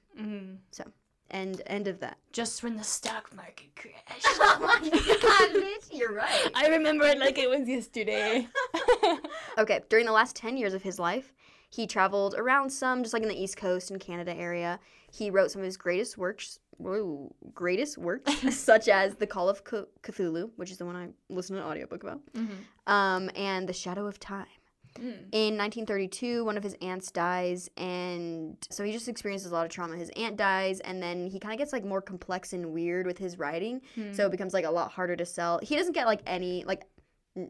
End 1.31 1.63
end 1.67 1.87
of 1.89 2.01
that. 2.01 2.19
Just 2.33 2.63
when 2.63 2.77
the 2.77 2.85
stock 2.85 3.35
market 3.35 3.75
crashed. 3.77 4.25
oh 4.27 4.59
my 4.61 4.89
god, 4.91 5.63
bitch, 5.63 5.89
you're 5.99 6.13
right. 6.13 6.51
I 6.55 6.69
remember 6.69 7.05
it 7.07 7.19
like 7.19 7.39
it 7.39 7.49
was 7.49 7.69
yesterday. 7.69 8.47
Okay, 9.59 9.81
during 9.89 10.07
the 10.07 10.13
last 10.13 10.37
10 10.37 10.57
years 10.57 10.75
of 10.75 10.83
his 10.83 10.99
life, 10.99 11.33
he 11.69 11.87
traveled 11.87 12.35
around 12.39 12.71
some, 12.71 13.03
just 13.03 13.13
like 13.13 13.23
in 13.23 13.29
the 13.29 13.41
East 13.43 13.57
Coast 13.57 13.91
and 13.91 14.01
Canada 14.01 14.35
area. 14.35 14.79
He 15.13 15.29
wrote 15.31 15.51
some 15.51 15.61
of 15.61 15.67
his 15.67 15.77
greatest 15.77 16.17
works, 16.17 16.61
whoa, 16.79 17.35
greatest 17.53 17.99
works, 17.99 18.33
such 18.57 18.89
as 18.89 19.17
The 19.17 19.27
Call 19.27 19.49
of 19.49 19.59
C- 19.69 19.83
Cthulhu, 20.03 20.51
which 20.57 20.71
is 20.71 20.79
the 20.79 20.87
one 20.87 20.95
I 20.97 21.09
listened 21.29 21.59
to 21.59 21.63
an 21.65 21.69
audiobook 21.69 22.03
about, 22.05 22.21
Mhm. 22.33 22.91
um, 22.91 23.31
and 23.35 23.69
The 23.69 23.73
Shadow 23.73 24.07
of 24.07 24.19
Time. 24.21 24.47
Mm. 24.99 25.15
In 25.33 25.57
1932, 25.57 26.45
one 26.45 26.57
of 26.57 26.63
his 26.63 26.77
aunts 26.83 27.11
dies, 27.11 27.71
and 27.77 28.57
so 28.71 28.83
he 28.85 28.93
just 28.93 29.09
experiences 29.09 29.51
a 29.51 29.55
lot 29.55 29.65
of 29.65 29.71
trauma. 29.71 29.97
His 29.97 30.11
aunt 30.17 30.37
dies, 30.37 30.81
and 30.81 31.03
then 31.03 31.27
he 31.27 31.39
kind 31.39 31.53
of 31.55 31.59
gets 31.59 31.73
like 31.73 31.85
more 31.85 32.03
complex 32.03 32.53
and 32.53 32.73
weird 32.73 33.07
with 33.07 33.19
his 33.19 33.39
writing, 33.39 33.81
Hmm. 33.95 34.13
so 34.13 34.27
it 34.27 34.31
becomes 34.31 34.53
like 34.53 34.65
a 34.65 34.71
lot 34.71 34.91
harder 34.93 35.17
to 35.17 35.25
sell. 35.27 35.61
He 35.63 35.77
doesn't 35.77 35.93
get 35.93 36.07
like 36.07 36.21
any 36.27 36.65
like 36.65 36.85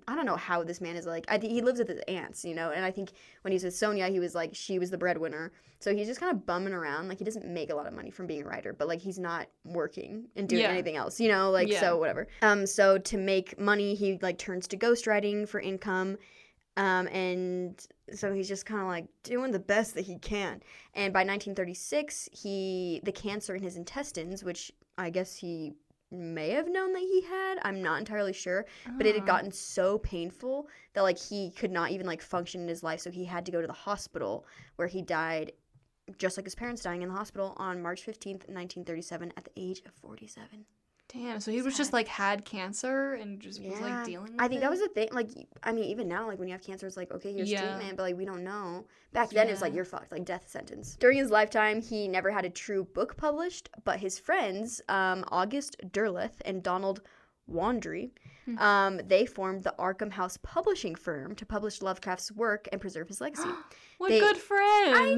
I 0.06 0.14
don't 0.14 0.26
know 0.26 0.36
how 0.36 0.62
this 0.62 0.82
man 0.82 0.94
is 0.96 1.06
like. 1.06 1.24
I 1.28 1.38
think 1.38 1.54
he 1.54 1.62
lives 1.62 1.78
with 1.78 1.88
his 1.88 2.00
aunts, 2.06 2.44
you 2.44 2.54
know, 2.54 2.70
and 2.70 2.84
I 2.84 2.90
think 2.90 3.12
when 3.42 3.50
he 3.52 3.54
was 3.54 3.64
with 3.64 3.74
Sonia, 3.74 4.08
he 4.08 4.20
was 4.20 4.34
like 4.34 4.54
she 4.54 4.78
was 4.78 4.90
the 4.90 4.98
breadwinner, 4.98 5.52
so 5.78 5.94
he's 5.94 6.06
just 6.06 6.20
kind 6.20 6.30
of 6.30 6.44
bumming 6.44 6.74
around. 6.74 7.08
Like 7.08 7.18
he 7.18 7.24
doesn't 7.24 7.46
make 7.46 7.70
a 7.70 7.74
lot 7.74 7.86
of 7.86 7.94
money 7.94 8.10
from 8.10 8.26
being 8.26 8.42
a 8.42 8.44
writer, 8.44 8.74
but 8.74 8.86
like 8.88 9.00
he's 9.00 9.18
not 9.18 9.46
working 9.64 10.26
and 10.36 10.46
doing 10.46 10.62
Yeah. 10.62 10.68
anything 10.68 10.96
else, 10.96 11.18
you 11.18 11.28
know, 11.28 11.50
like 11.50 11.68
Yeah. 11.68 11.80
so 11.80 11.96
whatever. 11.96 12.28
Um, 12.42 12.66
so 12.66 12.98
to 12.98 13.16
make 13.16 13.58
money, 13.58 13.94
he 13.94 14.18
like 14.20 14.36
turns 14.36 14.68
to 14.68 14.76
ghostwriting 14.76 15.48
for 15.48 15.58
income. 15.60 16.18
Um, 16.76 17.08
and 17.08 17.84
so 18.14 18.32
he's 18.32 18.48
just 18.48 18.64
kind 18.64 18.80
of 18.80 18.86
like 18.86 19.06
doing 19.22 19.50
the 19.50 19.58
best 19.58 19.94
that 19.94 20.02
he 20.06 20.18
can. 20.18 20.62
And 20.94 21.12
by 21.12 21.20
1936, 21.20 22.28
he 22.32 23.00
the 23.04 23.12
cancer 23.12 23.54
in 23.54 23.62
his 23.62 23.76
intestines, 23.76 24.42
which 24.44 24.72
I 24.96 25.10
guess 25.10 25.34
he 25.36 25.72
may 26.12 26.50
have 26.50 26.68
known 26.68 26.92
that 26.92 27.00
he 27.02 27.22
had. 27.22 27.58
I'm 27.62 27.82
not 27.82 27.98
entirely 28.00 28.32
sure, 28.32 28.66
but 28.96 29.06
it 29.06 29.14
had 29.14 29.22
Ah. 29.24 29.26
gotten 29.26 29.52
so 29.52 29.98
painful 29.98 30.68
that 30.94 31.02
like 31.02 31.18
he 31.18 31.50
could 31.50 31.70
not 31.70 31.90
even 31.92 32.06
like 32.06 32.22
function 32.22 32.62
in 32.62 32.68
his 32.68 32.82
life, 32.82 33.00
so 33.00 33.10
he 33.10 33.24
had 33.24 33.46
to 33.46 33.52
go 33.52 33.60
to 33.60 33.66
the 33.66 33.72
hospital 33.72 34.44
where 34.76 34.88
he 34.88 35.02
died 35.02 35.52
just 36.18 36.36
like 36.36 36.44
his 36.46 36.56
parents 36.56 36.82
dying 36.82 37.02
in 37.02 37.08
the 37.08 37.14
hospital 37.14 37.54
on 37.58 37.80
March 37.80 38.02
15th, 38.04 38.48
1937 38.48 39.32
at 39.36 39.44
the 39.44 39.50
age 39.56 39.80
of 39.86 39.92
47. 39.94 40.64
Damn. 41.12 41.40
So 41.40 41.50
he 41.50 41.60
was 41.60 41.76
just 41.76 41.92
like 41.92 42.06
had 42.06 42.44
cancer 42.44 43.14
and 43.14 43.40
just 43.40 43.60
was 43.62 43.80
like 43.80 44.04
dealing. 44.04 44.24
With 44.24 44.34
it. 44.34 44.40
I 44.40 44.46
think 44.48 44.60
that 44.60 44.70
was 44.70 44.80
the 44.80 44.88
thing. 44.88 45.08
Like, 45.10 45.30
I 45.62 45.72
mean, 45.72 45.84
even 45.84 46.06
now, 46.06 46.26
like 46.26 46.38
when 46.38 46.46
you 46.46 46.52
have 46.54 46.62
cancer, 46.62 46.86
it's 46.86 46.96
like, 46.96 47.10
okay, 47.10 47.32
here's 47.32 47.50
Yeah. 47.50 47.62
treatment, 47.76 47.96
but 47.96 48.04
like 48.04 48.16
we 48.16 48.24
don't 48.24 48.44
know. 48.44 48.86
Back 49.12 49.30
then, 49.30 49.48
it 49.48 49.50
was 49.50 49.60
like 49.60 49.72
Yeah. 49.72 49.76
you're 49.76 49.84
fucked, 49.84 50.12
like 50.12 50.24
death 50.24 50.48
sentence. 50.48 50.96
During 51.00 51.18
his 51.18 51.30
lifetime, 51.30 51.82
he 51.82 52.06
never 52.06 52.30
had 52.30 52.44
a 52.44 52.50
true 52.50 52.84
book 52.84 53.16
published, 53.16 53.68
but 53.84 53.98
his 53.98 54.18
friends, 54.20 54.80
um, 54.88 55.24
August 55.28 55.76
Derleth 55.88 56.40
and 56.44 56.62
Donald 56.62 57.00
Wandrei, 57.50 58.10
Hmm. 58.46 58.58
um, 58.58 59.00
they 59.06 59.26
formed 59.26 59.64
the 59.64 59.74
Arkham 59.78 60.10
House 60.12 60.38
publishing 60.42 60.94
firm 60.94 61.34
to 61.36 61.44
publish 61.44 61.82
Lovecraft's 61.82 62.32
work 62.32 62.68
and 62.72 62.80
preserve 62.80 63.08
his 63.08 63.20
legacy. 63.20 63.48
What 63.98 64.08
they- 64.08 64.18
good 64.18 64.38
friends. 64.38 64.96
I 64.98 65.14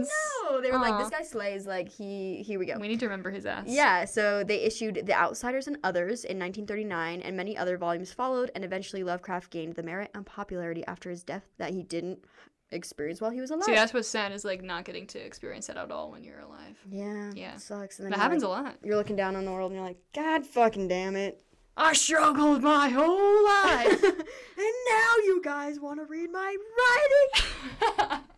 know. 0.51 0.61
They 0.61 0.73
were 0.73 0.79
like, 0.79 0.99
this 0.99 1.09
guy 1.09 1.23
slays. 1.23 1.67
Like 1.69 1.89
he, 1.89 2.43
here 2.43 2.59
we 2.59 2.67
go. 2.67 2.77
We 2.81 2.89
need 2.89 2.99
to 2.99 3.07
remember 3.07 3.31
his 3.31 3.47
ass. 3.47 3.67
Yeah, 3.69 4.05
so 4.07 4.43
they 4.43 4.57
issued 4.57 5.07
The 5.07 5.13
Outsiders 5.15 5.69
and 5.69 5.77
Others 5.85 6.25
in 6.25 6.37
1939, 6.37 7.21
and 7.23 7.37
many 7.37 7.57
other 7.57 7.79
volumes 7.79 8.13
followed, 8.13 8.51
and 8.57 8.65
eventually 8.65 9.05
Lovecraft 9.05 9.51
gained 9.53 9.75
the 9.77 9.85
merit 9.85 10.11
and 10.17 10.27
popularity 10.27 10.85
after 10.89 11.11
his 11.11 11.23
death 11.23 11.45
that 11.59 11.71
he 11.73 11.85
didn't 11.85 12.25
experience 12.73 13.21
while 13.21 13.31
he 13.31 13.41
was 13.41 13.53
alive. 13.53 13.67
See, 13.67 13.75
that's 13.75 13.95
what's 13.95 14.09
sad 14.09 14.33
is 14.33 14.45
like 14.45 14.63
not 14.65 14.85
getting 14.85 15.07
to 15.09 15.19
experience 15.25 15.69
that 15.69 15.77
at 15.77 15.93
all 15.93 16.11
when 16.11 16.25
you're 16.25 16.41
alive. 16.41 16.77
yeah, 16.91 17.31
Yeah. 17.37 17.55
it 17.55 17.61
sucks. 17.61 18.01
And 18.01 18.07
then 18.07 18.11
That 18.11 18.19
happens 18.19 18.43
like, 18.43 18.49
a 18.49 18.63
lot. 18.65 18.77
You're 18.83 18.97
looking 18.97 19.15
down 19.15 19.37
on 19.37 19.45
the 19.45 19.53
world, 19.53 19.71
and 19.71 19.79
you're 19.79 19.87
like, 19.87 20.01
God 20.13 20.45
fucking 20.45 20.89
damn 20.89 21.15
it. 21.15 21.41
I 21.77 21.95
struggled 21.95 22.63
my 22.63 22.89
whole 22.91 23.45
life. 23.45 24.03
and 24.03 24.75
now 24.89 25.15
you 25.25 25.41
guys 25.43 25.81
want 25.81 26.01
to 26.01 26.05
read 26.05 26.31
my 26.31 26.57
writing? 26.79 28.21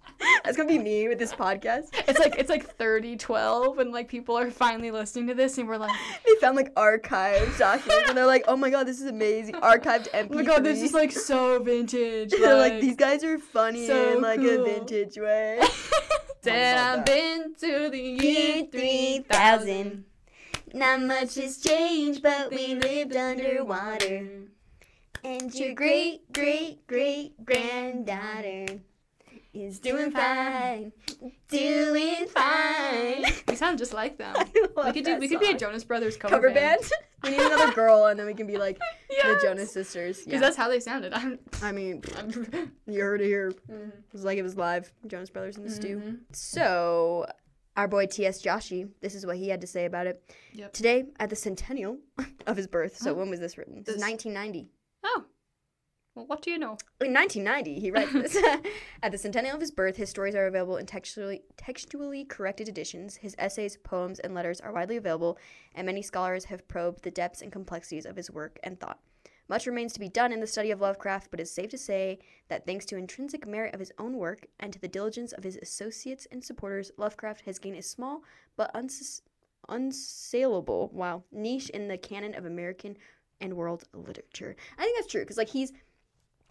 That's 0.45 0.57
gonna 0.57 0.68
be 0.68 0.78
me 0.78 1.09
with 1.09 1.18
this 1.18 1.32
podcast. 1.35 1.89
it's 2.09 2.18
like 2.18 2.37
it's 2.39 2.49
like 2.49 2.64
30 2.76 3.16
12 3.16 3.78
and 3.78 3.93
like 3.93 4.09
people 4.09 4.39
are 4.39 4.51
finally 4.51 4.91
listening 4.91 5.26
to 5.26 5.35
this 5.35 5.59
and 5.59 5.68
we're 5.68 5.76
like 5.76 5.95
They 6.24 6.35
found 6.37 6.57
like 6.57 6.72
archived 6.74 7.59
documents, 7.59 8.09
and 8.09 8.16
they're 8.16 8.24
like, 8.24 8.45
"Oh 8.49 8.57
my 8.57 8.70
god, 8.70 8.87
this 8.87 9.01
is 9.01 9.07
amazing! 9.07 9.57
Archived 9.57 10.09
MP3." 10.12 10.28
oh 10.30 10.35
my 10.35 10.43
god 10.45 10.64
this 10.64 10.80
is 10.80 10.95
like 10.95 11.12
so 11.12 11.59
vintage 11.62 12.30
They're 12.30 12.57
like, 12.57 12.80
these 12.80 12.97
guys 12.97 13.22
are 13.24 13.39
funny 13.39 13.87
so 13.87 14.16
in 14.16 14.22
like 14.22 14.41
a 14.41 14.62
vintage 14.62 15.18
way. 15.18 15.61
Said 16.43 16.76
love 16.76 16.99
I've 17.01 17.05
that. 17.05 17.07
been 17.07 17.55
to 17.61 17.91
the 17.91 17.99
year 18.01 18.57
Year 18.57 18.66
3000 18.70 19.24
3000. 19.24 20.05
Not 20.75 21.03
much 21.03 21.37
has 21.37 21.59
changed, 21.59 22.20
but 22.22 22.51
we 22.51 22.75
lived 22.75 23.14
underwater. 23.16 24.27
And 25.22 25.55
your 25.55 25.72
great, 25.75 26.31
great, 26.33 26.85
great 26.87 27.47
granddaughter 27.47 28.81
is 29.55 29.79
doing 29.79 30.11
fine, 30.11 30.93
doing 31.49 32.27
fine. 32.27 33.25
we 33.49 33.55
sound 33.55 33.79
just 33.79 33.95
like 33.95 34.18
them 34.18 34.35
we 34.85 34.93
could 34.93 35.05
do 35.05 35.16
we 35.18 35.29
could 35.29 35.39
be 35.39 35.51
a. 35.53 35.57
Jonas 35.57 35.85
Brothers 35.85 36.16
cover, 36.16 36.35
cover 36.35 36.51
band. 36.53 36.81
we 37.22 37.31
need 37.31 37.39
another 37.41 37.72
girl, 37.72 38.07
and 38.07 38.18
then 38.18 38.27
we 38.27 38.35
can 38.35 38.49
be 38.49 38.57
like 38.59 38.79
the 39.09 39.39
Jonas 39.41 39.70
Sisters. 39.72 40.18
because 40.18 40.33
Yeah. 40.33 40.41
that's 40.41 40.57
how 40.57 40.68
they 40.68 40.81
sounded 40.81 41.12
I'm, 41.14 41.39
I 41.62 41.70
mean, 41.70 42.03
I'm 42.18 42.72
you 42.87 43.01
heard 43.01 43.20
it 43.20 43.27
here. 43.27 43.53
Mhm. 43.70 43.89
It 43.91 44.12
was 44.12 44.25
like 44.25 44.39
it 44.39 44.43
was 44.43 44.57
live. 44.57 44.93
Jonas 45.07 45.31
Brothers 45.31 45.57
in 45.57 45.62
the 45.62 45.70
stew. 45.70 46.03
Mhm. 46.05 46.18
So, 46.33 47.27
our 47.77 47.89
boy 47.89 48.07
T.S. 48.07 48.43
Joshi, 48.43 48.89
this 49.01 49.14
is 49.14 49.27
what 49.27 49.37
he 49.37 49.49
had 49.49 49.61
to 49.61 49.66
say 49.66 49.85
about 49.85 50.07
it. 50.07 50.22
Yep. 50.53 50.72
Today, 50.72 51.05
at 51.18 51.31
the 51.31 51.37
centennial 51.37 51.99
of 52.47 52.57
his 52.57 52.66
birth, 52.66 52.97
so 52.97 53.11
Huh? 53.11 53.14
when 53.20 53.31
was 53.31 53.41
this 53.41 53.59
written? 53.59 53.83
This 53.85 53.97
is 53.97 54.03
1990. 54.03 54.70
oh 55.05 55.25
well 56.14 56.27
what 56.27 56.43
do 56.43 56.51
you 56.53 56.59
know 56.59 56.77
In 57.01 57.12
1990, 57.12 57.81
he 57.81 57.91
writes 57.91 58.12
this. 58.35 58.37
at 59.03 59.11
the 59.11 59.18
centennial 59.18 59.57
of 59.57 59.61
his 59.61 59.72
birth, 59.72 59.97
his 59.97 60.09
stories 60.11 60.37
are 60.37 60.47
available 60.47 60.77
in 60.77 60.87
textually, 60.87 61.43
textually 61.57 62.25
corrected 62.25 62.68
editions. 62.68 63.16
His 63.16 63.35
essays, 63.39 63.77
poems, 63.83 64.20
and 64.20 64.33
letters 64.35 64.61
are 64.61 64.72
widely 64.72 64.97
available, 64.97 65.39
and 65.75 65.87
many 65.87 66.03
scholars 66.03 66.45
have 66.45 66.68
probed 66.68 67.03
the 67.03 67.11
depths 67.11 67.43
and 67.43 67.51
complexities 67.51 68.07
of 68.07 68.14
his 68.16 68.31
work 68.31 68.59
and 68.62 68.79
thought. 68.79 69.01
Much 69.49 69.67
remains 69.67 69.93
to 69.93 70.01
be 70.01 70.09
done 70.09 70.33
in 70.33 70.41
the 70.41 70.47
study 70.47 70.71
of 70.71 70.81
Lovecraft, 70.81 71.31
but 71.31 71.41
it's 71.41 71.51
safe 71.51 71.71
to 71.71 71.79
say 71.79 72.19
that 72.49 72.67
thanks 72.67 72.85
to 72.87 72.97
intrinsic 72.97 73.47
merit 73.47 73.75
of 73.75 73.81
his 73.81 73.93
own 73.99 74.17
work 74.17 74.47
and 74.59 74.73
to 74.73 74.81
the 74.81 74.89
diligence 74.89 75.33
of 75.33 75.45
his 75.45 75.57
associates 75.57 76.27
and 76.31 76.43
supporters, 76.43 76.91
Lovecraft 76.97 77.43
has 77.43 77.59
gained 77.59 77.77
a 77.77 77.83
small 77.83 78.23
but 78.57 78.73
unsus- 78.75 79.23
unsaleable 79.69 80.93
wow 80.93 81.23
niche 81.33 81.71
in 81.71 81.89
the 81.89 81.99
canon 81.99 82.35
of 82.35 82.45
American 82.45 82.97
and 83.41 83.55
world 83.55 83.85
literature. 83.93 84.57
I 84.79 84.83
think 84.83 84.97
that's 84.97 85.11
true 85.11 85.23
because 85.23 85.39
like 85.39 85.49
he's 85.49 85.73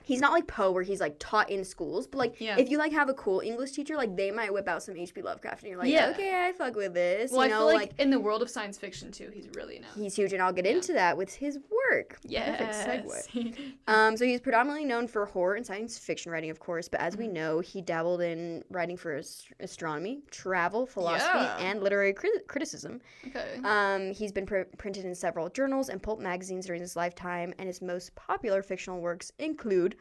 he's 0.04 0.20
not 0.22 0.32
like 0.32 0.45
Poe 0.47 0.72
where 0.72 0.84
he's 0.84 0.99
like 1.01 1.16
taught 1.20 1.49
in 1.49 1.64
schools, 1.64 2.08
but 2.08 2.18
like 2.18 2.39
Yeah. 2.39 2.58
if 2.58 2.70
you 2.70 2.78
like 2.78 2.91
have 2.91 3.10
a 3.10 3.14
cool 3.14 3.39
English 3.39 3.72
teacher, 3.72 3.95
like 3.95 4.16
they 4.16 4.32
might 4.32 4.54
whip 4.54 4.68
out 4.68 4.84
some 4.84 4.95
H.P. 4.97 5.22
Lovecraft 5.22 5.64
and 5.64 5.70
you're 5.72 5.80
like, 5.80 5.89
Yeah. 5.89 6.10
okay, 6.10 6.45
I 6.47 6.51
fuck 6.51 6.76
with 6.76 6.93
this. 6.93 7.32
well 7.32 7.41
you 7.47 7.54
I 7.54 7.58
know, 7.58 7.68
feel 7.70 7.78
like, 7.78 7.93
in 7.99 8.10
the 8.10 8.20
world 8.20 8.41
of 8.41 8.49
science 8.49 8.78
fiction 8.78 9.12
too 9.12 9.30
he's 9.34 9.47
really 9.56 9.80
known 9.80 9.89
he's 9.95 10.16
huge, 10.16 10.34
and 10.34 10.41
I'll 10.41 10.54
get 10.54 10.66
Yeah. 10.66 10.72
into 10.74 10.93
that 10.93 11.18
with 11.18 11.34
his 11.34 11.58
work. 11.91 12.18
yes 12.24 12.84
Perfect 12.86 13.28
segue. 13.30 13.74
Um, 13.88 14.16
so 14.18 14.26
he's 14.26 14.39
predominantly 14.41 14.86
known 14.86 15.08
for 15.08 15.26
horror 15.26 15.56
and 15.56 15.66
science 15.66 15.97
fiction 15.97 16.32
writing, 16.32 16.49
of 16.49 16.60
course, 16.60 16.88
but 16.88 16.99
as 17.01 17.18
we 17.18 17.26
Mm-hmm. 17.26 17.34
know, 17.34 17.60
he 17.62 17.82
dabbled 17.82 18.22
in 18.22 18.64
writing 18.70 18.97
for 18.97 19.18
ast- 19.18 19.47
astronomy, 19.60 20.22
travel, 20.32 20.86
philosophy, 20.86 21.30
Yeah. 21.39 21.58
and 21.60 21.82
literary 21.82 22.14
crit- 22.14 22.47
criticism. 22.47 22.99
okay 23.28 23.60
Um, 23.64 24.12
he's 24.14 24.32
been 24.32 24.45
pr- 24.45 24.64
printed 24.78 25.06
in 25.06 25.16
several 25.16 25.49
journals 25.49 25.89
and 25.89 26.01
pulp 26.04 26.20
magazines 26.20 26.66
during 26.66 26.82
his 26.82 26.95
lifetime, 26.95 27.54
and 27.58 27.68
his 27.68 27.82
most 27.82 28.14
popular 28.16 28.62
fictional 28.62 28.99
works 29.01 29.32
include 29.39 29.93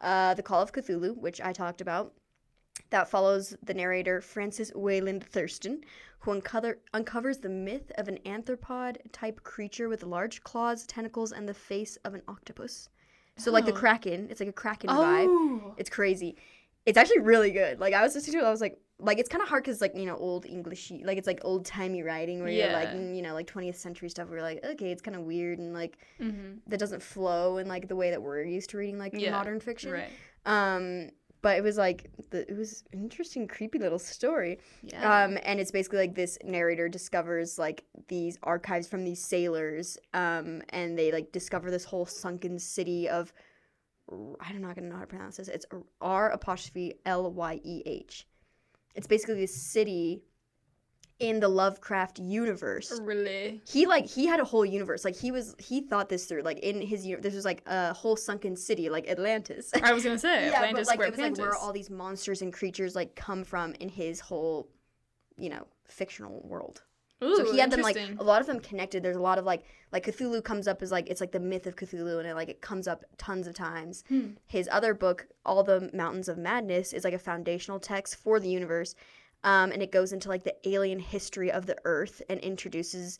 uh, 0.00 0.34
The 0.34 0.42
Call 0.42 0.60
of 0.62 0.72
Cthulhu, 0.72 1.16
which 1.16 1.40
I 1.40 1.52
talked 1.52 1.80
about. 1.80 2.12
That 2.90 3.08
follows 3.08 3.56
the 3.62 3.74
narrator 3.74 4.20
Francis 4.20 4.72
Wayland 4.74 5.24
Thurston, 5.24 5.82
who 6.20 6.32
uncover- 6.32 6.78
uncovers 6.92 7.38
the 7.38 7.48
myth 7.48 7.90
of 7.98 8.08
an 8.08 8.18
anthropod 8.24 8.96
type 9.12 9.42
creature 9.42 9.88
with 9.88 10.02
large 10.02 10.42
claws, 10.42 10.86
tentacles, 10.86 11.32
and 11.32 11.48
the 11.48 11.54
face 11.54 11.96
of 12.04 12.14
an 12.14 12.22
octopus. 12.28 12.88
So, 13.36 13.50
like 13.50 13.64
the 13.66 13.72
Oh. 13.72 13.76
Kraken, 13.76 14.28
it's 14.30 14.40
like 14.40 14.48
a 14.48 14.52
Kraken 14.52 14.90
vibe. 14.90 15.26
oh 15.28 15.74
It's 15.76 15.90
crazy. 15.90 16.36
It's 16.86 16.98
actually 16.98 17.20
really 17.20 17.50
good. 17.50 17.80
Like 17.80 17.94
I 17.94 18.02
was 18.02 18.14
listening 18.14 18.40
to 18.40 18.44
it, 18.44 18.48
I 18.48 18.50
was 18.50 18.60
like, 18.60 18.78
like 19.00 19.18
it's 19.18 19.28
kind 19.28 19.42
of 19.42 19.48
hard 19.48 19.64
because 19.64 19.80
like 19.80 19.94
you 19.96 20.06
know 20.06 20.16
old 20.16 20.46
English, 20.46 20.92
like 21.02 21.18
it's 21.18 21.26
like 21.26 21.40
old 21.42 21.66
timey 21.66 22.02
writing 22.02 22.40
where 22.40 22.48
you're 22.48 22.72
like 22.72 22.92
you 22.92 23.22
know 23.22 23.34
like 23.34 23.46
20th 23.46 23.76
century 23.76 24.08
stuff. 24.08 24.28
Where 24.28 24.38
you're 24.38 24.46
like, 24.46 24.64
okay, 24.64 24.92
it's 24.92 25.02
kind 25.02 25.16
of 25.16 25.22
weird 25.22 25.58
and 25.58 25.74
like 25.74 25.98
mm-hmm. 26.20 26.58
that 26.66 26.78
doesn't 26.78 27.02
flow 27.02 27.58
in 27.58 27.66
like 27.66 27.88
the 27.88 27.96
way 27.96 28.10
that 28.10 28.22
we're 28.22 28.42
used 28.42 28.70
to 28.70 28.78
reading 28.78 28.98
like 28.98 29.12
Yeah, 29.14 29.32
modern 29.32 29.60
fiction. 29.60 29.90
right 29.90 30.10
Um, 30.46 31.10
but 31.42 31.58
it 31.58 31.62
was 31.62 31.76
like 31.76 32.10
the, 32.30 32.50
it 32.50 32.56
was 32.56 32.84
an 32.92 33.00
interesting, 33.00 33.46
creepy 33.46 33.78
little 33.78 33.98
story. 33.98 34.58
yeah 34.82 35.24
Um, 35.24 35.38
and 35.42 35.60
it's 35.60 35.70
basically 35.70 35.98
like 35.98 36.14
this 36.14 36.38
narrator 36.42 36.88
discovers 36.88 37.58
like 37.58 37.84
these 38.08 38.38
archives 38.42 38.86
from 38.88 39.04
these 39.04 39.22
sailors, 39.22 39.98
um, 40.14 40.62
and 40.70 40.98
they 40.98 41.12
like 41.12 41.32
discover 41.32 41.70
this 41.70 41.84
whole 41.84 42.06
sunken 42.06 42.58
city 42.58 43.08
of 43.08 43.32
I'm 44.10 44.60
not 44.60 44.74
gonna 44.74 44.88
know 44.88 44.96
how 44.96 45.00
to 45.02 45.06
pronounce 45.06 45.36
this. 45.36 45.48
It's 45.48 45.66
R 46.00 46.30
apostrophe 46.30 46.94
L 47.06 47.30
Y 47.32 47.60
E 47.62 47.82
H. 47.86 48.26
It's 48.94 49.06
basically 49.06 49.34
this 49.36 49.54
city 49.54 50.22
in 51.20 51.40
the 51.40 51.48
Lovecraft 51.48 52.18
universe. 52.18 52.98
really 53.02 53.62
He 53.66 53.86
like 53.86 54.06
he 54.06 54.26
had 54.26 54.40
a 54.40 54.44
whole 54.44 54.64
universe. 54.64 55.04
Like 55.04 55.16
he 55.16 55.30
was 55.30 55.54
he 55.58 55.80
thought 55.80 56.08
this 56.08 56.26
through. 56.26 56.42
Like 56.42 56.58
in 56.60 56.80
his 56.80 57.06
uni- 57.06 57.20
this 57.20 57.34
was 57.34 57.44
like 57.44 57.62
a 57.66 57.92
whole 57.92 58.16
sunken 58.16 58.56
city, 58.56 58.88
like 58.90 59.08
Atlantis. 59.08 59.72
I 59.82 59.92
was 59.92 60.04
gonna 60.04 60.18
say 60.18 60.46
yeah, 60.50 60.56
Atlantis 60.56 60.88
but 60.88 60.98
like 60.98 61.08
it 61.08 61.10
was 61.12 61.20
like 61.20 61.38
where 61.38 61.56
all 61.56 61.72
these 61.72 61.90
monsters 61.90 62.42
and 62.42 62.52
creatures 62.52 62.94
like 62.94 63.14
come 63.14 63.44
from 63.44 63.74
in 63.74 63.88
his 63.88 64.20
whole, 64.20 64.68
you 65.36 65.48
know, 65.48 65.66
fictional 65.86 66.40
world. 66.44 66.82
Ooh, 67.24 67.36
so 67.36 67.52
he 67.52 67.58
had 67.58 67.70
them 67.70 67.80
like 67.80 67.96
a 68.18 68.22
lot 68.24 68.40
of 68.40 68.46
them 68.46 68.60
connected. 68.60 69.02
There's 69.02 69.16
a 69.16 69.20
lot 69.20 69.38
of 69.38 69.44
like 69.44 69.64
like 69.92 70.04
Cthulhu 70.04 70.42
comes 70.44 70.68
up 70.68 70.82
as 70.82 70.90
like 70.92 71.08
it's 71.08 71.20
like 71.20 71.32
the 71.32 71.40
myth 71.40 71.66
of 71.66 71.76
Cthulhu 71.76 72.18
and 72.18 72.28
it 72.28 72.34
like 72.34 72.48
it 72.48 72.60
comes 72.60 72.86
up 72.86 73.04
tons 73.18 73.46
of 73.46 73.54
times. 73.54 74.04
Hmm. 74.08 74.30
His 74.46 74.68
other 74.70 74.92
book, 74.94 75.26
At 75.46 75.66
the 75.66 75.90
Mountains 75.94 76.28
of 76.28 76.36
Madness, 76.38 76.92
is 76.92 77.04
like 77.04 77.14
a 77.14 77.18
foundational 77.18 77.80
text 77.80 78.16
for 78.16 78.38
the 78.38 78.48
universe. 78.48 78.94
Um, 79.42 79.72
and 79.72 79.82
it 79.82 79.92
goes 79.92 80.12
into 80.12 80.28
like 80.28 80.44
the 80.44 80.54
alien 80.68 80.98
history 80.98 81.50
of 81.52 81.66
the 81.66 81.76
earth 81.84 82.22
and 82.28 82.40
introduces 82.40 83.18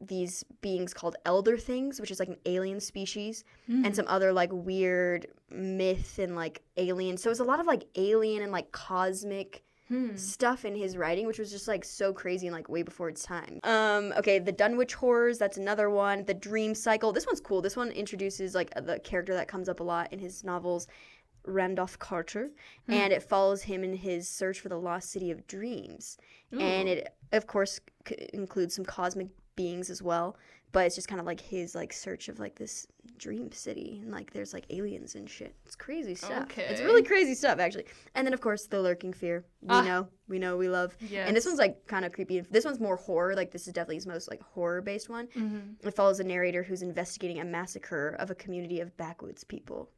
these 0.00 0.44
beings 0.60 0.92
called 0.92 1.16
elder 1.24 1.56
things, 1.56 2.00
which 2.00 2.10
is 2.10 2.18
like 2.20 2.28
an 2.28 2.36
alien 2.44 2.80
species, 2.80 3.44
Hmm. 3.66 3.84
and 3.84 3.96
some 3.96 4.06
other 4.08 4.32
like 4.32 4.50
weird 4.52 5.26
myth 5.50 6.18
and 6.18 6.36
like 6.36 6.62
alien. 6.76 7.16
So 7.16 7.30
it's 7.30 7.40
a 7.40 7.44
lot 7.44 7.60
of 7.60 7.66
like 7.66 7.84
alien 7.96 8.42
and 8.42 8.52
like 8.52 8.70
cosmic 8.72 9.62
Hmm. 9.88 10.16
stuff 10.16 10.64
in 10.64 10.74
his 10.74 10.96
writing, 10.96 11.26
which 11.28 11.38
was 11.38 11.50
just 11.50 11.68
like 11.68 11.84
so 11.84 12.12
crazy 12.12 12.48
and 12.48 12.54
like 12.56 12.68
way 12.68 12.82
before 12.82 13.08
its 13.08 13.22
time. 13.22 13.60
Um, 13.62 14.12
okay, 14.16 14.40
the 14.40 14.50
Dunwich 14.50 14.94
Horrors, 14.94 15.38
that's 15.38 15.58
another 15.58 15.90
one. 15.90 16.24
The 16.24 16.34
Dream 16.34 16.74
Cycle, 16.74 17.12
this 17.12 17.24
one's 17.26 17.40
cool. 17.40 17.62
This 17.62 17.76
one 17.76 17.90
introduces 17.92 18.54
like 18.54 18.72
the 18.74 18.98
character 18.98 19.32
that 19.34 19.46
comes 19.46 19.68
up 19.68 19.78
a 19.78 19.84
lot 19.84 20.12
in 20.12 20.18
his 20.18 20.42
novels, 20.42 20.88
Randolph 21.44 21.98
Carter, 22.00 22.50
Hmm. 22.86 22.92
and 22.94 23.12
it 23.12 23.22
follows 23.22 23.62
him 23.62 23.84
in 23.84 23.94
his 23.94 24.28
search 24.28 24.58
for 24.58 24.68
the 24.68 24.78
lost 24.80 25.10
city 25.10 25.30
of 25.30 25.46
dreams. 25.46 26.18
And 26.50 26.88
it, 26.88 27.14
of 27.32 27.46
course, 27.46 27.78
c- 28.08 28.28
includes 28.32 28.74
some 28.74 28.84
cosmic 28.84 29.28
beings 29.54 29.88
as 29.90 30.02
well. 30.02 30.36
But 30.76 30.84
it's 30.84 30.94
just 30.94 31.08
kind 31.08 31.20
of 31.20 31.26
like 31.26 31.40
his 31.40 31.74
like 31.74 31.90
search 31.90 32.28
of 32.28 32.38
like 32.38 32.54
this 32.56 32.86
dream 33.16 33.50
city 33.50 34.00
and 34.02 34.10
like 34.12 34.30
there's 34.34 34.52
like 34.52 34.66
aliens 34.68 35.14
and 35.14 35.26
shit. 35.28 35.54
It's 35.64 35.74
crazy 35.74 36.14
stuff. 36.14 36.42
okay. 36.42 36.66
It's 36.68 36.82
really 36.82 37.02
crazy 37.02 37.34
stuff 37.34 37.58
actually. 37.58 37.86
And 38.14 38.26
then 38.26 38.34
of 38.34 38.42
course 38.42 38.66
the 38.66 38.82
lurking 38.82 39.14
fear. 39.14 39.46
We 39.62 39.68
Ah. 39.70 39.80
know, 39.80 40.08
we 40.28 40.38
know, 40.38 40.58
we 40.58 40.68
love. 40.68 40.94
Yes. 41.00 41.28
And 41.28 41.34
this 41.34 41.46
one's 41.46 41.58
like 41.58 41.86
kind 41.86 42.04
of 42.04 42.12
creepy. 42.12 42.40
This 42.40 42.66
one's 42.66 42.78
more 42.78 42.96
horror. 42.96 43.34
Like 43.34 43.52
this 43.52 43.66
is 43.66 43.72
definitely 43.72 43.94
his 43.94 44.06
most 44.06 44.28
like 44.28 44.42
horror 44.42 44.82
based 44.82 45.08
one. 45.08 45.28
Mm-hmm. 45.28 45.88
It 45.88 45.94
follows 45.94 46.20
a 46.20 46.24
narrator 46.24 46.62
who's 46.62 46.82
investigating 46.82 47.40
a 47.40 47.44
massacre 47.46 48.14
of 48.18 48.30
a 48.30 48.34
community 48.34 48.80
of 48.80 48.94
backwoods 48.98 49.44
people. 49.44 49.88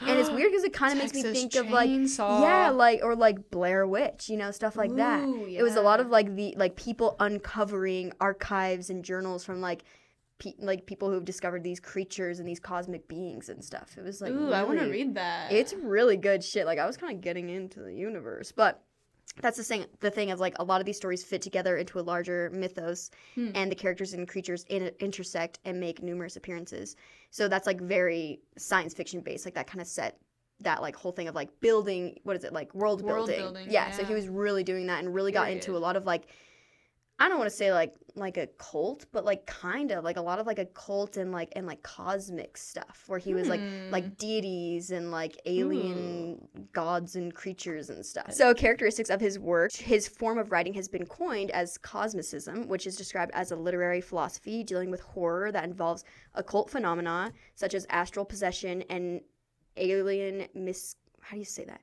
And 0.00 0.18
it's 0.18 0.30
weird 0.36 0.50
because 0.52 0.64
it 0.64 0.72
kind 0.72 0.94
of 0.94 0.98
makes 1.04 1.12
me 1.12 1.22
think 1.22 1.54
of 1.56 1.68
like 1.70 1.90
yeah, 2.18 2.70
like 2.70 3.00
or 3.02 3.14
like 3.14 3.50
Blair 3.50 3.86
Witch, 3.86 4.30
you 4.30 4.38
know, 4.38 4.50
stuff 4.52 4.74
like 4.74 4.94
that. 4.96 5.22
Ooh, 5.22 5.46
It 5.46 5.62
was 5.62 5.76
a 5.76 5.82
lot 5.82 6.00
of 6.00 6.08
like 6.08 6.34
the 6.34 6.54
like 6.56 6.76
people 6.76 7.14
uncovering 7.20 8.10
archives 8.22 8.88
and 8.88 9.04
journals 9.04 9.44
from 9.44 9.60
like 9.60 9.84
pe- 10.38 10.54
like 10.58 10.86
people 10.86 11.10
who've 11.10 11.24
discovered 11.24 11.62
these 11.62 11.80
creatures 11.80 12.38
and 12.38 12.48
these 12.48 12.60
cosmic 12.60 13.06
beings 13.08 13.48
and 13.48 13.64
stuff. 13.64 13.96
It 13.96 14.04
was 14.04 14.20
like 14.20 14.32
Ooh, 14.32 14.52
I 14.52 14.62
want 14.64 14.78
to 14.80 14.86
read 14.86 15.14
that. 15.14 15.52
It's 15.52 15.72
really 15.74 16.16
good 16.16 16.42
shit. 16.44 16.66
Like 16.66 16.78
I 16.78 16.86
was 16.86 16.96
kind 16.96 17.14
of 17.14 17.20
getting 17.20 17.48
into 17.50 17.80
the 17.80 17.92
universe, 17.94 18.52
but 18.52 18.82
that's 19.40 19.56
the 19.56 19.64
thing. 19.64 19.86
The 20.00 20.10
thing 20.10 20.28
is, 20.28 20.38
like 20.38 20.54
a 20.60 20.64
lot 20.64 20.80
of 20.80 20.86
these 20.86 20.96
stories 20.96 21.24
fit 21.24 21.42
together 21.42 21.76
into 21.76 21.98
a 21.98 22.02
larger 22.02 22.50
mythos, 22.52 23.10
Hmm. 23.34 23.50
and 23.54 23.70
the 23.70 23.74
characters 23.74 24.12
and 24.14 24.28
creatures 24.28 24.64
in- 24.68 24.92
intersect 25.00 25.58
and 25.64 25.80
make 25.80 26.02
numerous 26.02 26.36
appearances. 26.36 26.94
So 27.30 27.48
that's 27.48 27.66
like 27.66 27.80
very 27.80 28.40
science 28.56 28.94
fiction 28.94 29.20
based. 29.22 29.44
Like 29.44 29.54
that 29.54 29.66
kind 29.66 29.80
of 29.80 29.88
set 29.88 30.18
that 30.60 30.82
like 30.82 30.94
whole 30.94 31.10
thing 31.10 31.26
of 31.26 31.34
like 31.34 31.48
building. 31.60 32.16
What 32.22 32.36
is 32.36 32.44
it 32.44 32.52
like 32.52 32.72
world, 32.74 33.02
World 33.02 33.26
building? 33.26 33.40
building, 33.40 33.70
yeah, 33.70 33.90
So 33.90 34.04
he 34.04 34.14
was 34.14 34.28
really 34.28 34.62
doing 34.62 34.86
that 34.86 35.02
and 35.02 35.12
really 35.12 35.32
got 35.32 35.50
into 35.50 35.76
a 35.76 35.78
lot 35.78 35.96
of 35.96 36.04
like. 36.06 36.26
I 37.18 37.28
don't 37.28 37.38
want 37.38 37.48
to 37.50 37.56
say 37.56 37.72
like 37.72 37.94
like 38.16 38.36
a 38.36 38.46
cult, 38.58 39.06
but 39.12 39.24
like 39.24 39.44
kind 39.46 39.90
of 39.90 40.04
like 40.04 40.16
a 40.16 40.20
lot 40.20 40.38
of 40.38 40.46
like 40.46 40.58
a 40.58 40.66
cult 40.66 41.16
and 41.16 41.32
like 41.32 41.52
and 41.56 41.66
like 41.66 41.82
cosmic 41.82 42.56
stuff 42.56 43.04
where 43.06 43.18
he 43.18 43.34
was 43.34 43.48
like 43.48 43.60
Hmm. 43.60 43.90
like 43.90 44.16
deities 44.18 44.90
and 44.90 45.10
like 45.10 45.40
alien 45.46 46.48
gods 46.72 47.16
and 47.16 47.34
creatures 47.34 47.90
and 47.90 48.04
stuff. 48.04 48.32
So, 48.32 48.52
characteristics 48.54 49.10
of 49.10 49.20
his 49.20 49.38
work, 49.38 49.72
his 49.72 50.06
form 50.06 50.38
of 50.38 50.50
writing 50.52 50.74
has 50.74 50.88
been 50.88 51.06
coined 51.06 51.50
as 51.52 51.78
cosmicism, 51.78 52.66
which 52.68 52.86
is 52.86 52.96
described 52.96 53.32
as 53.34 53.50
a 53.52 53.56
literary 53.56 54.00
philosophy 54.00 54.62
dealing 54.64 54.90
with 54.90 55.00
horror 55.00 55.50
that 55.52 55.64
involves 55.64 56.04
occult 56.34 56.70
phenomena 56.70 57.32
such 57.54 57.74
as 57.74 57.86
astral 57.90 58.24
possession 58.24 58.82
and 58.90 59.20
alien 59.76 60.46
mis. 60.54 60.96
How 61.20 61.32
do 61.34 61.38
you 61.38 61.44
say 61.44 61.64
that? 61.64 61.80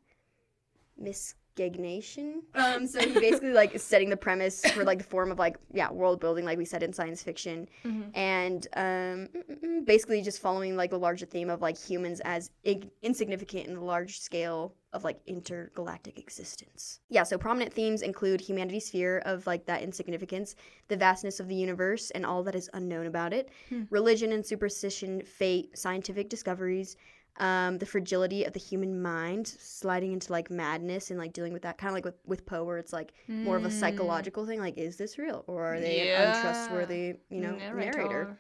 Miscegnation. 1.62 2.42
Um, 2.56 2.88
so 2.88 3.00
he 3.08 3.14
basically 3.20 3.54
like 3.54 3.76
is 3.76 3.84
setting 3.84 4.10
the 4.10 4.18
premise 4.18 4.62
for 4.72 4.84
like 4.84 5.00
the 5.00 5.04
form 5.04 5.32
of 5.32 5.40
like 5.40 5.58
yeah 5.74 5.92
world 5.92 6.20
building 6.20 6.46
like 6.46 6.58
we 6.58 6.66
said 6.66 6.84
in 6.84 6.94
science 6.94 7.22
fiction 7.24 7.68
Mhm. 7.86 8.12
and 8.16 8.68
um, 8.76 9.84
basically 9.86 10.22
just 10.22 10.40
following 10.42 10.76
like 10.76 10.90
the 10.92 11.00
larger 11.00 11.26
theme 11.26 11.50
of 11.50 11.62
like 11.62 11.78
humans 11.78 12.20
as 12.22 12.52
ig- 12.64 12.90
insignificant 13.02 13.68
in 13.68 13.74
the 13.76 13.82
large 13.82 14.20
scale 14.20 14.74
of 14.94 15.04
like 15.04 15.20
intergalactic 15.26 16.20
existence. 16.20 17.00
Yeah, 17.10 17.24
so 17.24 17.38
prominent 17.38 17.72
themes 17.74 18.02
include 18.02 18.42
humanity's 18.42 18.90
fear 18.90 19.20
of 19.20 19.48
like 19.48 19.66
that 19.66 19.82
insignificance, 19.82 20.56
the 20.90 20.98
vastness 20.98 21.40
of 21.40 21.48
the 21.48 21.56
universe 21.56 22.12
and 22.12 22.26
all 22.26 22.44
that 22.44 22.56
is 22.56 22.70
unknown 22.74 23.06
about 23.08 23.34
it, 23.34 23.50
Hmm. 23.70 23.84
religion 23.90 24.34
and 24.34 24.46
superstition, 24.46 25.22
fate, 25.24 25.78
scientific 25.78 26.30
discoveries. 26.30 26.98
Um, 27.38 27.78
the 27.80 27.86
fragility 27.86 28.44
of 28.44 28.54
the 28.54 28.60
human 28.60 29.02
mind, 29.02 29.48
sliding 29.48 30.12
into 30.12 30.32
like 30.32 30.52
madness 30.52 31.10
and 31.10 31.18
like 31.18 31.34
dealing 31.34 31.54
with 31.54 31.62
that, 31.64 31.78
kind 31.78 31.90
of 31.90 31.96
like 31.96 32.06
with, 32.06 32.16
with 32.26 32.46
Poe, 32.46 32.64
where 32.64 32.78
it's 32.78 32.94
like 32.94 33.14
more 33.42 33.58
of 33.58 33.66
a 33.66 33.70
Mm. 33.70 33.72
psychological 33.72 34.46
thing, 34.46 34.60
like 34.60 34.78
is 34.78 34.98
this 34.98 35.18
real 35.18 35.44
or 35.48 35.76
are 35.76 35.80
they 35.80 36.02
an 36.02 36.10
untrustworthy, 36.28 37.16
you 37.30 37.40
know, 37.42 37.58
narrator? 37.58 37.92
Narrator. 37.98 38.38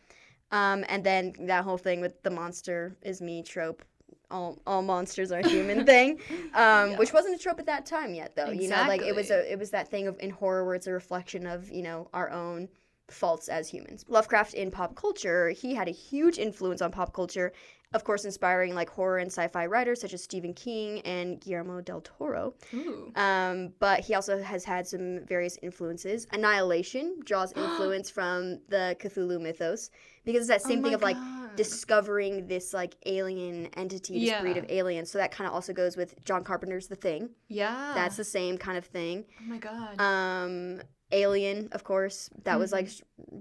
Um, 0.52 0.84
and 0.89 1.04
then 1.04 1.34
that 1.48 1.64
whole 1.64 1.78
thing 1.78 2.02
with 2.02 2.22
the 2.24 2.30
monster 2.30 2.96
is 3.02 3.22
me 3.22 3.42
trope. 3.42 3.84
All, 4.30 4.60
all 4.68 4.82
monsters 4.82 5.32
are 5.32 5.42
human 5.42 5.86
thing, 5.92 6.20
um, 6.54 6.92
Yeah. 6.92 6.98
which 6.98 7.14
wasn't 7.14 7.36
a 7.36 7.38
trope 7.38 7.60
at 7.60 7.66
that 7.68 7.86
time 7.86 8.14
yet, 8.14 8.36
though. 8.36 8.52
You 8.52 8.68
know, 8.68 8.84
like 8.88 9.02
it 9.02 9.16
was 9.16 9.32
a 9.32 9.50
it 9.52 9.58
was 9.58 9.72
that 9.72 9.89
thing 9.89 10.08
of 10.08 10.18
in 10.20 10.30
horror 10.30 10.66
where 10.66 10.76
it's 10.76 10.88
a 10.88 10.92
reflection 10.92 11.48
of 11.48 11.70
you 11.72 11.82
know 11.82 12.10
our 12.14 12.30
own 12.30 12.68
faults 13.10 13.50
as 13.50 13.68
humans. 13.68 14.06
Lovecraft 14.08 14.54
in 14.54 14.72
pop 14.72 14.96
culture, 14.96 15.50
he 15.50 15.76
had 15.76 15.88
a 15.89 15.92
huge 15.92 16.38
influence 16.38 16.82
on 16.82 16.92
pop 16.92 17.14
culture, 17.14 17.52
of 17.94 18.04
course, 18.04 18.24
inspiring 18.26 18.74
like 18.74 18.89
horror 18.89 19.18
and 19.18 19.28
sci-fi 19.32 19.66
writers 19.66 20.00
such 20.00 20.14
as 20.14 20.24
Stephen 20.24 20.54
King 20.54 21.02
and 21.02 21.39
Guillermo 21.42 21.82
del 21.82 22.02
Toro. 22.02 22.54
Ooh. 22.74 23.12
Um, 23.16 23.74
but 23.80 24.00
he 24.00 24.16
also 24.16 24.42
has 24.42 24.64
had 24.64 24.88
some 24.88 25.26
various 25.26 25.58
influences. 25.62 26.26
Annihilation 26.32 27.18
draws 27.26 27.52
influence 27.56 28.10
from 28.10 28.60
the 28.70 28.96
Cthulhu 29.00 29.42
mythos 29.42 29.89
because 30.24 30.42
it's 30.42 30.50
that 30.50 30.62
same 30.62 30.80
Oh 30.80 30.84
thing 30.84 30.94
of 30.94 31.02
like 31.02 31.18
God. 31.18 31.56
discovering 31.58 32.48
this 32.48 32.74
like 32.74 32.96
alien 33.06 33.68
entity, 33.76 34.26
this 34.26 34.39
breed 34.42 34.58
of 34.58 34.66
aliens. 34.70 35.12
So 35.12 35.18
that 35.18 35.32
kind 35.32 35.48
of 35.48 35.54
also 35.54 35.74
goes 35.74 35.98
with 35.98 36.16
John 36.24 36.44
Carpenter's 36.44 36.88
The 36.88 36.96
Thing. 36.96 37.30
Yeah. 37.50 37.92
That's 37.94 38.16
the 38.16 38.24
same 38.24 38.58
kind 38.58 38.78
of 38.78 38.86
thing. 38.86 39.26
Oh 39.42 39.44
my 39.50 39.58
god. 39.58 40.00
Um, 40.00 40.82
Alien, 41.14 41.68
of 41.74 41.84
course, 41.84 42.30
that 42.46 42.58
was 42.58 42.72
like 42.72 42.89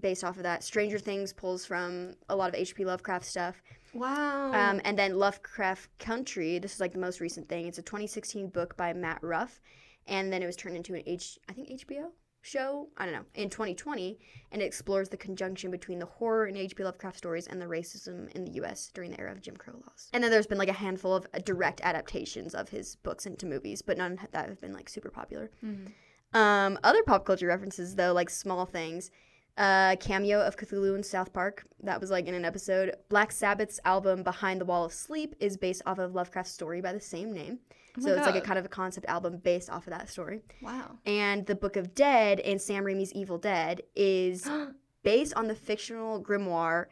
based 0.00 0.24
off 0.24 0.36
of 0.38 0.42
that. 0.42 0.64
Stranger 0.64 0.98
Things 0.98 1.32
pulls 1.32 1.64
from 1.64 2.14
a 2.28 2.34
lot 2.34 2.48
of 2.48 2.56
H.P. 2.56 2.84
Lovecraft 2.84 3.24
stuff. 3.24 3.62
Wow. 3.94 4.52
Um, 4.52 4.80
and 4.84 4.98
then 4.98 5.18
Lovecraft 5.18 5.98
Country. 5.98 6.58
This 6.58 6.74
is 6.74 6.80
like 6.80 6.92
the 6.92 6.98
most 6.98 7.20
recent 7.20 7.48
thing. 7.48 7.66
It's 7.66 7.78
a 7.78 7.82
2016 7.82 8.48
book 8.48 8.76
by 8.76 8.92
Matt 8.92 9.22
Ruff, 9.22 9.60
and 10.06 10.32
then 10.32 10.42
it 10.42 10.46
was 10.46 10.56
turned 10.56 10.76
into 10.76 10.94
an 10.94 11.02
H. 11.06 11.38
I 11.48 11.52
think 11.52 11.68
HBO 11.68 12.10
show. 12.42 12.88
I 12.96 13.04
don't 13.04 13.14
know. 13.14 13.24
In 13.34 13.50
2020, 13.50 14.18
and 14.52 14.62
it 14.62 14.64
explores 14.64 15.08
the 15.08 15.16
conjunction 15.16 15.70
between 15.70 15.98
the 15.98 16.06
horror 16.06 16.46
in 16.46 16.56
H.P. 16.56 16.82
Lovecraft 16.82 17.18
stories 17.18 17.46
and 17.46 17.60
the 17.60 17.66
racism 17.66 18.30
in 18.32 18.44
the 18.44 18.52
U.S. 18.52 18.90
during 18.94 19.10
the 19.10 19.20
era 19.20 19.32
of 19.32 19.42
Jim 19.42 19.56
Crow 19.56 19.74
laws. 19.74 20.08
And 20.12 20.24
then 20.24 20.30
there's 20.30 20.46
been 20.46 20.58
like 20.58 20.68
a 20.68 20.72
handful 20.72 21.14
of 21.14 21.26
uh, 21.34 21.38
direct 21.44 21.80
adaptations 21.82 22.54
of 22.54 22.70
his 22.70 22.96
books 22.96 23.26
into 23.26 23.46
movies, 23.46 23.82
but 23.82 23.98
none 23.98 24.18
that 24.32 24.48
have 24.48 24.60
been 24.60 24.72
like 24.72 24.88
super 24.88 25.10
popular. 25.10 25.50
Mhm. 25.62 25.92
Um, 26.32 26.78
other 26.84 27.02
pop 27.02 27.24
culture 27.26 27.48
references, 27.48 27.96
though, 27.96 28.12
like 28.12 28.30
small 28.30 28.64
things. 28.64 29.10
Uh, 29.56 29.96
cameo 29.96 30.40
of 30.40 30.56
Cthulhu 30.56 30.96
in 30.96 31.02
South 31.02 31.32
Park. 31.32 31.66
That 31.82 32.00
was 32.00 32.10
like 32.10 32.26
in 32.26 32.34
an 32.34 32.44
episode. 32.44 32.94
Black 33.08 33.30
Sabbath's 33.30 33.78
album 33.84 34.22
Behind 34.22 34.60
the 34.60 34.64
Wall 34.64 34.84
of 34.84 34.92
Sleep 34.92 35.34
is 35.38 35.56
based 35.56 35.82
off 35.84 35.98
of 35.98 36.14
Lovecraft's 36.14 36.52
story 36.52 36.80
by 36.80 36.92
the 36.92 37.00
same 37.00 37.32
name. 37.32 37.58
Oh 37.98 38.02
so 38.02 38.10
my 38.10 38.16
it's 38.16 38.26
like 38.26 38.36
a 38.36 38.40
kind 38.40 38.58
of 38.58 38.64
a 38.64 38.68
concept 38.68 39.06
album 39.06 39.38
based 39.38 39.68
off 39.68 39.86
of 39.86 39.92
that 39.92 40.08
story. 40.08 40.40
Wow. 40.62 40.98
And 41.04 41.46
the 41.46 41.54
Book 41.54 41.76
of 41.76 41.94
Dead 41.94 42.38
in 42.40 42.58
Sam 42.58 42.84
Raimi's 42.84 43.12
Evil 43.12 43.38
Dead 43.38 43.82
is 43.94 44.48
based 45.02 45.34
on 45.34 45.48
the 45.48 45.54
fictional 45.54 46.22
grimoire 46.22 46.86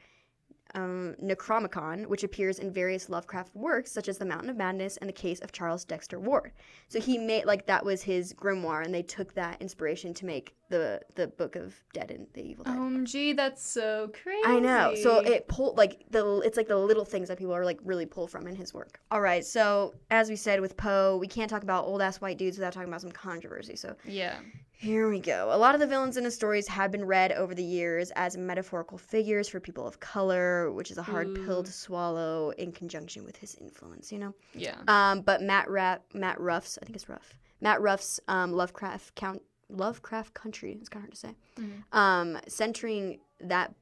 um, 0.74 1.14
Necronomicon, 1.22 2.06
which 2.06 2.24
appears 2.24 2.58
in 2.58 2.72
various 2.72 3.08
Lovecraft 3.08 3.54
works, 3.54 3.90
such 3.90 4.08
as 4.08 4.18
The 4.18 4.24
Mountain 4.26 4.50
of 4.50 4.56
Madness 4.56 4.96
and 4.98 5.08
The 5.08 5.14
Case 5.14 5.40
of 5.40 5.52
Charles 5.52 5.84
Dexter 5.84 6.18
Ward. 6.20 6.52
So 6.88 7.00
he 7.00 7.18
made 7.18 7.44
like 7.46 7.66
that 7.66 7.84
was 7.84 8.02
his 8.02 8.34
grimoire, 8.34 8.84
and 8.84 8.94
they 8.94 9.02
took 9.02 9.34
that 9.34 9.60
inspiration 9.60 10.14
to 10.14 10.26
make 10.26 10.54
the 10.68 11.00
the 11.14 11.28
Book 11.28 11.56
of 11.56 11.80
Dead 11.92 12.10
and 12.10 12.26
the 12.34 12.42
Evil 12.42 12.64
Dead. 12.64 12.76
OMG, 12.76 13.36
that's 13.36 13.66
so 13.66 14.10
crazy. 14.22 14.42
I 14.46 14.58
know. 14.58 14.94
So 14.94 15.20
it 15.20 15.48
pulled 15.48 15.78
like 15.78 16.04
the 16.10 16.40
it's 16.44 16.56
like 16.56 16.68
the 16.68 16.76
little 16.76 17.04
things 17.04 17.28
that 17.28 17.38
people 17.38 17.54
are 17.54 17.64
like 17.64 17.78
really 17.84 18.06
pull 18.06 18.26
from 18.26 18.46
in 18.46 18.54
his 18.54 18.74
work. 18.74 19.00
All 19.10 19.20
right. 19.20 19.44
So 19.44 19.94
as 20.10 20.28
we 20.28 20.36
said 20.36 20.60
with 20.60 20.76
Poe, 20.76 21.16
we 21.16 21.26
can't 21.26 21.48
talk 21.48 21.62
about 21.62 21.86
old 21.86 22.02
ass 22.02 22.20
white 22.20 22.38
dudes 22.38 22.58
without 22.58 22.72
talking 22.72 22.88
about 22.88 23.00
some 23.00 23.12
controversy. 23.12 23.76
So 23.76 23.96
Yeah. 24.04 24.38
Here 24.80 25.08
we 25.10 25.18
go. 25.18 25.48
A 25.52 25.58
lot 25.58 25.74
of 25.74 25.80
the 25.80 25.86
villains 25.86 26.16
in 26.16 26.24
his 26.24 26.34
stories 26.34 26.68
have 26.68 26.90
been 26.92 27.04
read 27.04 27.32
over 27.32 27.52
the 27.54 27.62
years 27.64 28.12
as 28.14 28.36
metaphorical 28.36 28.96
figures 28.96 29.48
for 29.48 29.58
people 29.58 29.86
of 29.86 29.98
color, 29.98 30.70
which 30.72 30.90
is 30.92 30.98
a 30.98 31.02
hard 31.02 31.34
pill 31.44 31.64
to 31.64 31.72
swallow 31.72 32.50
in 32.50 32.70
conjunction 32.70 33.24
with 33.24 33.36
his 33.36 33.56
influence, 33.56 34.12
you 34.12 34.18
know? 34.18 34.32
Yeah. 34.54 34.76
Um, 34.86 35.22
but 35.22 35.42
Matt 35.42 35.68
Ra- 35.68 35.98
Matt 36.14 36.40
Ruff's, 36.40 36.78
I 36.80 36.84
think 36.86 36.94
it's 36.94 37.08
Ruff. 37.08 37.34
Matt 37.60 37.80
Ruff's 37.82 38.20
um, 38.28 38.52
Lovecraft 38.52 39.14
count 39.16 39.42
Lovecraft 39.68 40.32
Country. 40.32 40.78
It's 40.80 40.88
kind 40.88 41.02
of 41.04 41.08
hard 41.08 41.12
to 41.12 41.18
say. 41.18 41.34
Mhm. 41.62 41.82
Um, 41.98 42.38
centering 42.46 43.18
that 43.40 43.74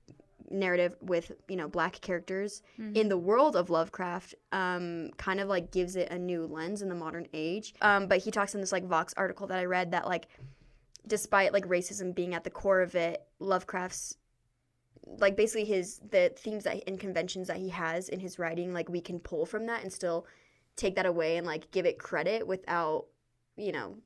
narrative 0.51 0.95
with 1.03 1.33
you 1.49 1.57
know 1.57 1.67
black 1.69 2.01
characters 2.01 2.63
Mhm. 2.79 2.97
in 2.97 3.09
the 3.09 3.19
world 3.19 3.57
of 3.57 3.69
Lovecraft 3.69 4.35
um, 4.53 5.11
kind 5.17 5.41
of 5.41 5.49
like 5.49 5.73
gives 5.73 5.97
it 5.97 6.09
a 6.11 6.19
new 6.19 6.47
lens 6.47 6.83
in 6.83 6.89
the 6.89 6.95
modern 6.95 7.27
age. 7.35 7.75
Um, 7.83 8.07
but 8.07 8.19
he 8.19 8.31
talks 8.31 8.55
in 8.55 8.61
this 8.61 8.73
like 8.73 8.85
Vox 8.85 9.13
article 9.17 9.47
that 9.49 9.59
I 9.59 9.65
read 9.65 9.91
that 9.91 10.07
like 10.07 10.29
despite 11.07 11.53
like 11.53 11.67
racism 11.67 12.15
being 12.15 12.35
at 12.35 12.45
the 12.45 12.51
core 12.51 12.81
of 12.81 12.95
it, 12.95 13.27
Lovecraft's 13.39 14.17
like 15.19 15.37
basically 15.37 15.65
his 15.65 16.01
the 16.11 16.33
themes 16.37 16.65
that 16.65 16.83
and 16.87 16.99
conventions 16.99 17.47
that 17.49 17.59
he 17.59 17.69
has 17.69 18.09
in 18.09 18.19
his 18.19 18.39
writing 18.39 18.73
like 18.73 18.89
we 18.89 19.01
can 19.01 19.21
pull 19.21 19.47
from 19.47 19.67
that 19.67 19.83
and 19.83 19.93
still 19.93 20.27
take 20.75 20.97
that 20.97 21.07
away 21.07 21.37
and 21.37 21.47
like 21.47 21.71
give 21.71 21.87
it 21.87 21.97
credit 21.99 22.45
without 22.47 23.07
you 23.57 23.71
know 23.71 23.97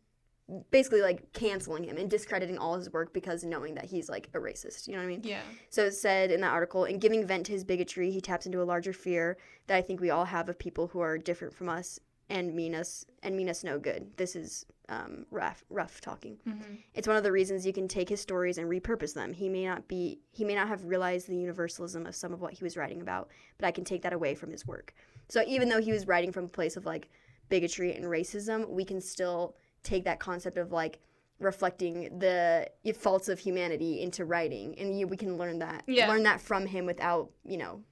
basically 0.71 1.01
like 1.01 1.33
canceling 1.33 1.85
him 1.85 1.97
and 1.97 2.11
discrediting 2.11 2.59
all 2.59 2.77
his 2.77 2.93
work 2.93 3.15
because 3.15 3.45
knowing 3.45 3.75
that 3.77 3.87
he's 3.87 4.11
like 4.11 4.29
a 4.35 4.39
racist 4.39 4.87
you 4.89 4.93
know 4.93 4.99
what 4.99 5.05
i 5.05 5.09
mean 5.09 5.23
Yeah. 5.25 5.41
so 5.71 5.85
it 5.87 5.93
said 5.93 6.31
in 6.31 6.41
that 6.43 6.53
article, 6.53 6.85
in 6.85 6.99
giving 6.99 7.27
vent 7.27 7.47
to 7.47 7.53
his 7.53 7.65
bigotry, 7.65 8.11
he 8.11 8.21
taps 8.21 8.45
into 8.47 8.61
a 8.61 8.65
larger 8.65 8.93
fear 8.93 9.39
that 9.69 9.77
I 9.77 9.83
think 9.83 10.01
we 10.01 10.11
all 10.11 10.27
have 10.27 10.49
of 10.51 10.59
people 10.59 10.89
who 10.89 11.01
are 11.01 11.17
different 11.17 11.55
from 11.55 11.69
us 11.69 11.99
and 12.29 12.55
mean 12.55 12.75
us 12.75 13.07
and 13.23 13.37
mean 13.37 13.49
us 13.49 13.65
no 13.65 13.79
good. 13.79 14.11
This 14.17 14.37
is 14.37 14.67
um, 14.91 15.25
Ruff 15.31 15.65
Ruff 15.71 16.01
talking. 16.01 16.37
Mm-hmm. 16.47 16.75
It's 16.95 17.09
one 17.09 17.17
of 17.17 17.23
the 17.23 17.33
reasons 17.33 17.65
you 17.65 17.73
can 17.73 17.89
take 17.89 18.09
his 18.09 18.21
stories 18.21 18.59
and 18.59 18.69
repurpose 18.69 19.15
them. 19.15 19.33
He 19.33 19.49
may 19.49 19.65
not 19.65 19.89
be 19.89 20.19
he 20.33 20.45
may 20.45 20.55
not 20.55 20.69
have 20.69 20.85
realized 20.85 21.29
the 21.29 21.37
universalism 21.37 22.07
of 22.07 22.15
some 22.15 22.33
of 22.33 22.41
what 22.41 22.53
he 22.53 22.65
was 22.65 22.77
writing 22.77 23.01
about, 23.01 23.31
but 23.57 23.67
I 23.67 23.71
can 23.71 23.85
take 23.85 24.03
that 24.03 24.13
away 24.13 24.35
from 24.35 24.51
his 24.51 24.67
work. 24.67 24.93
So 25.29 25.43
even 25.47 25.69
though 25.69 25.81
he 25.81 25.93
was 25.93 26.07
writing 26.07 26.33
from 26.33 26.45
a 26.47 26.49
place 26.49 26.77
of 26.77 26.85
like 26.85 27.09
bigotry 27.49 27.95
and 27.95 28.05
racism, 28.05 28.69
we 28.69 28.85
can 28.85 29.01
still 29.01 29.57
take 29.83 30.05
that 30.05 30.19
concept 30.19 30.59
of 30.59 30.73
like 30.73 31.01
reflecting 31.39 32.19
the 32.19 32.69
faults 32.95 33.29
of 33.29 33.39
humanity 33.39 34.03
into 34.03 34.25
writing 34.27 34.79
and 34.79 34.99
you, 34.99 35.07
we 35.07 35.17
can 35.17 35.39
learn 35.39 35.59
that 35.61 35.85
Yeah. 35.87 36.09
learn 36.09 36.25
that 36.25 36.41
from 36.41 36.67
him 36.67 36.85
without, 36.85 37.31
you 37.45 37.57
know, 37.57 37.83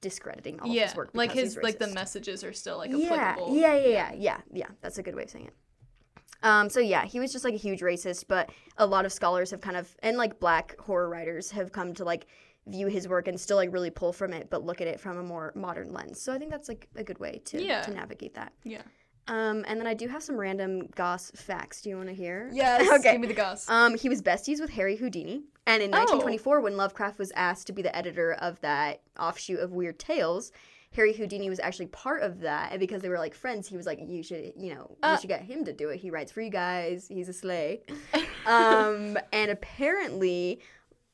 discrediting 0.00 0.60
all 0.60 0.68
yeah, 0.68 0.84
of 0.84 0.88
his 0.90 0.96
work. 0.96 1.10
like 1.12 1.32
his 1.32 1.56
like 1.62 1.78
the 1.78 1.88
messages 1.88 2.42
are 2.42 2.52
still 2.52 2.78
like 2.78 2.90
yeah, 2.92 3.12
applicable. 3.12 3.56
Yeah, 3.56 3.76
yeah, 3.76 3.88
yeah, 3.88 4.12
yeah, 4.16 4.40
yeah. 4.52 4.66
That's 4.80 4.98
a 4.98 5.02
good 5.02 5.14
way 5.14 5.24
of 5.24 5.30
saying 5.30 5.46
it. 5.46 5.54
Um, 6.42 6.68
so 6.70 6.78
yeah, 6.80 7.04
he 7.04 7.18
was 7.20 7.32
just 7.32 7.44
like 7.44 7.54
a 7.54 7.58
huge 7.58 7.80
racist, 7.80 8.26
but 8.28 8.50
a 8.76 8.86
lot 8.86 9.04
of 9.04 9.12
scholars 9.12 9.50
have 9.50 9.60
kind 9.60 9.76
of 9.76 9.94
and 10.02 10.16
like 10.16 10.38
black 10.38 10.78
horror 10.78 11.08
writers 11.08 11.50
have 11.50 11.72
come 11.72 11.94
to 11.94 12.04
like 12.04 12.26
view 12.66 12.86
his 12.86 13.08
work 13.08 13.26
and 13.28 13.40
still 13.40 13.56
like 13.56 13.72
really 13.72 13.90
pull 13.90 14.12
from 14.12 14.32
it, 14.32 14.48
but 14.50 14.62
look 14.64 14.80
at 14.80 14.86
it 14.86 15.00
from 15.00 15.16
a 15.18 15.22
more 15.22 15.52
modern 15.56 15.92
lens. 15.92 16.20
So 16.20 16.32
I 16.32 16.38
think 16.38 16.50
that's 16.50 16.68
like 16.68 16.86
a 16.96 17.02
good 17.02 17.18
way 17.18 17.40
to 17.46 17.62
Yeah. 17.62 17.82
to 17.82 17.90
navigate 17.90 18.34
that. 18.34 18.52
Yeah. 18.62 18.82
Um, 19.26 19.64
and 19.68 19.78
then 19.78 19.86
I 19.86 19.92
do 19.92 20.08
have 20.08 20.22
some 20.22 20.36
random 20.36 20.86
goss 20.94 21.30
facts. 21.34 21.82
Do 21.82 21.90
you 21.90 21.96
want 21.96 22.08
to 22.08 22.14
hear? 22.14 22.48
Yes. 22.52 22.88
Okay. 23.00 23.12
Give 23.12 23.20
me 23.20 23.26
the 23.26 23.34
goss. 23.34 23.68
Um, 23.68 23.94
he 23.96 24.08
was 24.08 24.22
besties 24.22 24.58
with 24.60 24.70
Harry 24.70 24.96
Houdini, 24.96 25.42
and 25.66 25.82
in 25.82 25.90
Oh. 25.92 25.98
1924, 25.98 26.60
when 26.60 26.76
Lovecraft 26.78 27.18
was 27.18 27.30
asked 27.32 27.66
to 27.66 27.72
be 27.74 27.82
the 27.82 27.94
editor 27.94 28.32
of 28.34 28.58
that 28.60 29.02
offshoot 29.18 29.60
of 29.60 29.72
Weird 29.72 29.98
Tales, 29.98 30.50
Harry 30.94 31.12
Houdini 31.12 31.48
was 31.50 31.60
actually 31.60 31.86
part 31.86 32.22
of 32.22 32.40
that, 32.40 32.70
and 32.72 32.80
because 32.80 33.02
they 33.02 33.08
were 33.08 33.18
like 33.18 33.34
friends, 33.34 33.68
he 33.68 33.76
was 33.76 33.86
like, 33.86 34.00
"You 34.06 34.22
should, 34.22 34.52
you 34.56 34.74
know, 34.74 34.96
Uh. 35.02 35.12
you 35.16 35.20
should 35.20 35.28
get 35.28 35.42
him 35.42 35.64
to 35.64 35.72
do 35.72 35.90
it. 35.90 35.98
He 35.98 36.10
writes 36.10 36.32
for 36.32 36.40
you 36.40 36.50
guys. 36.50 37.06
He's 37.08 37.28
a 37.28 37.32
slay." 37.32 37.82
um, 38.46 39.16
and 39.32 39.50
apparently. 39.50 40.60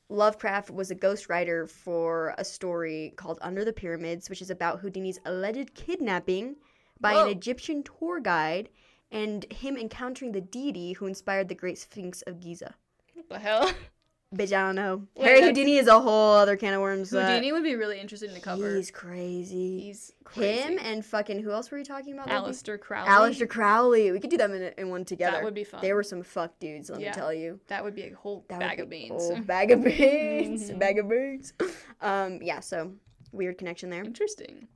Lovecraft 0.07 0.69
was 0.69 0.91
a 0.91 0.95
ghostwriter 0.95 1.67
for 1.67 2.35
a 2.37 2.45
story 2.45 3.13
called 3.15 3.39
Under 3.41 3.65
the 3.65 3.73
Pyramids, 3.73 4.29
which 4.29 4.39
is 4.39 4.51
about 4.51 4.79
Houdini's 4.81 5.19
alleged 5.25 5.73
kidnapping 5.73 6.57
by 7.01 7.13
Whoa. 7.13 7.23
an 7.25 7.29
Egyptian 7.31 7.81
tour 7.81 8.19
guide 8.19 8.69
and 9.11 9.51
him 9.51 9.75
encountering 9.75 10.31
the 10.31 10.41
deity 10.41 10.93
who 10.93 11.07
inspired 11.07 11.47
the 11.49 11.55
Great 11.55 11.79
Sphinx 11.79 12.21
of 12.27 12.39
Giza. 12.39 12.75
what 13.15 13.29
the 13.29 13.39
hell? 13.39 13.71
Bitch, 14.35 14.51
I 14.51 14.61
don't 14.65 14.75
know. 14.75 15.03
Wait, 15.15 15.25
Harry 15.25 15.41
Houdini 15.43 15.77
is 15.77 15.87
a 15.87 15.99
whole 15.99 16.33
other 16.35 16.57
can 16.57 16.73
of 16.73 16.81
worms. 16.81 17.09
that- 17.11 17.29
Houdini 17.29 17.51
would 17.51 17.63
be 17.63 17.75
really 17.75 17.99
interesting 17.99 18.33
to 18.33 18.39
cover. 18.39 18.75
He's 18.75 18.91
crazy. 18.91 19.79
He's 19.79 20.11
crazy. 20.23 20.61
Him 20.61 20.79
and 20.83 21.05
fucking 21.05 21.41
who 21.41 21.51
else 21.51 21.71
were 21.71 21.77
you 21.77 21.85
talking 21.85 22.13
about? 22.13 22.27
Aleister 22.27 22.79
Crowley. 22.79 23.09
Aleister 23.09 23.47
Crowley. 23.47 24.11
We 24.11 24.19
could 24.19 24.29
do 24.29 24.37
them 24.37 24.53
in, 24.53 24.73
in 24.77 24.89
one 24.89 25.05
together. 25.05 25.37
That 25.37 25.43
would 25.43 25.53
be 25.53 25.63
fun. 25.63 25.81
They 25.81 25.93
were 25.93 26.03
some 26.03 26.21
fuck 26.23 26.57
dudes, 26.59 26.89
let 26.89 26.99
Yeah. 26.99 27.09
me 27.11 27.13
tell 27.13 27.33
you. 27.33 27.59
That 27.67 27.83
would 27.83 27.95
be 27.95 28.03
a 28.03 28.13
whole 28.15 28.43
That 28.49 28.59
bag 28.59 28.79
of 28.79 28.89
be- 28.89 29.07
beans. 29.09 29.31
Bag 29.45 29.71
of 29.71 29.83
beans. 29.83 30.71
Bag 30.79 30.99
of 30.99 31.07
beans. 31.09 31.53
Um, 32.01 32.39
yeah, 32.41 32.59
so 32.59 32.91
weird 33.31 33.57
connection 33.57 33.89
there. 33.89 34.03
Interesting. 34.03 34.67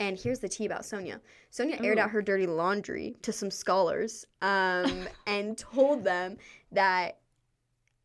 And 0.00 0.18
here's 0.18 0.40
the 0.40 0.48
tea 0.48 0.66
about 0.66 0.84
Sonia. 0.84 1.20
Sonia 1.50 1.76
aired 1.80 1.98
Ooh. 1.98 2.00
out 2.00 2.10
her 2.10 2.22
dirty 2.22 2.46
laundry 2.46 3.14
to 3.22 3.32
some 3.32 3.50
scholars 3.52 4.24
um, 4.40 5.06
and 5.28 5.56
told 5.56 6.02
them 6.02 6.38
that 6.72 7.18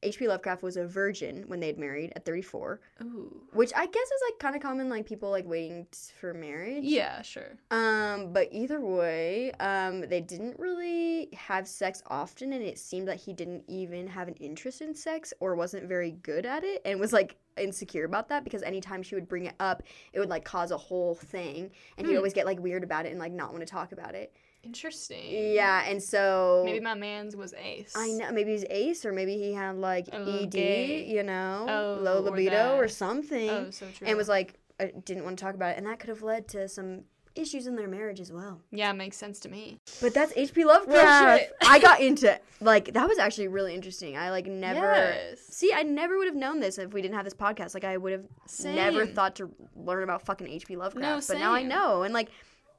H.P. 0.04 0.28
Lovecraft 0.28 0.62
was 0.62 0.78
a 0.78 0.86
virgin 0.86 1.43
when 1.48 1.60
they 1.60 1.68
had 1.68 1.80
married 1.80 2.14
at 2.16 2.24
34, 2.24 2.80
Ooh. 3.02 3.41
which 3.54 3.72
I 3.76 3.86
guess 3.88 4.06
is 4.08 4.22
like 4.30 4.39
kind 4.39 4.56
of 4.56 4.62
common, 4.62 4.89
like 4.89 5.08
people 5.08 5.32
like 5.32 5.48
waiting 5.48 5.88
t- 5.91 5.98
for 6.20 6.36
marriage. 6.36 6.84
Yeah, 6.84 7.24
sure. 7.24 7.58
Um, 7.72 8.32
but 8.32 8.48
either 8.52 8.80
way, 8.80 9.52
um, 9.54 10.02
they 10.02 10.22
didn't 10.22 10.60
really 10.60 11.30
have 11.34 11.68
sex 11.68 12.04
often, 12.08 12.54
and 12.54 12.64
it 12.64 12.78
seemed 12.78 13.08
that 13.08 13.18
he 13.20 13.34
didn't 13.34 13.64
even 13.68 14.06
have 14.08 14.28
an 14.28 14.36
interest 14.36 14.82
in 14.82 14.93
sex 14.93 15.34
or 15.39 15.56
wasn't 15.56 15.88
very 15.88 16.12
good 16.12 16.45
at 16.45 16.64
it, 16.64 16.82
and 16.86 17.00
was 17.00 17.12
like 17.12 17.36
insecure 17.58 18.06
about 18.06 18.30
that 18.30 18.43
because 18.43 18.62
anytime 18.62 19.02
she 19.02 19.16
would 19.16 19.28
bring 19.28 19.45
it 19.45 19.56
up, 19.60 19.82
it 20.14 20.20
would 20.20 20.30
like 20.30 20.45
cause 20.45 20.70
a 20.70 20.78
whole 20.78 21.16
thing, 21.16 21.72
and 21.98 22.06
he'd 22.06 22.14
Hmm. 22.14 22.18
always 22.18 22.34
get 22.34 22.45
like 22.45 22.60
weird 22.60 22.84
about 22.84 23.08
it 23.08 23.10
and 23.10 23.20
like 23.20 23.32
not 23.32 23.52
want 23.52 23.62
to 23.66 23.72
talk 23.72 23.91
about 23.93 24.14
it. 24.14 24.32
Interesting. 24.68 25.53
Yeah, 25.53 25.84
and 25.88 26.01
so 26.03 26.63
Maybe 26.65 26.80
my 26.80 26.93
man's 26.93 27.36
was 27.36 27.53
Ace. 27.53 27.93
I 27.95 28.07
know 28.09 28.32
maybe 28.32 28.51
he's 28.51 28.65
ace 28.70 29.05
or 29.05 29.11
maybe 29.13 29.38
he 29.38 29.53
had 29.53 29.78
like 29.78 30.07
oh, 30.13 30.39
ED, 30.43 30.51
gay. 30.51 31.05
you 31.05 31.24
know, 31.24 31.65
Oh, 31.70 32.03
low 32.03 32.20
libido 32.22 32.76
or, 32.76 32.82
that. 32.88 32.89
something, 32.91 33.49
Oh, 33.49 33.70
so 33.72 33.86
true. 33.93 34.07
and 34.07 34.18
was 34.18 34.28
like 34.28 34.55
I 34.80 34.91
didn't 35.05 35.24
want 35.24 35.39
to 35.39 35.43
talk 35.45 35.55
about 35.55 35.72
it, 35.72 35.78
and 35.78 35.88
that 35.88 35.99
could 35.99 36.09
have 36.09 36.22
led 36.22 36.47
to 36.49 36.68
some 36.68 37.03
issues 37.34 37.65
in 37.68 37.76
their 37.76 37.88
marriage 37.88 38.20
as 38.20 38.32
well. 38.32 38.61
yeah, 38.72 38.91
makes 38.93 39.15
sense 39.15 39.39
to 39.39 39.49
me. 39.49 39.80
But 40.01 40.13
that's 40.13 40.34
H.P. 40.36 40.65
Lovecraft. 40.65 41.43
I 41.61 41.80
got 41.80 42.01
into 42.01 42.39
like 42.61 42.93
that 42.93 43.07
was 43.07 43.18
actually 43.20 43.47
really 43.47 43.74
interesting. 43.74 44.18
I 44.18 44.30
like 44.32 44.47
never 44.47 44.80
Yes. 44.80 45.39
see. 45.49 45.72
I 45.74 45.84
never 45.84 46.18
would 46.18 46.28
have 46.28 46.36
known 46.36 46.59
this 46.59 46.78
if 46.78 46.93
we 46.93 47.01
didn't 47.01 47.15
have 47.15 47.26
this 47.26 47.34
podcast. 47.36 47.74
Like 47.74 47.84
I 47.86 47.95
would 47.97 48.11
have 48.11 48.26
never 48.63 49.05
thought 49.05 49.36
to 49.38 49.49
learn 49.76 50.03
about 50.03 50.24
fucking 50.26 50.47
H.P. 50.47 50.76
Lovecraft. 50.78 51.30
No, 51.30 51.34
but 51.36 51.39
now 51.39 51.53
I 51.53 51.63
know, 51.63 52.03
and 52.03 52.13
like 52.13 52.30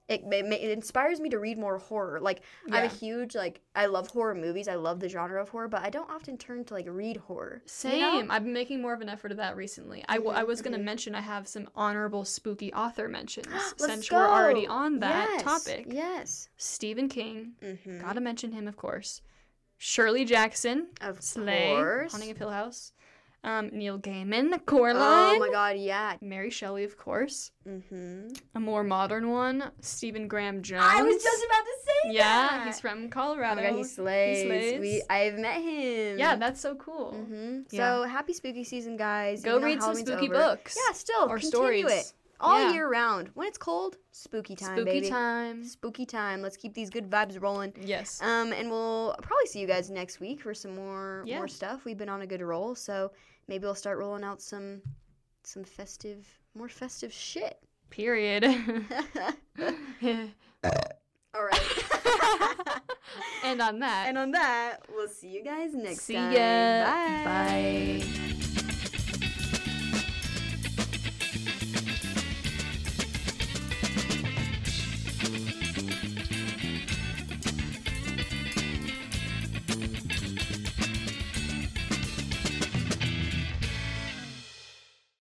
it, 0.09 0.23
it, 0.31 0.47
it 0.53 0.71
inspires 0.71 1.21
me 1.21 1.29
to 1.29 1.39
read 1.39 1.59
more 1.59 1.79
horror. 1.79 2.19
Like 2.21 2.41
I'm 2.73 2.85
a 2.85 2.89
huge 2.89 3.35
like 3.35 3.61
I 3.75 3.87
love 3.87 4.09
horror 4.09 4.35
movies. 4.35 4.67
I 4.69 4.75
love 4.77 5.01
the 5.01 5.09
genre 5.09 5.41
of 5.41 5.51
horror, 5.51 5.69
but 5.69 5.83
I 5.83 5.91
don't 5.91 6.11
often 6.11 6.39
turn 6.39 6.65
to 6.65 6.75
like 6.75 6.87
read 6.89 7.19
horror. 7.19 7.63
Same. 7.67 7.95
You 7.97 8.25
know? 8.25 8.33
I've 8.35 8.45
been 8.45 8.53
making 8.53 8.81
more 8.81 8.95
of 8.95 9.01
an 9.03 9.09
effort 9.09 9.31
of 9.33 9.37
that 9.37 9.57
recently. 9.57 10.05
I, 10.09 10.15
w- 10.17 10.35
I 10.35 10.45
was 10.45 10.63
going 10.63 10.73
to 10.77 10.83
mention 10.83 11.15
I 11.15 11.21
have 11.21 11.47
some 11.47 11.69
honorable 11.77 12.25
spooky 12.25 12.73
author 12.73 13.07
mentions 13.09 13.49
since 13.77 14.11
we're 14.11 14.27
already 14.27 14.67
on 14.67 15.01
that 15.01 15.29
Yes, 15.31 15.43
topic. 15.43 15.87
Yes. 15.91 16.49
Stephen 16.57 17.09
King. 17.09 17.53
Mm-hmm. 17.63 18.01
Gotta 18.01 18.21
mention 18.21 18.53
him, 18.53 18.67
of 18.67 18.77
course. 18.77 19.21
Shirley 19.77 20.25
Jackson. 20.25 20.89
Of 21.01 21.23
Slay. 21.23 21.69
course. 21.75 22.13
Haunting 22.13 22.31
of 22.31 22.37
Hill 22.39 22.51
House. 22.51 22.93
Um, 23.45 23.70
Neil 23.72 23.99
Gaiman. 23.99 24.64
Coraline. 24.66 25.36
Oh 25.36 25.39
my 25.39 25.49
god, 25.51 25.76
yeah. 25.76 26.16
Mary 26.20 26.51
Shelley, 26.51 26.84
of 26.84 26.97
course. 26.97 27.53
Mm-hmm. 27.66 28.28
A 28.55 28.61
more 28.61 28.82
modern 28.82 29.30
one, 29.30 29.70
Stephen 29.80 30.26
Graham 30.26 30.62
Jones. 30.62 30.82
I 30.84 31.03
was 31.03 31.22
just 31.22 31.45
about 31.45 31.64
to 31.64 31.72
say 31.84 32.12
Yeah, 32.14 32.49
that. 32.51 32.66
he's 32.66 32.80
from 32.80 33.09
Colorado. 33.11 33.61
Oh 33.61 33.64
my 33.64 33.70
god, 33.70 33.76
he 33.78 33.84
slays. 33.84 34.39
He 34.43 34.45
slays. 34.49 34.80
We, 34.80 35.03
I've 35.09 35.39
met 35.39 35.62
him. 35.62 36.18
yeah, 36.18 36.34
that's 36.36 36.61
so 36.61 36.74
cool. 36.74 37.14
Mm-hmm. 37.16 37.61
Yeah. 37.70 37.78
So 37.97 38.03
happy 38.09 38.32
spooky 38.32 38.64
season, 38.64 38.97
guys. 38.97 39.43
Go 39.43 39.61
read 39.61 39.82
some 39.82 39.95
spooky 39.95 40.26
over. 40.28 40.34
books. 40.34 40.76
Yeah, 40.86 40.93
still 40.95 41.22
or 41.30 41.39
continue 41.39 41.49
stories. 41.49 41.84
it 41.93 42.12
all 42.41 42.59
Yeah. 42.61 42.72
year 42.72 42.89
round. 42.89 43.30
When 43.34 43.47
it's 43.49 43.59
cold, 43.59 43.97
spooky 44.12 44.55
time, 44.57 44.76
Spooky 44.76 44.84
baby. 45.01 45.09
time. 45.09 45.64
Spooky 45.64 46.07
time. 46.07 46.41
Let's 46.43 46.57
keep 46.57 46.74
these 46.74 46.91
good 46.91 47.11
vibes 47.11 47.41
rolling. 47.41 47.72
Yes. 47.80 48.20
Um, 48.22 48.53
and 48.53 48.70
we'll 48.70 49.14
probably 49.22 49.47
see 49.47 49.61
you 49.61 49.66
guys 49.66 49.91
next 49.91 50.20
week 50.20 50.41
for 50.43 50.55
some 50.55 50.74
more 50.74 51.22
Yeah. 51.26 51.39
more 51.39 51.49
stuff. 51.49 51.84
We've 51.84 51.97
been 51.99 52.09
on 52.09 52.22
a 52.22 52.26
good 52.26 52.43
roll, 52.43 52.74
so 52.74 53.11
maybe 53.49 53.64
we'll 53.64 53.74
start 53.74 53.99
rolling 53.99 54.24
out 54.24 54.41
some 54.43 54.82
some 55.45 55.64
festive, 55.64 56.26
more 56.55 56.68
festive 56.68 57.12
shit. 57.12 57.59
Period. 57.91 58.45
all 61.34 61.45
right. 61.45 61.61
and 63.45 63.61
on 63.62 63.78
that, 63.78 64.05
and 64.09 64.18
on 64.18 64.30
that, 64.32 64.78
we'll 64.95 65.09
see 65.09 65.28
you 65.28 65.43
guys 65.43 65.74
next 65.74 66.03
see 66.03 66.14
time. 66.14 66.32
ya. 66.32 66.84
Bye. 66.84 68.03
Bye. 68.05 68.45